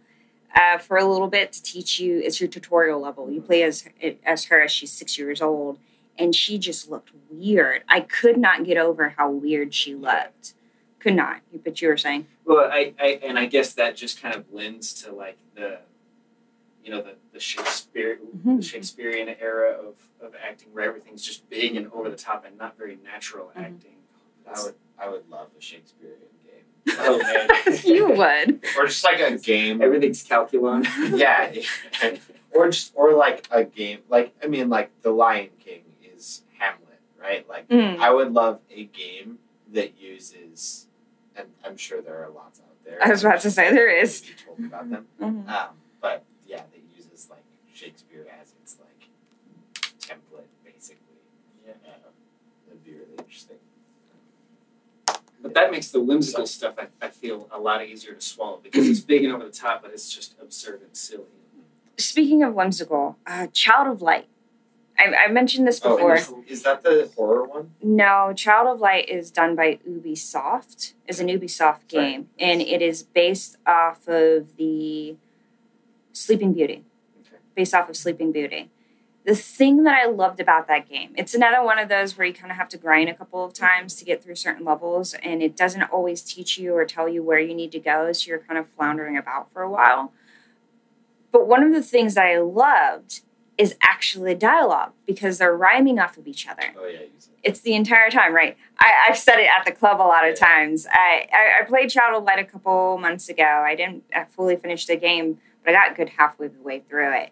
Uh, 0.54 0.78
for 0.78 0.96
a 0.96 1.04
little 1.04 1.28
bit 1.28 1.52
to 1.52 1.62
teach 1.62 2.00
you, 2.00 2.18
it's 2.18 2.40
your 2.40 2.48
tutorial 2.48 2.98
level. 2.98 3.30
You 3.30 3.42
play 3.42 3.62
as 3.62 3.88
as 4.24 4.44
her 4.46 4.62
as 4.62 4.72
she's 4.72 4.90
six 4.90 5.18
years 5.18 5.42
old, 5.42 5.78
and 6.18 6.34
she 6.34 6.56
just 6.56 6.88
looked 6.88 7.10
weird. 7.30 7.82
I 7.88 8.00
could 8.00 8.38
not 8.38 8.64
get 8.64 8.78
over 8.78 9.10
how 9.10 9.30
weird 9.30 9.74
she 9.74 9.94
looked. 9.94 10.54
Could 10.98 11.14
not. 11.14 11.40
But 11.62 11.82
you 11.82 11.88
were 11.88 11.96
saying, 11.96 12.26
Well, 12.44 12.70
I, 12.70 12.94
I 12.98 13.20
and 13.22 13.38
I 13.38 13.46
guess 13.46 13.74
that 13.74 13.96
just 13.96 14.20
kind 14.20 14.34
of 14.34 14.44
lends 14.50 14.94
to 15.02 15.12
like 15.12 15.36
the, 15.54 15.80
you 16.86 16.92
know, 16.92 17.02
the 17.02 17.14
the 17.32 17.40
Shakespeare 17.40 18.18
Mhm. 18.38 18.58
the 18.58 18.62
Shakespearean 18.62 19.28
era 19.40 19.72
of, 19.72 19.96
of 20.20 20.34
acting 20.48 20.68
where 20.72 20.84
everything's 20.84 21.22
just 21.24 21.50
big 21.50 21.74
and 21.74 21.90
over 21.92 22.08
the 22.08 22.16
top 22.16 22.44
and 22.46 22.56
not 22.56 22.78
very 22.78 22.96
natural 23.04 23.50
Mhm. 23.56 23.64
acting. 23.64 23.96
I 24.46 24.62
would 24.62 24.74
I 24.98 25.08
would 25.08 25.28
love 25.28 25.48
a 25.58 25.60
Shakespearean 25.60 26.20
game. 26.44 26.96
Oh 27.00 27.18
man. 27.18 27.48
you 27.84 28.06
would. 28.06 28.64
or 28.78 28.86
just 28.86 29.02
like 29.02 29.20
a 29.20 29.36
game. 29.36 29.82
Everything's 29.82 30.24
Calculon. 30.24 30.86
yeah. 31.18 31.52
or 32.54 32.70
just 32.70 32.92
or 32.94 33.14
like 33.14 33.48
a 33.50 33.64
game 33.64 33.98
like 34.08 34.32
I 34.42 34.46
mean 34.46 34.68
like 34.68 34.90
The 35.02 35.10
Lion 35.10 35.50
King 35.58 35.82
is 36.14 36.42
Hamlet, 36.58 37.00
right? 37.20 37.48
Like 37.48 37.66
Mm. 37.68 37.98
I 37.98 38.10
would 38.14 38.32
love 38.32 38.60
a 38.70 38.84
game 38.84 39.40
that 39.72 39.98
uses 39.98 40.86
and 41.34 41.48
I'm 41.64 41.76
sure 41.76 42.00
there 42.00 42.22
are 42.24 42.30
lots 42.30 42.60
out 42.60 42.66
there. 42.84 42.98
I 43.04 43.10
was 43.10 43.24
about 43.24 43.40
to 43.40 43.50
say, 43.50 43.70
there 43.72 43.90
is. 43.90 44.22
Maybe 44.22 44.36
told 44.46 44.58
about 44.72 44.88
them. 44.90 45.06
Mhm. 45.20 45.48
Um, 45.50 45.74
but 46.00 46.22
yeah, 46.46 46.58
that 46.72 46.82
uses 46.96 47.28
like 47.28 47.42
Shakespeare 47.86 48.26
as 48.42 48.52
its 48.62 48.76
like 48.80 49.08
template 50.00 50.46
basically. 50.64 50.98
Yeah. 51.66 51.74
That'd 52.66 52.84
be 52.84 52.92
really 52.92 53.04
interesting. 53.18 53.56
But 55.40 55.54
that 55.54 55.70
makes 55.70 55.88
the 55.92 56.00
whimsical 56.00 56.46
stuff 56.46 56.74
I, 56.78 56.88
I 57.00 57.10
feel 57.10 57.48
a 57.52 57.60
lot 57.60 57.84
easier 57.86 58.14
to 58.14 58.20
swallow 58.20 58.58
because 58.60 58.88
it's 58.88 59.00
big 59.00 59.22
and 59.24 59.32
over 59.32 59.44
the 59.44 59.52
top, 59.52 59.82
but 59.82 59.92
it's 59.92 60.12
just 60.12 60.34
absurd 60.40 60.82
and 60.82 60.96
silly. 60.96 61.24
Speaking 61.96 62.42
of 62.42 62.54
whimsical, 62.54 63.16
uh, 63.26 63.46
Child 63.52 63.88
of 63.88 64.02
Light. 64.02 64.26
I, 64.98 65.14
I 65.26 65.28
mentioned 65.28 65.68
this 65.68 65.80
Oh, 65.84 65.94
before. 65.96 66.14
and 66.16 66.48
is 66.48 66.62
that 66.64 66.82
the 66.82 67.10
horror 67.16 67.44
one? 67.44 67.70
No, 67.82 68.32
Child 68.34 68.66
of 68.74 68.80
Light 68.80 69.08
is 69.08 69.30
done 69.30 69.54
by 69.54 69.78
Ubisoft. 69.88 70.94
Is 71.06 71.20
an 71.20 71.28
Ubisoft 71.28 71.86
game, 71.86 72.28
and 72.38 72.60
it 72.60 72.82
is 72.82 73.02
based 73.04 73.58
off 73.66 74.08
of 74.08 74.56
the 74.56 75.16
Sleeping 76.12 76.54
Beauty. 76.54 76.82
Based 77.56 77.74
off 77.74 77.88
of 77.88 77.96
Sleeping 77.96 78.30
Beauty. 78.30 78.70
The 79.24 79.34
thing 79.34 79.82
that 79.82 79.98
I 79.98 80.08
loved 80.08 80.38
about 80.38 80.68
that 80.68 80.88
game, 80.88 81.12
it's 81.16 81.34
another 81.34 81.64
one 81.64 81.80
of 81.80 81.88
those 81.88 82.16
where 82.16 82.28
you 82.28 82.32
kind 82.32 82.52
of 82.52 82.56
have 82.56 82.68
to 82.68 82.78
grind 82.78 83.08
a 83.08 83.14
couple 83.14 83.44
of 83.44 83.52
times 83.52 83.96
to 83.96 84.04
get 84.04 84.22
through 84.22 84.36
certain 84.36 84.64
levels, 84.64 85.14
and 85.14 85.42
it 85.42 85.56
doesn't 85.56 85.82
always 85.84 86.22
teach 86.22 86.58
you 86.58 86.76
or 86.76 86.84
tell 86.84 87.08
you 87.08 87.24
where 87.24 87.40
you 87.40 87.52
need 87.52 87.72
to 87.72 87.80
go, 87.80 88.12
so 88.12 88.28
you're 88.28 88.38
kind 88.38 88.56
of 88.56 88.68
floundering 88.68 89.16
about 89.16 89.52
for 89.52 89.62
a 89.62 89.70
while. 89.70 90.12
But 91.32 91.48
one 91.48 91.64
of 91.64 91.72
the 91.72 91.82
things 91.82 92.14
that 92.14 92.24
I 92.24 92.38
loved 92.38 93.22
is 93.58 93.74
actually 93.82 94.36
dialogue 94.36 94.92
because 95.06 95.38
they're 95.38 95.56
rhyming 95.56 95.98
off 95.98 96.18
of 96.18 96.28
each 96.28 96.46
other 96.46 96.74
Oh 96.78 96.86
yeah, 96.86 97.00
it's 97.46 97.60
the 97.60 97.74
entire 97.74 98.10
time, 98.10 98.34
right? 98.34 98.56
I, 98.80 98.92
I've 99.08 99.16
said 99.16 99.38
it 99.38 99.48
at 99.48 99.64
the 99.64 99.70
club 99.70 100.00
a 100.00 100.02
lot 100.02 100.28
of 100.28 100.36
times. 100.36 100.84
I, 100.90 101.28
I, 101.32 101.62
I 101.62 101.64
played 101.64 101.96
of 101.96 102.24
Light 102.24 102.40
a 102.40 102.44
couple 102.44 102.98
months 102.98 103.28
ago. 103.28 103.44
I 103.44 103.76
didn't 103.76 104.02
uh, 104.12 104.24
fully 104.24 104.56
finish 104.56 104.84
the 104.86 104.96
game, 104.96 105.38
but 105.64 105.74
I 105.76 105.86
got 105.88 105.96
good 105.96 106.08
halfway 106.08 106.48
the 106.48 106.60
way 106.60 106.82
through 106.88 107.12
it. 107.16 107.30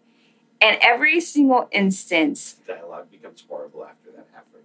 And 0.61 0.79
every 0.81 1.21
single 1.21 1.69
instance, 1.73 2.57
Dialogue 2.67 3.11
becomes 3.11 3.45
horrible 3.49 3.85
after 3.85 4.11
that 4.13 4.27
halfway 4.33 4.61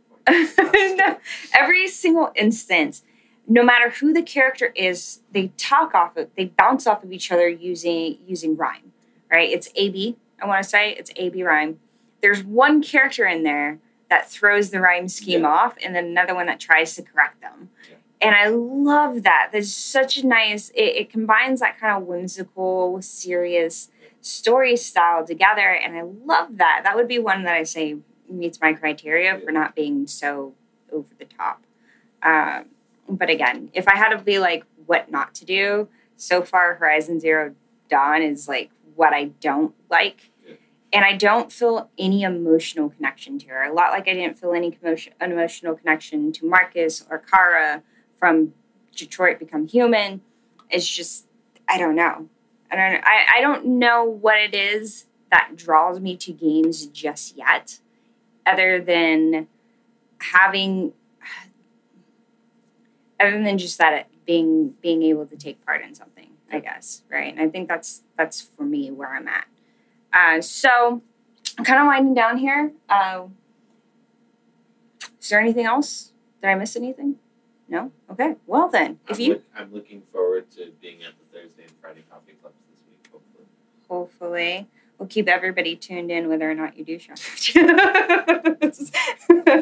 point. 0.55 0.97
no, 0.97 1.17
every 1.57 1.87
single 1.87 2.31
instance, 2.35 3.03
no 3.47 3.63
matter 3.63 3.89
who 3.89 4.13
the 4.13 4.21
character 4.21 4.67
is, 4.75 5.21
they 5.31 5.47
talk 5.57 5.93
off 5.93 6.15
of, 6.15 6.29
they 6.37 6.45
bounce 6.45 6.87
off 6.87 7.03
of 7.03 7.11
each 7.11 7.31
other 7.31 7.49
using 7.49 8.17
using 8.25 8.55
rhyme, 8.55 8.93
right? 9.31 9.49
It's 9.49 9.69
AB. 9.75 10.15
I 10.41 10.45
want 10.47 10.63
to 10.63 10.69
say 10.69 10.91
it's 10.93 11.11
AB 11.17 11.43
rhyme. 11.43 11.79
There's 12.21 12.43
one 12.43 12.81
character 12.81 13.25
in 13.25 13.43
there 13.43 13.79
that 14.09 14.29
throws 14.29 14.69
the 14.69 14.79
rhyme 14.79 15.07
scheme 15.07 15.41
Yeah. 15.41 15.49
off, 15.49 15.75
and 15.83 15.93
then 15.95 16.05
another 16.05 16.33
one 16.35 16.45
that 16.47 16.59
tries 16.59 16.95
to 16.95 17.01
correct 17.01 17.41
them. 17.41 17.69
Yeah. 17.89 17.95
And 18.21 18.35
I 18.35 18.47
love 18.47 19.23
that. 19.23 19.49
There's 19.51 19.73
such 19.73 20.17
a 20.17 20.25
nice. 20.27 20.69
It, 20.69 20.81
it 20.95 21.09
combines 21.09 21.59
that 21.61 21.77
kind 21.79 22.01
of 22.01 22.07
whimsical, 22.07 23.01
serious 23.01 23.89
story 24.21 24.75
style 24.75 25.25
together, 25.25 25.69
and 25.69 25.95
I 25.97 26.01
love 26.01 26.57
that. 26.57 26.81
That 26.83 26.95
would 26.95 27.07
be 27.07 27.19
one 27.19 27.43
that 27.43 27.55
I 27.55 27.63
say 27.63 27.97
meets 28.29 28.59
my 28.61 28.73
criteria 28.73 29.39
for 29.39 29.51
not 29.51 29.75
being 29.75 30.07
so 30.07 30.53
over 30.91 31.09
the 31.17 31.25
top. 31.25 31.63
Um, 32.21 32.65
but 33.07 33.29
again, 33.29 33.69
if 33.73 33.87
I 33.87 33.95
had 33.95 34.09
to 34.09 34.23
be 34.23 34.39
like 34.39 34.63
what 34.85 35.11
not 35.11 35.33
to 35.35 35.45
do, 35.45 35.87
so 36.17 36.41
far 36.41 36.75
Horizon 36.75 37.19
Zero 37.19 37.55
Dawn 37.89 38.21
is 38.21 38.47
like 38.47 38.71
what 38.95 39.13
I 39.13 39.25
don't 39.39 39.73
like. 39.89 40.31
Yeah. 40.45 40.55
And 40.91 41.05
I 41.05 41.15
don't 41.15 41.51
feel 41.51 41.89
any 41.97 42.23
emotional 42.23 42.89
connection 42.89 43.39
to 43.39 43.47
her. 43.47 43.63
A 43.63 43.73
lot 43.73 43.91
like 43.91 44.07
I 44.07 44.13
didn't 44.13 44.37
feel 44.37 44.53
any 44.53 44.71
commotion, 44.71 45.13
an 45.19 45.31
emotional 45.31 45.75
connection 45.75 46.31
to 46.33 46.45
Markus 46.45 47.05
or 47.09 47.19
Kara 47.19 47.83
from 48.17 48.53
Detroit 48.95 49.39
Become 49.39 49.67
Human. 49.67 50.21
It's 50.69 50.87
just 50.87 51.25
I 51.67 51.77
don't 51.77 51.95
know. 51.95 52.27
I 52.71 52.75
don't 52.75 53.03
I, 53.03 53.25
I 53.37 53.41
don't 53.41 53.65
know 53.65 54.03
what 54.05 54.37
it 54.37 54.53
is 54.53 55.05
that 55.31 55.51
draws 55.55 55.99
me 55.99 56.17
to 56.17 56.31
games 56.33 56.85
just 56.87 57.35
yet, 57.37 57.79
other 58.45 58.81
than 58.81 59.47
having 60.19 60.93
other 63.19 63.43
than 63.43 63.57
just 63.57 63.77
that 63.77 63.93
it 63.93 64.05
being 64.25 64.73
being 64.81 65.03
able 65.03 65.25
to 65.25 65.35
take 65.35 65.63
part 65.65 65.81
in 65.81 65.93
something 65.95 66.29
i 66.51 66.59
guess 66.59 67.03
right? 67.09 67.33
And 67.33 67.41
i 67.41 67.49
think 67.49 67.67
that's 67.67 68.03
that's 68.17 68.41
for 68.41 68.63
me 68.63 68.91
where 68.91 69.09
i'm 69.15 69.27
at. 69.27 69.45
Uh, 70.11 70.41
so 70.41 71.01
i'm 71.57 71.65
kind 71.65 71.79
of 71.79 71.85
winding 71.87 72.13
down 72.13 72.37
here. 72.37 72.71
Uh, 72.89 73.25
is 75.21 75.29
there 75.29 75.39
anything 75.39 75.65
else? 75.65 76.11
Did 76.41 76.49
i 76.49 76.55
miss 76.55 76.75
anything? 76.75 77.15
No? 77.67 77.91
Okay. 78.11 78.35
Well 78.47 78.67
then 78.69 78.99
if 79.07 79.17
I'm, 79.17 79.21
you 79.21 79.33
look- 79.33 79.43
I'm 79.55 79.73
looking 79.73 80.01
forward 80.11 80.49
to 80.51 80.71
being 80.81 81.03
at 81.03 81.13
the 81.19 81.28
Thursday 81.41 81.63
and 81.63 81.71
Friday 81.81 82.03
coffee 82.09 82.33
clubs 82.41 82.55
this 82.69 82.81
week. 82.87 83.07
Hopefully. 83.11 83.45
hopefully 83.87 84.67
we'll 84.97 85.07
keep 85.07 85.27
everybody 85.29 85.75
tuned 85.75 86.11
in 86.11 86.27
whether 86.27 86.49
or 86.49 86.53
not 86.53 86.77
you 86.77 86.83
do 86.83 86.99
show 86.99 87.13
up. 87.13 87.19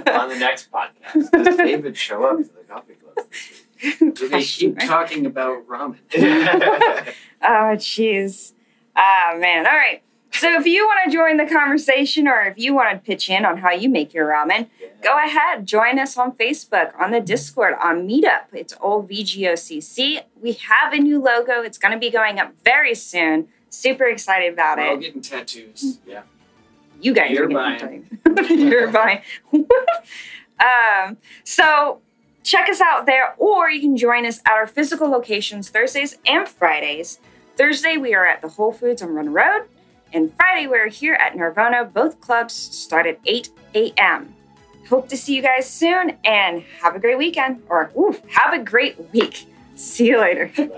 On 0.07 0.29
the 0.29 0.37
next 0.39 0.71
podcast, 0.71 1.31
does 1.31 1.57
David 1.57 1.95
show 1.95 2.23
up 2.25 2.37
to 2.37 2.43
the 2.43 2.63
coffee 2.67 2.93
clubs 2.93 3.63
this 3.81 3.99
Do 3.99 4.29
they 4.29 4.43
keep 4.43 4.79
talking 4.79 5.25
about 5.25 5.67
ramen? 5.67 5.99
Oh, 7.39 7.75
jeez. 7.77 8.53
Oh, 8.95 9.37
man. 9.37 9.67
All 9.67 9.73
right. 9.73 10.01
So 10.31 10.59
if 10.59 10.65
you 10.65 10.85
want 10.85 10.99
to 11.05 11.17
join 11.17 11.37
the 11.37 11.45
conversation 11.45 12.27
or 12.27 12.41
if 12.41 12.57
you 12.57 12.73
want 12.73 12.91
to 12.91 13.05
pitch 13.05 13.29
in 13.29 13.45
on 13.45 13.57
how 13.57 13.71
you 13.71 13.89
make 13.89 14.13
your 14.13 14.27
ramen, 14.27 14.69
go 15.01 15.17
ahead. 15.17 15.65
Join 15.65 15.97
us 15.97 16.17
on 16.17 16.33
Facebook, 16.33 16.91
on 16.99 17.11
the 17.11 17.19
Discord, 17.19 17.75
on 17.81 18.07
Meetup. 18.07 18.45
It's 18.53 18.73
all 18.73 19.03
VGOCC. 19.03 20.23
We 20.41 20.53
have 20.53 20.93
a 20.93 20.97
new 20.97 21.21
logo. 21.21 21.61
It's 21.61 21.77
going 21.77 21.93
to 21.93 21.97
be 21.97 22.09
going 22.09 22.39
up 22.39 22.53
very 22.63 22.93
soon. 22.93 23.47
Super 23.69 24.05
excited 24.05 24.53
about 24.53 24.79
it. 24.79 24.83
We're 24.83 24.89
all 24.89 24.97
getting 24.97 25.21
tattoos. 25.21 25.99
Yeah. 26.05 26.23
You 27.01 27.13
guys 27.13 27.31
You're 27.31 27.45
are 27.45 27.77
getting 27.77 28.07
You're 28.69 28.91
buying. 28.91 29.21
um, 30.59 31.17
so 31.43 32.01
check 32.43 32.69
us 32.69 32.81
out 32.81 33.05
there, 33.05 33.35
or 33.37 33.69
you 33.69 33.81
can 33.81 33.97
join 33.97 34.25
us 34.25 34.39
at 34.45 34.53
our 34.53 34.67
physical 34.67 35.09
locations 35.09 35.69
Thursdays 35.69 36.17
and 36.25 36.47
Fridays. 36.47 37.19
Thursday, 37.55 37.97
we 37.97 38.13
are 38.13 38.25
at 38.25 38.41
the 38.41 38.49
Whole 38.49 38.71
Foods 38.71 39.01
on 39.01 39.09
Run 39.09 39.33
Road, 39.33 39.67
and 40.13 40.33
Friday, 40.35 40.67
we're 40.67 40.89
here 40.89 41.13
at 41.13 41.35
Nirvana. 41.35 41.85
Both 41.85 42.21
clubs 42.21 42.53
start 42.53 43.05
at 43.05 43.19
8 43.25 43.49
a.m. 43.75 44.33
Hope 44.89 45.09
to 45.09 45.17
see 45.17 45.35
you 45.35 45.41
guys 45.41 45.69
soon 45.69 46.17
and 46.23 46.63
have 46.81 46.95
a 46.95 46.99
great 46.99 47.17
weekend, 47.17 47.61
or 47.69 47.91
oof, 47.99 48.21
have 48.29 48.53
a 48.53 48.63
great 48.63 48.97
week. 49.11 49.47
See 49.75 50.07
you 50.07 50.19
later. 50.19 50.51